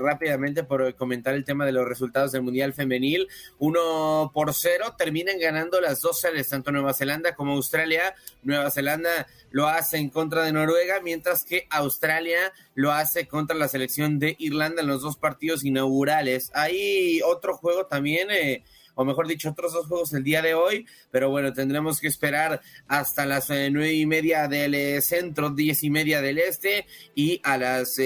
rápidamente 0.00 0.64
por 0.64 0.94
comentar 0.94 1.34
el 1.34 1.44
tema 1.44 1.66
de 1.66 1.72
los 1.72 1.86
resultados 1.86 2.32
del 2.32 2.40
mundial 2.40 2.72
femenil. 2.72 3.28
Uno 3.58 4.30
por 4.32 4.54
cero, 4.54 4.94
terminan 4.96 5.38
ganando 5.38 5.82
las 5.82 6.00
dos 6.00 6.18
series, 6.18 6.48
tanto 6.48 6.72
Nueva 6.72 6.94
Zelanda 6.94 7.34
como 7.34 7.52
Australia. 7.52 8.14
Nueva 8.42 8.70
Zelanda 8.70 9.26
lo 9.50 9.68
hace 9.68 9.98
en 9.98 10.08
contra 10.08 10.44
de 10.44 10.52
Noruega, 10.52 11.02
mientras 11.02 11.44
que 11.44 11.66
Australia 11.68 12.50
lo 12.74 12.90
hace 12.90 13.28
contra 13.28 13.54
la 13.54 13.68
selección 13.68 14.18
de 14.18 14.34
Irlanda 14.38 14.80
en 14.80 14.88
los 14.88 15.02
dos 15.02 15.18
partidos 15.18 15.62
inaugurales. 15.62 16.50
Hay 16.54 17.20
otro 17.20 17.54
juego 17.58 17.84
también. 17.84 18.30
Eh, 18.30 18.64
o 18.96 19.04
mejor 19.04 19.28
dicho, 19.28 19.50
otros 19.50 19.72
dos 19.72 19.86
juegos 19.86 20.12
el 20.14 20.24
día 20.24 20.42
de 20.42 20.54
hoy, 20.54 20.86
pero 21.12 21.30
bueno, 21.30 21.52
tendremos 21.52 22.00
que 22.00 22.08
esperar 22.08 22.60
hasta 22.88 23.24
las 23.26 23.48
eh, 23.50 23.68
nueve 23.70 23.92
y 23.92 24.06
media 24.06 24.48
del 24.48 24.74
eh, 24.74 25.00
centro, 25.00 25.50
diez 25.50 25.84
y 25.84 25.90
media 25.90 26.20
del 26.20 26.38
este, 26.38 26.86
y 27.14 27.40
a 27.44 27.58
las 27.58 27.98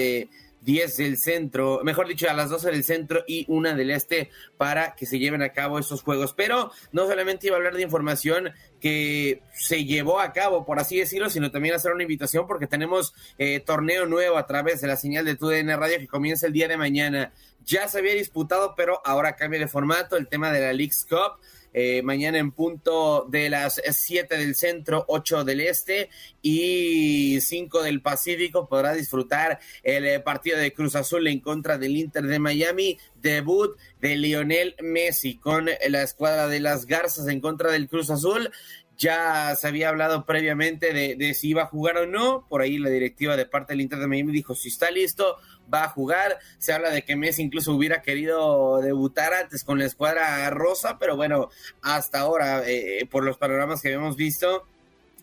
10 0.61 0.97
del 0.97 1.17
centro, 1.17 1.81
mejor 1.83 2.07
dicho, 2.07 2.29
a 2.29 2.33
las 2.33 2.49
12 2.49 2.71
del 2.71 2.83
centro 2.83 3.23
y 3.27 3.45
una 3.47 3.73
del 3.73 3.91
este 3.91 4.29
para 4.57 4.95
que 4.95 5.05
se 5.05 5.19
lleven 5.19 5.41
a 5.41 5.49
cabo 5.49 5.79
esos 5.79 6.03
juegos. 6.03 6.33
Pero 6.33 6.71
no 6.91 7.07
solamente 7.07 7.47
iba 7.47 7.55
a 7.55 7.57
hablar 7.57 7.75
de 7.75 7.81
información 7.81 8.51
que 8.79 9.41
se 9.53 9.85
llevó 9.85 10.19
a 10.19 10.33
cabo, 10.33 10.65
por 10.65 10.79
así 10.79 10.97
decirlo, 10.97 11.29
sino 11.29 11.51
también 11.51 11.75
hacer 11.75 11.91
una 11.91 12.03
invitación 12.03 12.47
porque 12.47 12.67
tenemos 12.67 13.13
eh, 13.37 13.59
torneo 13.59 14.05
nuevo 14.05 14.37
a 14.37 14.47
través 14.47 14.81
de 14.81 14.87
la 14.87 14.97
señal 14.97 15.25
de 15.25 15.35
TUDN 15.35 15.77
Radio 15.77 15.99
que 15.99 16.07
comienza 16.07 16.47
el 16.47 16.53
día 16.53 16.67
de 16.67 16.77
mañana. 16.77 17.33
Ya 17.65 17.87
se 17.87 17.99
había 17.99 18.13
disputado, 18.13 18.73
pero 18.75 19.01
ahora 19.05 19.35
cambia 19.35 19.59
de 19.59 19.67
formato 19.67 20.17
el 20.17 20.27
tema 20.27 20.51
de 20.51 20.61
la 20.61 20.73
League's 20.73 21.05
Cup. 21.07 21.39
Eh, 21.73 22.01
mañana 22.01 22.37
en 22.37 22.51
punto 22.51 23.25
de 23.29 23.49
las 23.49 23.81
7 23.89 24.37
del 24.37 24.55
centro, 24.55 25.05
8 25.07 25.43
del 25.43 25.61
este 25.61 26.09
y 26.41 27.39
5 27.39 27.83
del 27.83 28.01
Pacífico 28.01 28.67
podrá 28.67 28.93
disfrutar 28.93 29.59
el 29.83 30.05
eh, 30.05 30.19
partido 30.19 30.57
de 30.57 30.73
Cruz 30.73 30.95
Azul 30.95 31.27
en 31.27 31.39
contra 31.39 31.77
del 31.77 31.95
Inter 31.95 32.23
de 32.23 32.39
Miami, 32.39 32.97
debut 33.21 33.77
de 34.01 34.17
Lionel 34.17 34.75
Messi 34.81 35.37
con 35.37 35.69
la 35.87 36.03
escuadra 36.03 36.47
de 36.47 36.59
las 36.59 36.85
Garzas 36.85 37.27
en 37.27 37.39
contra 37.39 37.71
del 37.71 37.87
Cruz 37.87 38.09
Azul. 38.09 38.51
Ya 38.97 39.55
se 39.55 39.67
había 39.67 39.89
hablado 39.89 40.25
previamente 40.25 40.93
de, 40.93 41.15
de 41.15 41.33
si 41.33 41.49
iba 41.49 41.63
a 41.63 41.67
jugar 41.67 41.97
o 41.97 42.05
no. 42.05 42.45
Por 42.47 42.61
ahí 42.61 42.77
la 42.77 42.89
directiva 42.89 43.35
de 43.35 43.47
parte 43.47 43.73
del 43.73 43.81
Inter 43.81 43.97
de 43.97 44.07
Miami 44.07 44.31
dijo 44.31 44.53
si 44.53 44.67
está 44.69 44.91
listo, 44.91 45.37
va 45.71 45.85
a 45.85 45.89
jugar. 45.89 46.39
Se 46.57 46.73
habla 46.73 46.89
de 46.89 47.03
que 47.03 47.15
Messi 47.15 47.41
incluso 47.41 47.73
hubiera 47.73 48.01
querido 48.01 48.81
debutar 48.81 49.33
antes 49.33 49.63
con 49.63 49.79
la 49.79 49.85
escuadra 49.85 50.49
rosa, 50.49 50.97
pero 50.99 51.15
bueno, 51.15 51.49
hasta 51.81 52.19
ahora, 52.19 52.63
eh, 52.65 53.07
por 53.09 53.23
los 53.23 53.37
panoramas 53.37 53.81
que 53.81 53.89
habíamos 53.89 54.15
visto, 54.15 54.65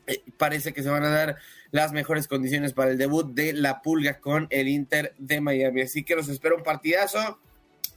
eh, 0.06 0.22
parece 0.36 0.72
que 0.72 0.82
se 0.82 0.88
van 0.88 1.04
a 1.04 1.10
dar 1.10 1.36
las 1.70 1.92
mejores 1.92 2.28
condiciones 2.28 2.72
para 2.72 2.90
el 2.90 2.98
debut 2.98 3.34
de 3.34 3.52
la 3.52 3.82
Pulga 3.82 4.20
con 4.20 4.46
el 4.50 4.68
Inter 4.68 5.14
de 5.18 5.40
Miami. 5.40 5.82
Así 5.82 6.02
que 6.02 6.16
los 6.16 6.28
espero 6.28 6.56
un 6.56 6.62
partidazo 6.62 7.38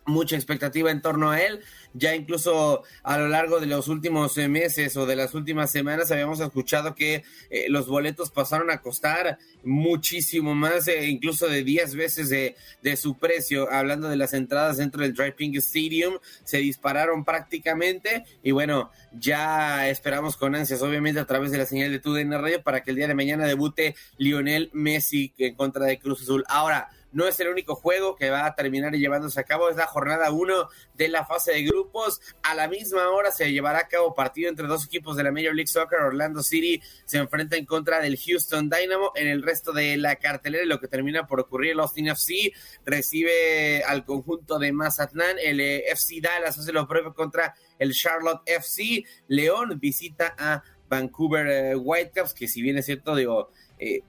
mucha 0.05 0.35
expectativa 0.35 0.91
en 0.91 1.01
torno 1.01 1.31
a 1.31 1.41
él. 1.41 1.61
Ya 1.93 2.15
incluso 2.15 2.83
a 3.03 3.17
lo 3.17 3.27
largo 3.27 3.59
de 3.59 3.65
los 3.65 3.89
últimos 3.89 4.37
eh, 4.37 4.47
meses 4.47 4.95
o 4.95 5.05
de 5.05 5.17
las 5.17 5.33
últimas 5.33 5.71
semanas 5.71 6.09
habíamos 6.11 6.39
escuchado 6.39 6.95
que 6.95 7.23
eh, 7.49 7.65
los 7.67 7.87
boletos 7.87 8.31
pasaron 8.31 8.71
a 8.71 8.81
costar 8.81 9.37
muchísimo 9.63 10.55
más, 10.55 10.87
eh, 10.87 11.07
incluso 11.07 11.47
de 11.47 11.63
10 11.63 11.95
veces 11.95 12.29
de, 12.29 12.55
su 12.95 13.17
precio. 13.17 13.71
Hablando 13.71 14.09
de 14.09 14.15
las 14.15 14.33
entradas 14.33 14.77
dentro 14.77 15.01
del 15.01 15.13
Driving 15.13 15.57
Stadium, 15.57 16.17
se 16.43 16.57
dispararon 16.59 17.25
prácticamente 17.25 18.25
y 18.43 18.51
bueno, 18.51 18.89
ya 19.11 19.89
esperamos 19.89 20.37
con 20.37 20.55
ansias, 20.55 20.81
obviamente 20.81 21.19
a 21.19 21.25
través 21.25 21.51
de 21.51 21.57
la 21.57 21.65
señal 21.65 21.91
de 21.91 21.99
TUDN 21.99 22.31
Radio 22.31 22.63
para 22.63 22.83
que 22.83 22.91
el 22.91 22.97
día 22.97 23.07
de 23.07 23.15
mañana 23.15 23.45
debute 23.45 23.95
Lionel 24.17 24.69
Messi 24.73 25.33
en 25.37 25.55
contra 25.55 25.85
de 25.85 25.99
Cruz 25.99 26.21
Azul. 26.21 26.43
Ahora, 26.47 26.89
no 27.11 27.27
es 27.27 27.39
el 27.39 27.49
único 27.49 27.75
juego 27.75 28.15
que 28.15 28.29
va 28.29 28.45
a 28.45 28.55
terminar 28.55 28.93
llevándose 28.93 29.39
a 29.39 29.43
cabo, 29.43 29.69
es 29.69 29.75
la 29.75 29.87
jornada 29.87 30.31
1 30.31 30.69
de 30.95 31.07
la 31.07 31.25
fase 31.25 31.51
de 31.51 31.63
grupos. 31.63 32.21
A 32.43 32.55
la 32.55 32.67
misma 32.67 33.09
hora 33.09 33.31
se 33.31 33.51
llevará 33.51 33.79
a 33.79 33.87
cabo 33.87 34.13
partido 34.13 34.49
entre 34.49 34.67
dos 34.67 34.85
equipos 34.85 35.15
de 35.17 35.23
la 35.23 35.31
Major 35.31 35.53
League 35.53 35.67
Soccer. 35.67 35.99
Orlando 35.99 36.43
City 36.43 36.81
se 37.05 37.17
enfrenta 37.17 37.57
en 37.57 37.65
contra 37.65 37.99
del 37.99 38.17
Houston 38.17 38.69
Dynamo. 38.69 39.11
En 39.15 39.27
el 39.27 39.43
resto 39.43 39.71
de 39.71 39.97
la 39.97 40.15
cartelera, 40.15 40.65
lo 40.65 40.79
que 40.79 40.87
termina 40.87 41.27
por 41.27 41.39
ocurrir, 41.39 41.71
el 41.71 41.79
Austin 41.79 42.07
FC 42.07 42.53
recibe 42.85 43.83
al 43.83 44.05
conjunto 44.05 44.59
de 44.59 44.71
Mazatlán. 44.71 45.37
El 45.39 45.59
eh, 45.59 45.91
FC 45.91 46.21
Dallas 46.21 46.57
hace 46.57 46.71
lo 46.71 46.87
propio 46.87 47.13
contra 47.13 47.55
el 47.79 47.93
Charlotte 47.93 48.41
FC. 48.45 49.03
León 49.27 49.79
visita 49.79 50.35
a 50.37 50.63
Vancouver 50.87 51.47
eh, 51.47 51.75
Whitecaps, 51.75 52.33
que 52.33 52.47
si 52.47 52.61
bien 52.61 52.77
es 52.77 52.85
cierto, 52.85 53.15
digo, 53.15 53.49
eh, 53.79 54.01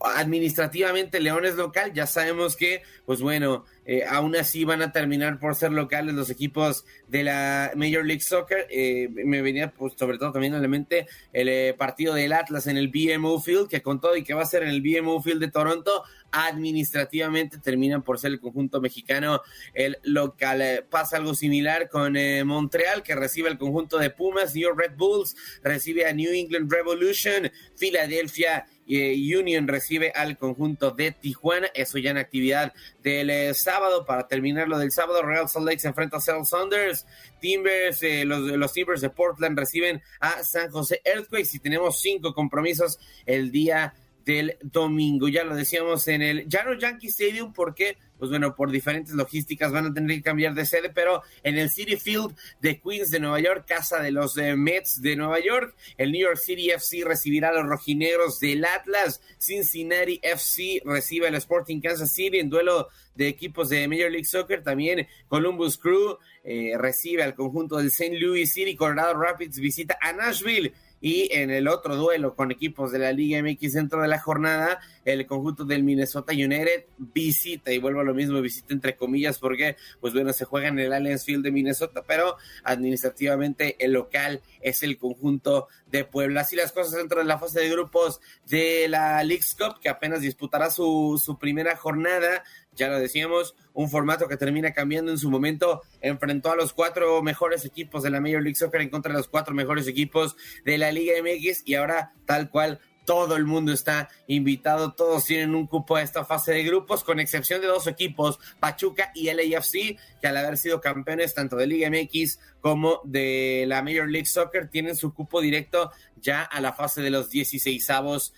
administrativamente 0.00 1.20
León 1.20 1.44
es 1.44 1.56
local, 1.56 1.92
ya 1.92 2.06
sabemos 2.06 2.56
que, 2.56 2.82
pues 3.04 3.20
bueno, 3.20 3.64
eh, 3.84 4.04
aún 4.08 4.36
así 4.36 4.64
van 4.64 4.82
a 4.82 4.92
terminar 4.92 5.38
por 5.38 5.56
ser 5.56 5.72
locales 5.72 6.14
los 6.14 6.30
equipos 6.30 6.84
de 7.08 7.24
la 7.24 7.72
Major 7.74 8.04
League 8.04 8.20
Soccer. 8.20 8.66
Eh, 8.70 9.08
me 9.10 9.42
venía 9.42 9.72
pues, 9.72 9.94
sobre 9.96 10.16
todo 10.16 10.32
también 10.32 10.54
a 10.54 10.60
la 10.60 10.68
mente 10.68 11.08
el 11.32 11.48
eh, 11.48 11.74
partido 11.76 12.14
del 12.14 12.32
Atlas 12.32 12.66
en 12.66 12.76
el 12.76 12.88
BMO 12.88 13.40
Field, 13.40 13.68
que 13.68 13.82
con 13.82 14.00
todo 14.00 14.16
y 14.16 14.22
que 14.22 14.34
va 14.34 14.42
a 14.42 14.46
ser 14.46 14.62
en 14.62 14.68
el 14.68 14.80
BMO 14.80 15.20
Field 15.22 15.40
de 15.40 15.50
Toronto, 15.50 16.04
administrativamente 16.30 17.58
terminan 17.58 18.02
por 18.02 18.20
ser 18.20 18.30
el 18.30 18.40
conjunto 18.40 18.80
mexicano 18.80 19.40
el 19.74 19.98
local. 20.04 20.86
pasa 20.88 21.16
algo 21.16 21.34
similar 21.34 21.88
con 21.88 22.14
Montreal, 22.46 23.02
que 23.02 23.16
recibe 23.16 23.48
el 23.48 23.58
conjunto 23.58 23.98
de 23.98 24.10
Pumas, 24.10 24.54
New 24.54 24.72
Red 24.72 24.92
Bulls 24.96 25.34
recibe 25.64 26.06
a 26.06 26.12
New 26.12 26.32
England 26.32 26.72
Revolution, 26.72 27.50
Filadelfia 27.74 28.66
Union 28.90 29.68
recibe 29.68 30.10
al 30.14 30.36
conjunto 30.36 30.90
de 30.90 31.12
Tijuana, 31.12 31.68
eso 31.74 31.98
ya 31.98 32.10
en 32.10 32.18
actividad 32.18 32.72
del 33.02 33.54
sábado, 33.54 34.04
para 34.04 34.26
terminar 34.26 34.68
lo 34.68 34.78
del 34.78 34.90
sábado, 34.90 35.22
Real 35.22 35.48
Salt 35.48 35.66
Lake 35.66 35.78
se 35.78 35.88
enfrenta 35.88 36.16
a 36.16 36.20
Seattle 36.20 36.44
Saunders, 36.44 37.06
Timbers, 37.40 38.02
eh, 38.02 38.24
los, 38.24 38.40
los 38.40 38.72
Timbers 38.72 39.00
de 39.00 39.10
Portland 39.10 39.58
reciben 39.58 40.02
a 40.20 40.42
San 40.42 40.70
José 40.70 41.00
Earthquakes. 41.04 41.54
Y 41.54 41.58
tenemos 41.58 42.00
cinco 42.00 42.34
compromisos 42.34 42.98
el 43.26 43.50
día 43.50 43.94
del 44.24 44.56
domingo. 44.62 45.28
Ya 45.28 45.44
lo 45.44 45.54
decíamos 45.54 46.06
en 46.08 46.22
el 46.22 46.48
Llano 46.48 46.74
Yankee 46.74 47.08
Stadium 47.08 47.52
porque, 47.52 47.96
pues 48.20 48.30
bueno, 48.30 48.54
por 48.54 48.70
diferentes 48.70 49.14
logísticas 49.14 49.72
van 49.72 49.86
a 49.86 49.92
tener 49.92 50.16
que 50.18 50.22
cambiar 50.22 50.54
de 50.54 50.64
sede, 50.64 50.90
pero 50.90 51.22
en 51.42 51.58
el 51.58 51.70
City 51.70 51.96
Field 51.96 52.36
de 52.60 52.80
Queens 52.80 53.10
de 53.10 53.18
Nueva 53.18 53.40
York, 53.40 53.64
casa 53.66 54.00
de 54.00 54.12
los 54.12 54.38
eh, 54.38 54.54
Mets 54.54 55.02
de 55.02 55.16
Nueva 55.16 55.40
York, 55.40 55.74
el 55.96 56.12
New 56.12 56.20
York 56.20 56.36
City 56.36 56.70
FC 56.70 57.02
recibirá 57.04 57.48
a 57.48 57.54
los 57.54 57.66
rojinegros 57.66 58.38
del 58.38 58.64
Atlas, 58.64 59.20
Cincinnati 59.38 60.20
FC 60.22 60.82
recibe 60.84 61.26
al 61.26 61.34
Sporting 61.34 61.80
Kansas 61.80 62.12
City 62.12 62.38
en 62.38 62.50
duelo 62.50 62.88
de 63.14 63.26
equipos 63.26 63.68
de 63.68 63.88
Major 63.88 64.10
League 64.10 64.24
Soccer, 64.24 64.62
también 64.62 65.08
Columbus 65.28 65.76
Crew 65.78 66.18
eh, 66.44 66.72
recibe 66.78 67.22
al 67.22 67.34
conjunto 67.34 67.76
del 67.76 67.88
St. 67.88 68.18
Louis 68.18 68.52
City, 68.52 68.76
Colorado 68.76 69.14
Rapids 69.14 69.58
visita 69.58 69.98
a 70.00 70.12
Nashville. 70.12 70.72
Y 71.02 71.34
en 71.34 71.50
el 71.50 71.66
otro 71.66 71.96
duelo 71.96 72.36
con 72.36 72.50
equipos 72.50 72.92
de 72.92 72.98
la 72.98 73.10
Liga 73.10 73.42
MX 73.42 73.72
dentro 73.72 74.02
de 74.02 74.08
la 74.08 74.18
jornada, 74.18 74.80
el 75.04 75.26
conjunto 75.26 75.64
del 75.64 75.82
Minnesota 75.82 76.32
United 76.32 76.86
visita, 76.98 77.72
y 77.72 77.78
vuelvo 77.78 78.00
a 78.00 78.04
lo 78.04 78.14
mismo, 78.14 78.40
visita 78.40 78.74
entre 78.74 78.96
comillas, 78.96 79.38
porque, 79.38 79.76
pues 80.00 80.12
bueno, 80.12 80.32
se 80.32 80.44
juega 80.44 80.68
en 80.68 80.78
el 80.78 80.92
Allianz 80.92 81.24
Field 81.24 81.44
de 81.44 81.52
Minnesota, 81.52 82.04
pero 82.06 82.36
administrativamente 82.64 83.76
el 83.84 83.92
local 83.92 84.42
es 84.60 84.82
el 84.82 84.98
conjunto 84.98 85.68
de 85.90 86.04
Puebla. 86.04 86.42
Así 86.42 86.56
las 86.56 86.72
cosas 86.72 86.92
dentro 86.92 87.20
de 87.20 87.24
la 87.24 87.38
fase 87.38 87.60
de 87.60 87.70
grupos 87.70 88.20
de 88.46 88.88
la 88.88 89.22
League's 89.24 89.54
Cup, 89.54 89.80
que 89.80 89.88
apenas 89.88 90.20
disputará 90.20 90.70
su, 90.70 91.20
su 91.22 91.38
primera 91.38 91.76
jornada 91.76 92.42
ya 92.74 92.88
lo 92.88 92.98
decíamos, 92.98 93.54
un 93.74 93.90
formato 93.90 94.28
que 94.28 94.36
termina 94.36 94.72
cambiando 94.72 95.10
en 95.10 95.18
su 95.18 95.30
momento, 95.30 95.82
enfrentó 96.00 96.50
a 96.50 96.56
los 96.56 96.72
cuatro 96.72 97.22
mejores 97.22 97.64
equipos 97.64 98.02
de 98.02 98.10
la 98.10 98.20
Major 98.20 98.42
League 98.42 98.54
Soccer 98.54 98.80
en 98.80 98.90
contra 98.90 99.12
de 99.12 99.18
los 99.18 99.28
cuatro 99.28 99.54
mejores 99.54 99.86
equipos 99.88 100.36
de 100.64 100.78
la 100.78 100.92
Liga 100.92 101.14
MX 101.22 101.62
y 101.66 101.74
ahora 101.74 102.14
tal 102.26 102.50
cual 102.50 102.80
todo 103.04 103.36
el 103.36 103.44
mundo 103.44 103.72
está 103.72 104.08
invitado, 104.26 104.92
todos 104.92 105.24
tienen 105.24 105.54
un 105.54 105.66
cupo 105.66 105.96
a 105.96 106.02
esta 106.02 106.24
fase 106.24 106.52
de 106.52 106.64
grupos, 106.64 107.04
con 107.04 107.20
excepción 107.20 107.60
de 107.60 107.66
dos 107.66 107.86
equipos, 107.86 108.38
Pachuca 108.58 109.10
y 109.14 109.32
LAFC, 109.32 109.98
que 110.20 110.26
al 110.26 110.36
haber 110.36 110.56
sido 110.56 110.80
campeones 110.80 111.34
tanto 111.34 111.56
de 111.56 111.66
Liga 111.66 111.90
MX 111.90 112.38
como 112.60 113.00
de 113.04 113.64
la 113.66 113.82
Major 113.82 114.08
League 114.08 114.26
Soccer, 114.26 114.68
tienen 114.68 114.96
su 114.96 115.14
cupo 115.14 115.40
directo 115.40 115.90
ya 116.16 116.42
a 116.42 116.60
la 116.60 116.72
fase 116.72 117.00
de 117.00 117.10
los 117.10 117.30
16 117.30 117.88
avos 117.90 118.34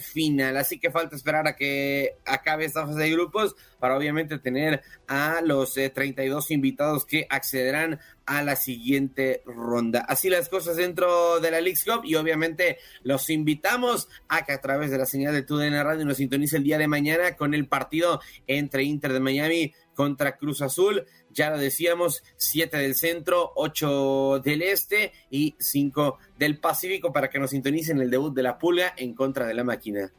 final. 0.00 0.56
Así 0.56 0.78
que 0.78 0.90
falta 0.90 1.16
esperar 1.16 1.46
a 1.46 1.56
que 1.56 2.16
acabe 2.24 2.64
esta 2.64 2.86
fase 2.86 2.98
de 2.98 3.10
grupos 3.10 3.54
para 3.78 3.96
obviamente 3.96 4.38
tener 4.38 4.82
a 5.06 5.40
los 5.42 5.74
32 5.74 6.50
eh, 6.50 6.54
invitados 6.54 7.04
que 7.04 7.26
accederán 7.28 8.00
a 8.26 8.42
la 8.42 8.56
siguiente 8.56 9.42
ronda. 9.46 10.00
Así 10.00 10.28
las 10.28 10.48
cosas 10.48 10.76
dentro 10.76 11.40
de 11.40 11.50
la 11.50 11.60
League 11.60 11.78
Cup 11.84 12.04
y 12.04 12.16
obviamente 12.16 12.78
los 13.02 13.30
invitamos 13.30 14.08
a 14.28 14.44
que 14.44 14.52
a 14.52 14.60
través 14.60 14.90
de 14.90 14.98
la 14.98 15.06
señal 15.06 15.32
de 15.32 15.42
TUDN 15.42 15.82
Radio 15.82 16.04
nos 16.04 16.16
sintonice 16.16 16.56
el 16.56 16.64
día 16.64 16.78
de 16.78 16.88
mañana 16.88 17.36
con 17.36 17.54
el 17.54 17.68
partido 17.68 18.20
entre 18.46 18.82
Inter 18.82 19.12
de 19.12 19.20
Miami 19.20 19.74
contra 19.94 20.36
Cruz 20.36 20.62
Azul. 20.62 21.06
Ya 21.36 21.50
lo 21.50 21.58
decíamos, 21.58 22.22
siete 22.38 22.78
del 22.78 22.94
centro, 22.94 23.52
ocho 23.56 24.40
del 24.42 24.62
este 24.62 25.12
y 25.30 25.54
cinco 25.58 26.18
del 26.38 26.58
Pacífico 26.58 27.12
para 27.12 27.28
que 27.28 27.38
nos 27.38 27.50
sintonicen 27.50 28.00
el 28.00 28.10
debut 28.10 28.34
de 28.34 28.42
la 28.42 28.58
Pulga 28.58 28.94
en 28.96 29.12
contra 29.14 29.46
de 29.46 29.52
la 29.52 29.62
máquina. 29.62 30.10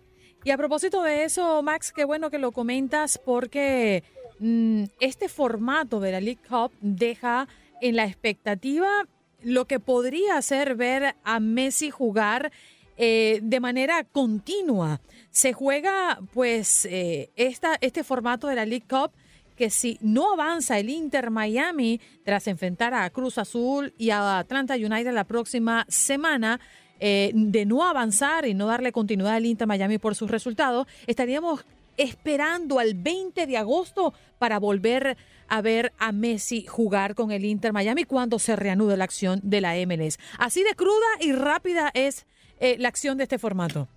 Y 0.43 0.51
a 0.51 0.57
propósito 0.57 1.01
de 1.01 1.23
eso, 1.23 1.63
Max, 1.63 1.91
qué 1.91 2.05
bueno 2.05 2.29
que 2.29 2.37
lo 2.37 2.51
comentas 2.51 3.17
porque 3.17 4.03
mm, 4.37 4.83
este 4.99 5.27
formato 5.27 5.99
de 5.99 6.11
la 6.11 6.21
League 6.21 6.43
Cup 6.47 6.71
deja 6.81 7.47
en 7.81 7.95
la 7.95 8.05
expectativa 8.05 9.07
lo 9.41 9.65
que 9.65 9.79
podría 9.79 10.39
ser 10.43 10.75
ver 10.75 11.15
a 11.23 11.39
Messi 11.39 11.89
jugar 11.89 12.51
eh, 12.95 13.39
de 13.41 13.59
manera 13.59 14.03
continua. 14.03 15.01
Se 15.31 15.51
juega 15.51 16.19
pues 16.35 16.85
eh, 16.85 17.31
esta, 17.35 17.75
este 17.81 18.03
formato 18.03 18.47
de 18.47 18.55
la 18.55 18.67
League 18.67 18.85
Cup 18.87 19.13
que 19.57 19.69
si 19.69 19.97
no 20.01 20.31
avanza 20.31 20.79
el 20.79 20.89
Inter 20.89 21.31
Miami 21.31 21.99
tras 22.23 22.47
enfrentar 22.47 22.93
a 22.93 23.09
Cruz 23.09 23.37
Azul 23.37 23.93
y 23.97 24.11
a 24.11 24.39
Atlanta 24.39 24.75
United 24.75 25.11
la 25.11 25.25
próxima 25.25 25.85
semana, 25.89 26.61
eh, 26.99 27.31
de 27.33 27.65
no 27.65 27.85
avanzar 27.85 28.45
y 28.45 28.53
no 28.53 28.67
darle 28.67 28.91
continuidad 28.91 29.33
al 29.33 29.45
Inter 29.45 29.67
Miami 29.67 29.97
por 29.97 30.15
sus 30.15 30.31
resultados, 30.31 30.87
estaríamos 31.05 31.65
esperando 31.97 32.79
al 32.79 32.93
20 32.93 33.45
de 33.45 33.57
agosto 33.57 34.13
para 34.39 34.59
volver 34.59 35.17
a 35.47 35.61
ver 35.61 35.93
a 35.97 36.11
Messi 36.11 36.65
jugar 36.65 37.15
con 37.15 37.31
el 37.31 37.45
Inter 37.45 37.73
Miami 37.73 38.03
cuando 38.03 38.39
se 38.39 38.55
reanude 38.55 38.97
la 38.97 39.03
acción 39.03 39.39
de 39.43 39.61
la 39.61 39.73
MLS. 39.85 40.19
Así 40.37 40.63
de 40.63 40.75
cruda 40.75 41.07
y 41.19 41.31
rápida 41.31 41.91
es 41.93 42.25
eh, 42.59 42.77
la 42.79 42.89
acción 42.89 43.17
de 43.17 43.23
este 43.23 43.39
formato. 43.39 43.87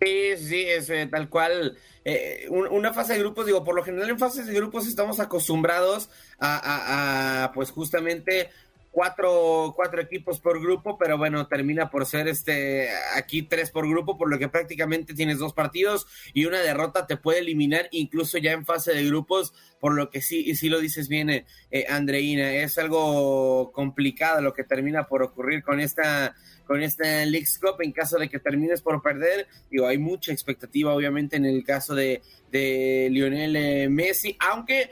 Sí, 0.00 0.36
sí, 0.36 0.62
es 0.66 0.90
eh, 0.90 1.08
tal 1.10 1.28
cual. 1.30 1.76
Eh, 2.04 2.46
una 2.50 2.92
fase 2.92 3.14
de 3.14 3.18
grupos, 3.18 3.46
digo, 3.46 3.64
por 3.64 3.74
lo 3.74 3.82
general 3.82 4.10
en 4.10 4.18
fases 4.18 4.46
de 4.46 4.54
grupos 4.54 4.86
estamos 4.86 5.18
acostumbrados 5.18 6.08
a, 6.38 7.50
pues 7.54 7.70
justamente 7.70 8.50
cuatro, 8.96 9.74
cuatro 9.76 10.00
equipos 10.00 10.40
por 10.40 10.58
grupo, 10.58 10.96
pero 10.96 11.18
bueno, 11.18 11.46
termina 11.48 11.90
por 11.90 12.06
ser 12.06 12.28
este 12.28 12.88
aquí 13.14 13.42
tres 13.42 13.70
por 13.70 13.86
grupo, 13.86 14.16
por 14.16 14.30
lo 14.30 14.38
que 14.38 14.48
prácticamente 14.48 15.12
tienes 15.12 15.36
dos 15.36 15.52
partidos 15.52 16.06
y 16.32 16.46
una 16.46 16.62
derrota 16.62 17.06
te 17.06 17.18
puede 17.18 17.40
eliminar 17.40 17.88
incluso 17.90 18.38
ya 18.38 18.52
en 18.52 18.64
fase 18.64 18.94
de 18.94 19.04
grupos, 19.04 19.52
por 19.80 19.92
lo 19.92 20.08
que 20.08 20.22
sí, 20.22 20.44
y 20.46 20.54
sí 20.54 20.70
lo 20.70 20.80
dices 20.80 21.08
bien, 21.08 21.28
eh, 21.28 21.44
Andreina, 21.90 22.50
es 22.54 22.78
algo 22.78 23.70
complicado 23.70 24.40
lo 24.40 24.54
que 24.54 24.64
termina 24.64 25.06
por 25.06 25.22
ocurrir 25.22 25.62
con 25.62 25.78
esta 25.78 26.34
con 26.66 26.82
esta 26.82 27.26
League 27.26 27.46
Cup 27.60 27.82
en 27.82 27.92
caso 27.92 28.18
de 28.18 28.30
que 28.30 28.38
termines 28.38 28.80
por 28.80 29.02
perder. 29.02 29.46
Digo, 29.70 29.86
hay 29.86 29.98
mucha 29.98 30.32
expectativa, 30.32 30.94
obviamente, 30.94 31.36
en 31.36 31.44
el 31.44 31.62
caso 31.64 31.94
de, 31.94 32.22
de 32.50 33.08
Lionel 33.10 33.56
eh, 33.56 33.88
Messi, 33.90 34.38
aunque 34.40 34.88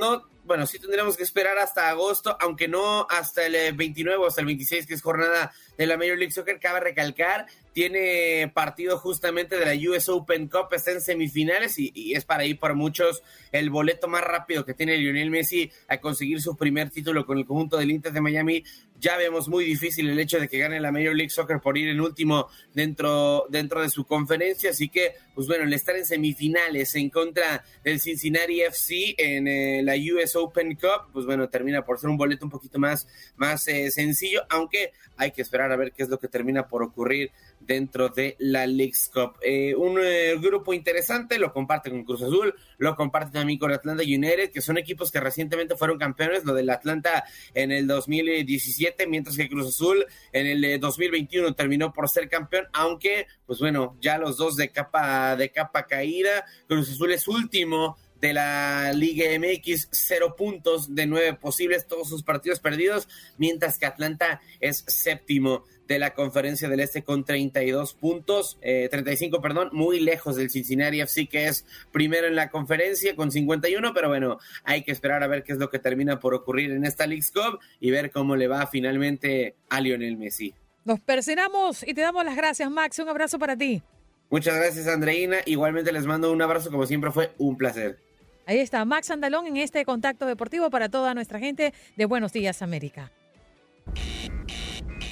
no 0.00 0.31
bueno, 0.44 0.66
sí 0.66 0.78
tendremos 0.78 1.16
que 1.16 1.22
esperar 1.22 1.58
hasta 1.58 1.88
agosto, 1.88 2.36
aunque 2.40 2.68
no 2.68 3.06
hasta 3.08 3.46
el 3.46 3.74
29 3.74 4.24
o 4.24 4.26
hasta 4.26 4.40
el 4.40 4.46
26, 4.46 4.86
que 4.86 4.94
es 4.94 5.02
jornada 5.02 5.52
de 5.78 5.86
la 5.86 5.96
Major 5.96 6.18
League 6.18 6.32
Soccer. 6.32 6.58
Cabe 6.58 6.80
recalcar 6.80 7.46
tiene 7.72 8.50
partido 8.52 8.98
justamente 8.98 9.56
de 9.56 9.64
la 9.64 9.90
US 9.90 10.08
Open 10.08 10.48
Cup, 10.48 10.72
está 10.72 10.92
en 10.92 11.00
semifinales 11.00 11.78
y, 11.78 12.14
es 12.14 12.24
para 12.24 12.44
ir 12.44 12.58
por 12.58 12.74
muchos 12.74 13.22
el 13.50 13.70
boleto 13.70 14.08
más 14.08 14.22
rápido 14.22 14.64
que 14.64 14.74
tiene 14.74 14.98
Lionel 14.98 15.30
Messi 15.30 15.70
a 15.88 15.98
conseguir 15.98 16.40
su 16.40 16.56
primer 16.56 16.90
título 16.90 17.24
con 17.24 17.38
el 17.38 17.46
conjunto 17.46 17.78
del 17.78 17.90
Inter 17.90 18.12
de 18.12 18.20
Miami. 18.20 18.64
Ya 19.02 19.16
vemos 19.16 19.48
muy 19.48 19.64
difícil 19.64 20.08
el 20.08 20.18
hecho 20.20 20.38
de 20.38 20.46
que 20.46 20.58
gane 20.58 20.78
la 20.78 20.92
Major 20.92 21.12
League 21.12 21.30
Soccer 21.30 21.58
por 21.58 21.76
ir 21.76 21.88
en 21.88 22.00
último 22.00 22.46
dentro, 22.72 23.46
dentro 23.48 23.82
de 23.82 23.90
su 23.90 24.04
conferencia, 24.04 24.70
así 24.70 24.88
que, 24.88 25.16
pues 25.34 25.48
bueno, 25.48 25.64
el 25.64 25.72
estar 25.72 25.96
en 25.96 26.06
semifinales 26.06 26.94
en 26.94 27.10
contra 27.10 27.64
del 27.82 27.98
Cincinnati 27.98 28.60
FC 28.60 29.16
en 29.18 29.48
eh, 29.48 29.82
la 29.82 29.94
US 29.96 30.36
Open 30.36 30.76
Cup, 30.76 31.10
pues 31.12 31.26
bueno, 31.26 31.48
termina 31.48 31.84
por 31.84 31.98
ser 31.98 32.10
un 32.10 32.16
boleto 32.16 32.44
un 32.44 32.52
poquito 32.52 32.78
más, 32.78 33.08
más 33.34 33.66
eh, 33.66 33.90
sencillo, 33.90 34.42
aunque 34.48 34.92
hay 35.16 35.32
que 35.32 35.42
esperar 35.42 35.72
a 35.72 35.76
ver 35.76 35.90
qué 35.90 36.04
es 36.04 36.08
lo 36.08 36.20
que 36.20 36.28
termina 36.28 36.68
por 36.68 36.84
ocurrir 36.84 37.32
dentro 37.66 38.08
de 38.08 38.36
la 38.38 38.66
Leagues 38.66 39.10
Cup. 39.12 39.36
Eh, 39.42 39.74
un 39.74 39.98
eh, 40.00 40.36
grupo 40.40 40.74
interesante, 40.74 41.38
lo 41.38 41.52
comparte 41.52 41.90
con 41.90 42.04
Cruz 42.04 42.22
Azul, 42.22 42.54
lo 42.82 42.96
comparte 42.96 43.38
también 43.38 43.58
con 43.60 43.70
Atlanta 43.70 44.02
United, 44.02 44.50
que 44.50 44.60
son 44.60 44.76
equipos 44.76 45.12
que 45.12 45.20
recientemente 45.20 45.76
fueron 45.76 45.98
campeones, 45.98 46.44
lo 46.44 46.52
del 46.52 46.68
Atlanta 46.68 47.24
en 47.54 47.70
el 47.70 47.86
2017, 47.86 49.06
mientras 49.06 49.36
que 49.36 49.48
Cruz 49.48 49.68
Azul 49.68 50.04
en 50.32 50.46
el 50.46 50.80
2021 50.80 51.46
eh, 51.48 51.54
terminó 51.56 51.92
por 51.92 52.08
ser 52.08 52.28
campeón, 52.28 52.66
aunque, 52.72 53.28
pues 53.46 53.60
bueno, 53.60 53.96
ya 54.00 54.18
los 54.18 54.36
dos 54.36 54.56
de 54.56 54.70
capa, 54.70 55.36
de 55.36 55.50
capa 55.50 55.86
caída, 55.86 56.44
Cruz 56.66 56.90
Azul 56.90 57.12
es 57.12 57.28
último 57.28 57.96
de 58.22 58.32
la 58.32 58.92
Liga 58.94 59.24
MX, 59.36 59.88
cero 59.90 60.36
puntos 60.36 60.94
de 60.94 61.06
nueve 61.06 61.34
posibles, 61.34 61.88
todos 61.88 62.08
sus 62.08 62.22
partidos 62.22 62.60
perdidos, 62.60 63.08
mientras 63.36 63.78
que 63.78 63.84
Atlanta 63.84 64.40
es 64.60 64.84
séptimo 64.86 65.64
de 65.88 65.98
la 65.98 66.14
Conferencia 66.14 66.68
del 66.68 66.78
Este 66.78 67.02
con 67.02 67.24
32 67.24 67.94
puntos, 67.94 68.58
eh, 68.62 68.88
35, 68.88 69.42
perdón, 69.42 69.70
muy 69.72 69.98
lejos 69.98 70.36
del 70.36 70.50
Cincinnati 70.50 71.00
FC 71.00 71.26
que 71.26 71.48
es 71.48 71.66
primero 71.90 72.28
en 72.28 72.36
la 72.36 72.48
conferencia 72.48 73.16
con 73.16 73.32
51, 73.32 73.92
pero 73.92 74.08
bueno, 74.08 74.38
hay 74.62 74.84
que 74.84 74.92
esperar 74.92 75.24
a 75.24 75.26
ver 75.26 75.42
qué 75.42 75.52
es 75.52 75.58
lo 75.58 75.68
que 75.68 75.80
termina 75.80 76.20
por 76.20 76.32
ocurrir 76.32 76.70
en 76.70 76.84
esta 76.84 77.08
League's 77.08 77.32
Cup 77.32 77.58
y 77.80 77.90
ver 77.90 78.12
cómo 78.12 78.36
le 78.36 78.46
va 78.46 78.68
finalmente 78.68 79.56
a 79.68 79.80
Lionel 79.80 80.16
Messi. 80.16 80.54
Nos 80.84 81.00
persinamos 81.00 81.82
y 81.82 81.92
te 81.92 82.02
damos 82.02 82.24
las 82.24 82.36
gracias, 82.36 82.70
Max. 82.70 83.00
Un 83.00 83.08
abrazo 83.08 83.40
para 83.40 83.56
ti. 83.56 83.82
Muchas 84.30 84.54
gracias, 84.54 84.86
Andreina. 84.86 85.38
Igualmente 85.44 85.90
les 85.90 86.06
mando 86.06 86.32
un 86.32 86.40
abrazo, 86.40 86.70
como 86.70 86.86
siempre 86.86 87.10
fue 87.10 87.32
un 87.38 87.58
placer. 87.58 87.98
Ahí 88.46 88.58
está 88.58 88.84
Max 88.84 89.10
Andalón 89.10 89.46
en 89.46 89.56
este 89.56 89.84
contacto 89.84 90.26
deportivo 90.26 90.70
para 90.70 90.88
toda 90.88 91.14
nuestra 91.14 91.38
gente 91.38 91.72
de 91.96 92.06
Buenos 92.06 92.32
Días 92.32 92.62
América. 92.62 93.12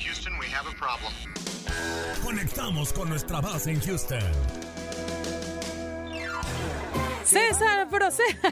Houston, 0.04 0.32
we 0.38 0.46
have 0.46 0.66
a 0.66 0.74
problem. 0.76 1.12
Conectamos 2.24 2.92
con 2.92 3.08
nuestra 3.08 3.40
base 3.40 3.70
en 3.70 3.80
Houston. 3.80 4.20
César 7.24 7.88
Procel. 7.88 8.26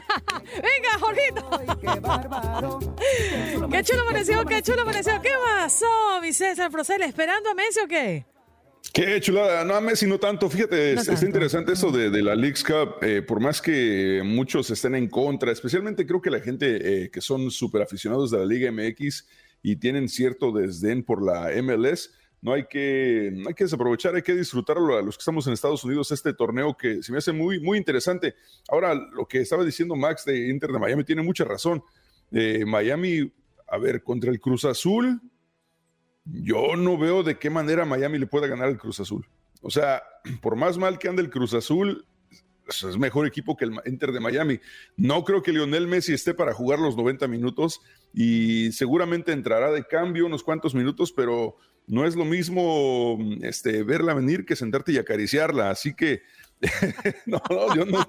Venga, 0.55 0.99
Jorgito. 0.99 1.79
Qué 1.81 1.99
bárbaro. 1.99 2.79
Qué 3.69 3.83
chulo 3.83 4.01
amaneció, 4.03 4.45
qué 4.45 4.61
chulo 4.61 4.83
amaneció. 4.83 5.21
¿Qué 5.21 5.31
pasó, 5.43 6.21
mi 6.21 6.31
César 6.31 6.71
Procel? 6.71 7.01
¿Esperando 7.01 7.49
a 7.49 7.53
Messi 7.53 7.81
o 7.81 7.87
qué? 7.87 8.25
Qué 8.93 9.21
chulada, 9.21 9.63
no 9.63 9.75
a 9.75 9.81
Messi 9.81 10.07
no 10.07 10.19
tanto, 10.19 10.49
fíjate, 10.49 10.93
es, 10.93 11.23
interesante 11.23 11.73
eso 11.73 11.91
de, 11.91 12.09
la 12.21 12.35
Leagues 12.35 12.63
Cup, 12.63 13.03
eh, 13.03 13.21
por 13.21 13.39
más 13.39 13.61
que 13.61 14.21
muchos 14.25 14.71
estén 14.71 14.95
en 14.95 15.07
contra, 15.07 15.51
especialmente 15.51 16.07
creo 16.07 16.21
que 16.21 16.31
la 16.31 16.39
gente 16.39 17.03
eh, 17.03 17.11
que 17.11 17.21
son 17.21 17.51
súper 17.51 17.83
aficionados 17.83 18.31
de 18.31 18.39
la 18.39 18.45
Liga 18.45 18.71
MX 18.71 19.27
y 19.61 19.75
tienen 19.75 20.09
cierto 20.09 20.51
desdén 20.51 21.03
por 21.03 21.23
la 21.23 21.51
MLS, 21.61 22.09
no 22.41 22.53
hay 22.53 22.65
que, 22.67 23.31
no 23.33 23.49
hay 23.49 23.53
que 23.53 23.65
desaprovechar, 23.65 24.15
hay 24.15 24.21
que 24.21 24.33
disfrutarlo 24.35 24.97
a 24.97 25.01
los 25.01 25.17
que 25.17 25.21
estamos 25.21 25.45
en 25.47 25.53
Estados 25.53 25.83
Unidos, 25.83 26.11
este 26.11 26.33
torneo 26.33 26.75
que 26.75 27.03
se 27.03 27.11
me 27.11 27.17
hace 27.17 27.31
muy, 27.31 27.59
muy 27.59 27.77
interesante. 27.77 28.35
Ahora, 28.69 28.95
lo 28.95 29.27
que 29.27 29.41
estaba 29.41 29.65
diciendo 29.65 29.95
Max 29.95 30.23
de 30.25 30.47
Inter 30.47 30.71
de 30.71 30.79
Miami 30.79 31.03
tiene 31.03 31.21
mucha 31.21 31.43
razón. 31.43 31.83
Eh, 32.31 32.63
Miami, 32.65 33.31
a 33.67 33.77
ver, 33.77 34.03
contra 34.03 34.31
el 34.31 34.39
Cruz 34.39 34.63
Azul, 34.63 35.21
yo 36.33 36.75
no 36.75 36.97
veo 36.97 37.23
de 37.23 37.37
qué 37.37 37.49
manera 37.49 37.85
Miami 37.85 38.19
le 38.19 38.27
pueda 38.27 38.47
ganar 38.47 38.67
al 38.67 38.77
Cruz 38.77 38.99
Azul. 38.99 39.27
O 39.61 39.69
sea, 39.69 40.03
por 40.41 40.55
más 40.55 40.77
mal 40.77 40.99
que 40.99 41.07
ande 41.07 41.21
el 41.21 41.29
Cruz 41.29 41.53
Azul, 41.53 42.05
es 42.69 42.97
mejor 42.97 43.25
equipo 43.25 43.57
que 43.57 43.65
el 43.65 43.73
Inter 43.85 44.11
de 44.11 44.19
Miami. 44.19 44.59
No 44.95 45.23
creo 45.23 45.41
que 45.41 45.51
Lionel 45.51 45.87
Messi 45.87 46.13
esté 46.13 46.33
para 46.33 46.53
jugar 46.53 46.79
los 46.79 46.95
90 46.95 47.27
minutos 47.27 47.81
y 48.13 48.71
seguramente 48.71 49.31
entrará 49.31 49.71
de 49.71 49.83
cambio 49.85 50.25
unos 50.25 50.43
cuantos 50.43 50.75
minutos, 50.75 51.11
pero 51.11 51.57
no 51.87 52.05
es 52.05 52.15
lo 52.15 52.25
mismo 52.25 53.17
este, 53.41 53.83
verla 53.83 54.13
venir 54.13 54.45
que 54.45 54.55
sentarte 54.55 54.91
y 54.91 54.97
acariciarla. 54.97 55.71
Así 55.71 55.95
que 55.95 56.21
no, 57.25 57.41
yo 57.75 57.85
no, 57.85 58.05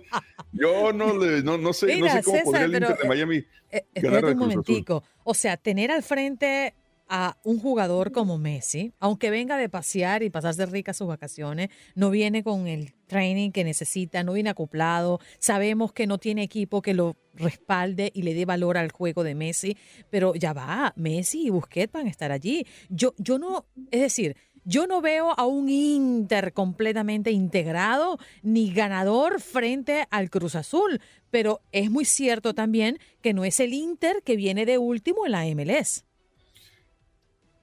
yo 0.52 0.92
no, 0.92 1.14
no, 1.14 1.56
no 1.56 1.72
sé, 1.72 1.98
no 1.98 2.08
sé 2.10 2.22
cómo 2.22 2.42
podría 2.42 2.64
el 2.64 2.74
Inter 2.74 2.98
de 2.98 3.08
Miami 3.08 3.44
eh, 3.70 3.84
ganar 3.94 4.24
un 4.26 4.36
momentico. 4.36 5.02
O 5.24 5.34
sea, 5.34 5.56
tener 5.56 5.90
al 5.90 6.02
frente 6.02 6.74
a 7.10 7.36
un 7.42 7.58
jugador 7.58 8.12
como 8.12 8.38
Messi, 8.38 8.94
aunque 9.00 9.30
venga 9.30 9.56
de 9.56 9.68
pasear 9.68 10.22
y 10.22 10.30
pasarse 10.30 10.64
ricas 10.64 10.96
sus 10.96 11.08
vacaciones, 11.08 11.68
no 11.96 12.08
viene 12.10 12.44
con 12.44 12.68
el 12.68 12.94
training 13.08 13.50
que 13.50 13.64
necesita, 13.64 14.22
no 14.22 14.34
viene 14.34 14.50
acoplado, 14.50 15.18
sabemos 15.40 15.92
que 15.92 16.06
no 16.06 16.18
tiene 16.18 16.44
equipo 16.44 16.82
que 16.82 16.94
lo 16.94 17.16
respalde 17.34 18.12
y 18.14 18.22
le 18.22 18.32
dé 18.32 18.44
valor 18.44 18.78
al 18.78 18.92
juego 18.92 19.24
de 19.24 19.34
Messi, 19.34 19.76
pero 20.08 20.36
ya 20.36 20.52
va, 20.52 20.92
Messi 20.96 21.46
y 21.46 21.50
Busquets 21.50 21.92
van 21.92 22.06
a 22.06 22.10
estar 22.10 22.30
allí. 22.30 22.64
Yo, 22.88 23.12
yo 23.18 23.40
no, 23.40 23.66
es 23.90 24.00
decir, 24.00 24.36
yo 24.64 24.86
no 24.86 25.00
veo 25.00 25.32
a 25.36 25.46
un 25.46 25.68
Inter 25.68 26.52
completamente 26.52 27.32
integrado 27.32 28.18
ni 28.42 28.72
ganador 28.72 29.40
frente 29.40 30.06
al 30.10 30.30
Cruz 30.30 30.54
Azul, 30.54 31.00
pero 31.30 31.60
es 31.72 31.90
muy 31.90 32.04
cierto 32.04 32.54
también 32.54 32.98
que 33.20 33.34
no 33.34 33.44
es 33.44 33.58
el 33.58 33.74
Inter 33.74 34.22
que 34.24 34.36
viene 34.36 34.64
de 34.64 34.78
último 34.78 35.26
en 35.26 35.32
la 35.32 35.44
MLS 35.46 36.04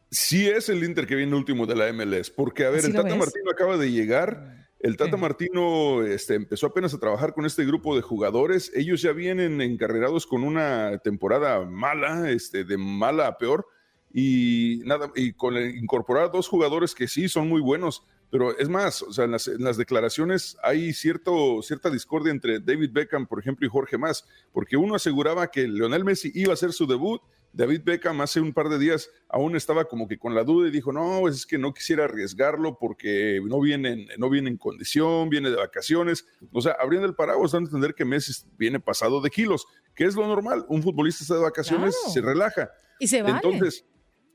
sí 0.09 0.47
es 0.47 0.69
el 0.69 0.83
Inter 0.83 1.07
que 1.07 1.15
viene 1.15 1.35
último 1.35 1.65
de 1.65 1.75
la 1.75 1.91
MLS, 1.93 2.29
porque 2.29 2.65
a 2.65 2.69
ver, 2.69 2.85
el 2.85 2.93
Tata 2.93 3.15
Martino 3.15 3.51
acaba 3.51 3.77
de 3.77 3.91
llegar. 3.91 4.67
El 4.79 4.95
Tata 4.95 5.17
Martino 5.17 6.03
este, 6.03 6.35
empezó 6.35 6.67
apenas 6.67 6.93
a 6.93 6.99
trabajar 6.99 7.33
con 7.33 7.45
este 7.45 7.65
grupo 7.65 7.95
de 7.95 8.03
jugadores. 8.03 8.71
Ellos 8.75 9.01
ya 9.01 9.11
vienen 9.11 9.59
encarrerados 9.59 10.27
con 10.27 10.43
una 10.43 10.99
temporada 10.99 11.65
mala, 11.65 12.29
este, 12.29 12.63
de 12.63 12.77
mala 12.77 13.27
a 13.27 13.37
peor, 13.37 13.67
y 14.13 14.81
nada, 14.85 15.11
y 15.15 15.33
con 15.33 15.57
incorporar 15.57 16.31
dos 16.31 16.47
jugadores 16.47 16.93
que 16.93 17.07
sí 17.07 17.27
son 17.27 17.49
muy 17.49 17.61
buenos. 17.61 18.03
Pero 18.29 18.57
es 18.57 18.67
más, 18.67 19.01
o 19.03 19.13
sea, 19.13 19.23
en 19.25 19.31
las, 19.31 19.77
declaraciones 19.77 20.57
hay 20.61 20.93
cierto, 20.93 21.61
cierta 21.61 21.89
discordia 21.89 22.31
entre 22.31 22.59
David 22.59 22.91
Beckham, 22.91 23.25
por 23.25 23.39
ejemplo, 23.39 23.65
y 23.65 23.69
Jorge 23.69 23.97
Más, 23.97 24.27
porque 24.51 24.75
uno 24.75 24.95
aseguraba 24.95 25.47
que 25.49 25.67
Leonel 25.67 26.03
Messi 26.03 26.31
iba 26.35 26.51
a 26.51 26.55
hacer 26.55 26.73
su 26.73 26.85
debut 26.85 27.21
David 27.57 27.81
Beckham 27.83 28.21
hace 28.21 28.39
un 28.39 28.53
par 28.53 28.69
de 28.69 28.77
días 28.77 29.09
aún 29.27 29.55
estaba 29.55 29.85
como 29.85 30.07
que 30.07 30.19
con 30.19 30.35
la 30.35 30.43
duda 30.43 30.67
y 30.67 30.71
dijo, 30.71 30.93
no, 30.93 31.27
es 31.27 31.47
que 31.47 31.57
no 31.57 31.73
quisiera 31.73 32.05
arriesgarlo 32.05 32.77
porque 32.77 33.41
no 33.43 33.59
viene, 33.59 34.07
no 34.19 34.29
viene 34.29 34.51
en 34.51 34.57
condición, 34.57 35.29
viene 35.29 35.49
de 35.49 35.55
vacaciones. 35.55 36.27
O 36.53 36.61
sea, 36.61 36.77
abriendo 36.79 37.07
el 37.07 37.15
paraguas, 37.15 37.53
dan 37.53 37.63
a 37.63 37.65
entender 37.65 37.95
que 37.95 38.05
Messi 38.05 38.31
viene 38.59 38.79
pasado 38.79 39.21
de 39.21 39.31
kilos, 39.31 39.65
que 39.95 40.05
es 40.05 40.15
lo 40.15 40.27
normal. 40.27 40.65
Un 40.69 40.83
futbolista 40.83 41.23
está 41.23 41.33
de 41.33 41.41
vacaciones, 41.41 41.95
se 42.13 42.21
relaja. 42.21 42.69
Y 42.99 43.07
se 43.07 43.23
va. 43.23 43.31
Entonces, 43.31 43.85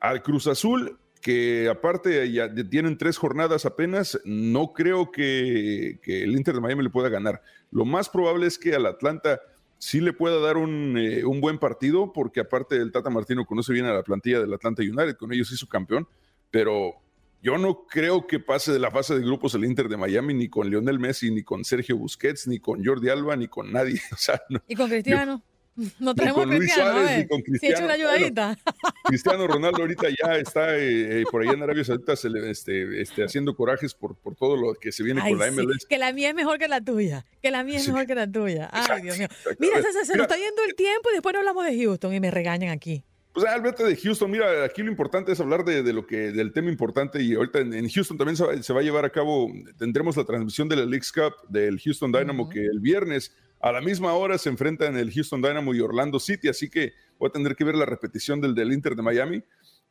al 0.01 0.21
Cruz 0.25 0.49
Azul, 0.49 0.99
que 1.21 1.69
aparte 1.69 2.31
ya 2.33 2.53
tienen 2.69 2.99
tres 2.99 3.19
jornadas 3.19 3.67
apenas, 3.67 4.19
no 4.25 4.73
creo 4.73 5.13
que, 5.13 6.01
que 6.03 6.25
el 6.25 6.33
Inter 6.33 6.57
de 6.57 6.61
Miami 6.61 6.83
le 6.83 6.91
pueda 6.91 7.09
ganar. 7.09 7.41
Lo 7.71 7.85
más 7.85 8.09
probable 8.09 8.49
es 8.49 8.59
que 8.59 8.75
al 8.75 8.85
Atlanta 8.87 9.41
sí 9.83 10.01
le 10.01 10.13
pueda 10.13 10.39
dar 10.39 10.55
eh, 10.59 11.25
un, 11.25 11.41
buen 11.41 11.59
partido, 11.59 12.13
porque 12.13 12.39
aparte 12.39 12.77
el 12.77 12.93
Tata 12.93 13.11
Martino 13.11 13.45
conoce 13.45 13.73
bien 13.73 13.85
a 13.87 13.93
la 13.93 14.05
plantilla 14.05 14.39
del 14.39 14.55
Atlanta 14.55 14.81
United, 14.81 15.17
con 15.17 15.33
ellos 15.33 15.51
hizo 15.51 15.67
campeón, 15.67 16.07
pero 16.53 16.95
yo 17.43 17.59
no 17.59 17.85
creo 17.91 18.29
que 18.29 18.39
pase 18.39 18.73
de 18.73 18.79
la 18.79 18.93
fase 18.93 19.17
de 19.17 19.23
grupos 19.23 19.57
el 19.57 19.65
Inter 19.65 19.89
de 19.89 19.97
Miami, 19.97 20.35
ni 20.35 20.49
con 20.49 20.71
Lionel 20.71 21.01
Messi, 21.01 21.33
ni 21.33 21.43
con 21.43 21.65
Sergio 21.65 21.97
Busquets, 21.97 22.47
ni 22.47 22.61
con 22.61 22.85
Jordi 22.85 23.09
Alba, 23.09 23.35
ni 23.35 23.49
con 23.49 23.73
nadie. 23.73 24.01
¿Y 24.69 24.77
con 24.77 24.89
Cristiano? 24.89 25.43
No 26.01 26.15
tenemos 26.15 26.45
con 26.45 26.57
Luis 26.57 26.73
Suárez, 26.73 27.19
ni 27.19 27.27
con 27.27 27.43
Cristiano. 27.43 27.85
una 27.85 27.95
ayudadita. 27.95 28.59
Cristiano 29.05 29.47
Ronaldo 29.47 29.81
ahorita 29.81 30.09
ya 30.11 30.37
está 30.37 30.77
eh, 30.77 31.21
eh, 31.21 31.25
por 31.31 31.43
allá 31.43 31.53
en 31.53 31.63
Arabia 31.63 31.85
Saudita 31.85 32.13
este, 32.13 33.01
este, 33.01 33.25
haciendo 33.25 33.55
corajes 33.55 33.95
por, 33.95 34.17
por 34.17 34.35
todo 34.35 34.57
lo 34.57 34.75
que 34.75 34.93
se 34.93 35.03
viene 35.03 35.21
con 35.21 35.39
la 35.39 35.51
MLS. 35.51 35.87
que 35.87 35.99
la 35.99 36.13
mía 36.13 36.31
es 36.31 36.35
mejor 36.35 36.59
que 36.59 36.69
la 36.69 36.81
tuya. 36.81 37.25
Que 37.41 37.51
la 37.51 37.65
mía 37.65 37.79
es 37.79 37.89
mejor 37.89 38.07
que 38.07 38.15
la 38.15 38.31
tuya. 38.31 38.69
Ay, 38.73 39.03
Dios 39.03 39.19
mío. 39.19 39.29
Mira, 39.59 39.83
se, 39.83 40.17
nos 40.17 40.25
está 40.25 40.37
yendo 40.37 40.63
el 40.67 40.75
tiempo 40.75 41.11
y 41.11 41.15
después 41.15 41.33
no 41.33 41.41
hablamos 41.41 41.65
de 41.65 41.77
Houston 41.77 42.13
y 42.15 42.21
me 42.21 42.31
regañan 42.31 42.71
aquí. 42.71 43.05
Pues 43.33 43.47
álvate 43.47 43.83
de 43.85 43.97
Houston, 43.97 44.31
mira, 44.31 44.63
aquí 44.63 44.83
lo 44.83 44.91
importante 44.91 45.33
es 45.33 45.41
hablar 45.41 45.65
de, 45.65 45.91
lo 45.95 46.07
que, 46.07 46.33
del 46.33 46.53
tema 46.53 46.69
importante 46.69 47.23
y 47.23 47.33
ahorita 47.33 47.61
en, 47.61 47.89
Houston 47.89 48.19
también 48.19 48.37
se 48.37 48.45
va, 48.45 48.63
se 48.63 48.73
va, 48.75 48.81
a 48.81 48.83
llevar 48.83 49.07
a 49.07 49.11
cabo, 49.11 49.51
tendremos 49.79 50.19
la 50.19 50.25
transmisión 50.25 50.69
de 50.69 50.77
la 50.77 50.85
League's 50.85 51.11
Cup 51.11 51.33
del 51.49 51.81
Houston 51.81 52.13
Dynamo 52.13 52.51
que 52.51 52.61
el 52.61 52.81
viernes 52.81 53.35
a 53.63 53.71
la 53.71 53.81
misma 53.81 54.13
hora 54.15 54.37
se 54.39 54.49
enfrentan 54.49 54.97
el 54.97 55.13
Houston 55.13 55.41
Dynamo 55.41 55.73
y 55.73 55.81
Orlando 55.81 56.19
City, 56.19 56.49
así 56.49 56.69
que 56.69 56.93
voy 57.19 57.29
a 57.29 57.33
tener 57.33 57.55
que 57.55 57.63
ver 57.63 57.77
la 57.77 57.87
repetición 57.87 58.41
del, 58.41 58.57
del 58.57 58.73
Inter 58.73 58.97
de 58.97 59.03
Miami. 59.03 59.43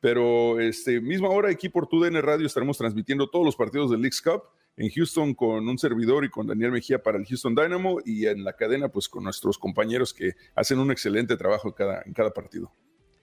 Pero 0.02 0.60
este 0.60 1.00
misma 1.00 1.30
hora 1.30 1.50
aquí 1.50 1.70
por 1.70 1.88
TUDN 1.88 2.22
Radio 2.22 2.48
estaremos 2.48 2.78
transmitiendo 2.78 3.30
todos 3.30 3.46
los 3.46 3.56
partidos 3.56 3.90
del 3.90 4.02
Leagues 4.02 4.22
Cup 4.22 4.44
en 4.76 4.90
Houston 4.90 5.34
con 5.34 5.70
un 5.70 5.78
servidor 5.78 6.26
y 6.26 6.30
con 6.30 6.48
Daniel 6.48 6.72
Mejía 6.72 7.02
para 7.02 7.18
el 7.18 7.26
Houston 7.26 7.56
Dynamo 7.56 8.00
y 8.04 8.26
en 8.26 8.44
la 8.44 8.54
cadena 8.54 8.90
pues 8.90 9.08
con 9.08 9.24
nuestros 9.24 9.58
compañeros 9.58 10.14
que 10.14 10.34
hacen 10.56 10.80
un 10.80 10.92
excelente 10.92 11.38
trabajo 11.38 11.70
en 11.70 11.74
cada, 11.74 12.02
en 12.06 12.14
cada 12.14 12.32
partido. 12.32 12.74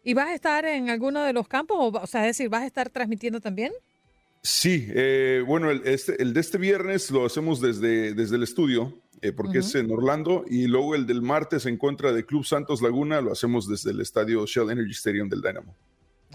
¿Y 0.02 0.14
vas 0.14 0.28
a 0.28 0.34
estar 0.34 0.64
en 0.64 0.88
alguno 0.88 1.24
de 1.24 1.32
los 1.34 1.48
campos? 1.48 1.76
O, 1.78 2.06
sea, 2.06 2.22
es 2.22 2.38
decir, 2.38 2.48
¿vas 2.48 2.62
a 2.62 2.66
estar 2.66 2.88
transmitiendo 2.88 3.40
también? 3.40 3.72
Sí, 4.42 4.86
eh, 4.94 5.42
bueno, 5.46 5.70
el, 5.70 5.82
este, 5.84 6.22
el 6.22 6.32
de 6.32 6.40
este 6.40 6.56
viernes 6.56 7.10
lo 7.10 7.26
hacemos 7.26 7.60
desde, 7.60 8.14
desde 8.14 8.36
el 8.36 8.44
estudio 8.44 8.94
eh, 9.22 9.32
porque 9.32 9.58
es 9.58 9.74
en 9.74 9.90
Orlando, 9.90 10.44
y 10.48 10.66
luego 10.66 10.94
el 10.94 11.06
del 11.06 11.22
martes 11.22 11.66
en 11.66 11.76
contra 11.76 12.12
de 12.12 12.24
Club 12.24 12.44
Santos 12.44 12.82
Laguna 12.82 13.20
lo 13.20 13.32
hacemos 13.32 13.68
desde 13.68 13.90
el 13.90 14.00
estadio 14.00 14.46
Shell 14.46 14.70
Energy 14.70 14.92
Stadium 14.92 15.28
del 15.28 15.42
Dynamo. 15.42 15.74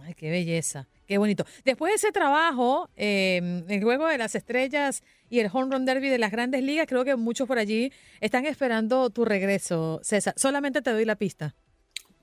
Ay, 0.01 0.13
qué 0.15 0.29
belleza, 0.29 0.87
qué 1.07 1.17
bonito. 1.17 1.45
Después 1.63 1.91
de 1.91 1.95
ese 1.95 2.11
trabajo, 2.11 2.89
eh, 2.95 3.63
el 3.69 3.83
juego 3.83 4.07
de 4.07 4.17
las 4.17 4.35
estrellas 4.35 5.03
y 5.29 5.39
el 5.39 5.49
home 5.51 5.73
run 5.73 5.85
derby 5.85 6.09
de 6.09 6.17
las 6.17 6.31
grandes 6.31 6.63
ligas, 6.63 6.87
creo 6.87 7.05
que 7.05 7.15
muchos 7.15 7.47
por 7.47 7.57
allí 7.57 7.91
están 8.19 8.45
esperando 8.45 9.09
tu 9.09 9.23
regreso, 9.23 9.99
César. 10.03 10.33
Solamente 10.35 10.81
te 10.81 10.91
doy 10.91 11.05
la 11.05 11.15
pista. 11.15 11.55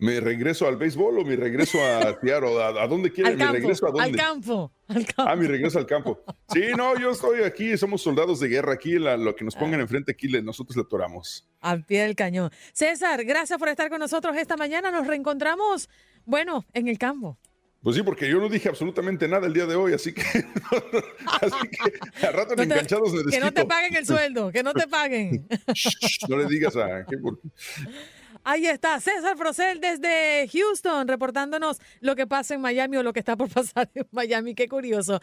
¿Me 0.00 0.18
regreso 0.18 0.66
al 0.66 0.76
béisbol 0.76 1.18
o 1.18 1.24
mi 1.24 1.36
regreso 1.36 1.78
a 1.84 2.00
Seattle? 2.22 2.62
¿A, 2.62 2.86
dónde 2.86 3.12
quieres? 3.12 3.36
¿Mi 3.36 3.44
regreso 3.44 3.86
a 3.86 3.90
dónde? 3.90 4.04
Al 4.04 4.16
campo, 4.16 4.72
al 4.88 5.04
campo. 5.04 5.30
Ah, 5.30 5.36
mi 5.36 5.46
regreso 5.46 5.78
al 5.78 5.86
campo. 5.86 6.24
Sí, 6.52 6.62
no, 6.74 6.98
yo 6.98 7.10
estoy 7.10 7.42
aquí, 7.42 7.76
somos 7.76 8.00
soldados 8.00 8.40
de 8.40 8.48
guerra 8.48 8.72
aquí, 8.72 8.92
lo 8.98 9.36
que 9.36 9.44
nos 9.44 9.54
pongan 9.54 9.80
ah. 9.80 9.82
enfrente 9.82 10.12
aquí, 10.12 10.28
nosotros 10.42 10.74
le 10.76 10.82
atoramos. 10.82 11.46
Al 11.60 11.84
pie 11.84 12.02
del 12.02 12.16
cañón. 12.16 12.50
César, 12.72 13.24
gracias 13.24 13.58
por 13.58 13.68
estar 13.68 13.90
con 13.90 13.98
nosotros 13.98 14.34
esta 14.36 14.56
mañana. 14.56 14.90
Nos 14.90 15.06
reencontramos, 15.06 15.90
bueno, 16.24 16.64
en 16.72 16.88
el 16.88 16.96
campo. 16.96 17.38
Pues 17.82 17.96
sí, 17.96 18.02
porque 18.02 18.28
yo 18.28 18.38
no 18.40 18.48
dije 18.48 18.68
absolutamente 18.68 19.26
nada 19.28 19.46
el 19.46 19.54
día 19.54 19.64
de 19.64 19.74
hoy, 19.74 19.94
así 19.94 20.12
que, 20.12 20.22
así 21.42 21.68
que 21.70 22.26
a 22.26 22.30
rato 22.30 22.54
enganchados 22.62 23.12
me 23.12 23.30
Que 23.30 23.40
no 23.40 23.52
te 23.52 23.64
paguen 23.64 23.96
el 23.96 24.06
sueldo, 24.06 24.52
que 24.52 24.62
no 24.62 24.74
te 24.74 24.86
paguen. 24.86 25.46
no 26.28 26.36
le 26.36 26.46
digas 26.46 26.76
a... 26.76 27.06
Ahí 28.44 28.66
está 28.66 29.00
César 29.00 29.36
Procel 29.36 29.80
desde 29.80 30.48
Houston 30.48 31.08
reportándonos 31.08 31.78
lo 32.00 32.16
que 32.16 32.26
pasa 32.26 32.54
en 32.54 32.60
Miami 32.60 32.96
o 32.96 33.02
lo 33.02 33.12
que 33.12 33.20
está 33.20 33.36
por 33.36 33.48
pasar 33.52 33.90
en 33.94 34.06
Miami. 34.12 34.54
Qué 34.54 34.68
curioso. 34.68 35.20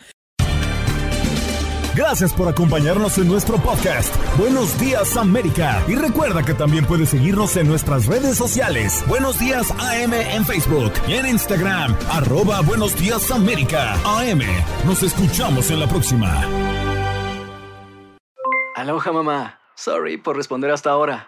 Gracias 1.96 2.32
por 2.32 2.48
acompañarnos 2.48 3.18
en 3.18 3.28
nuestro 3.28 3.58
podcast. 3.58 4.16
Buenos 4.38 4.80
días 4.80 5.18
América. 5.18 5.84
Y 5.88 5.96
recuerda 5.96 6.46
que 6.46 6.54
también 6.54 6.86
puedes 6.86 7.10
seguirnos 7.10 7.58
en 7.58 7.68
nuestras 7.68 8.06
redes 8.06 8.38
sociales. 8.38 9.04
Buenos 9.08 9.40
días 9.40 9.72
AM 9.72 10.14
en 10.14 10.46
Facebook 10.46 10.94
y 11.08 11.14
en 11.14 11.26
Instagram. 11.26 11.98
Arroba 12.12 12.62
Buenos 12.62 12.96
días 13.00 13.32
América. 13.32 13.94
AM. 14.06 14.42
Nos 14.86 15.02
escuchamos 15.02 15.72
en 15.72 15.80
la 15.80 15.88
próxima. 15.88 16.40
Aloha 18.76 19.12
mamá. 19.12 19.60
Sorry 19.74 20.18
por 20.18 20.38
responder 20.38 20.70
hasta 20.70 20.92
ahora. 20.92 21.28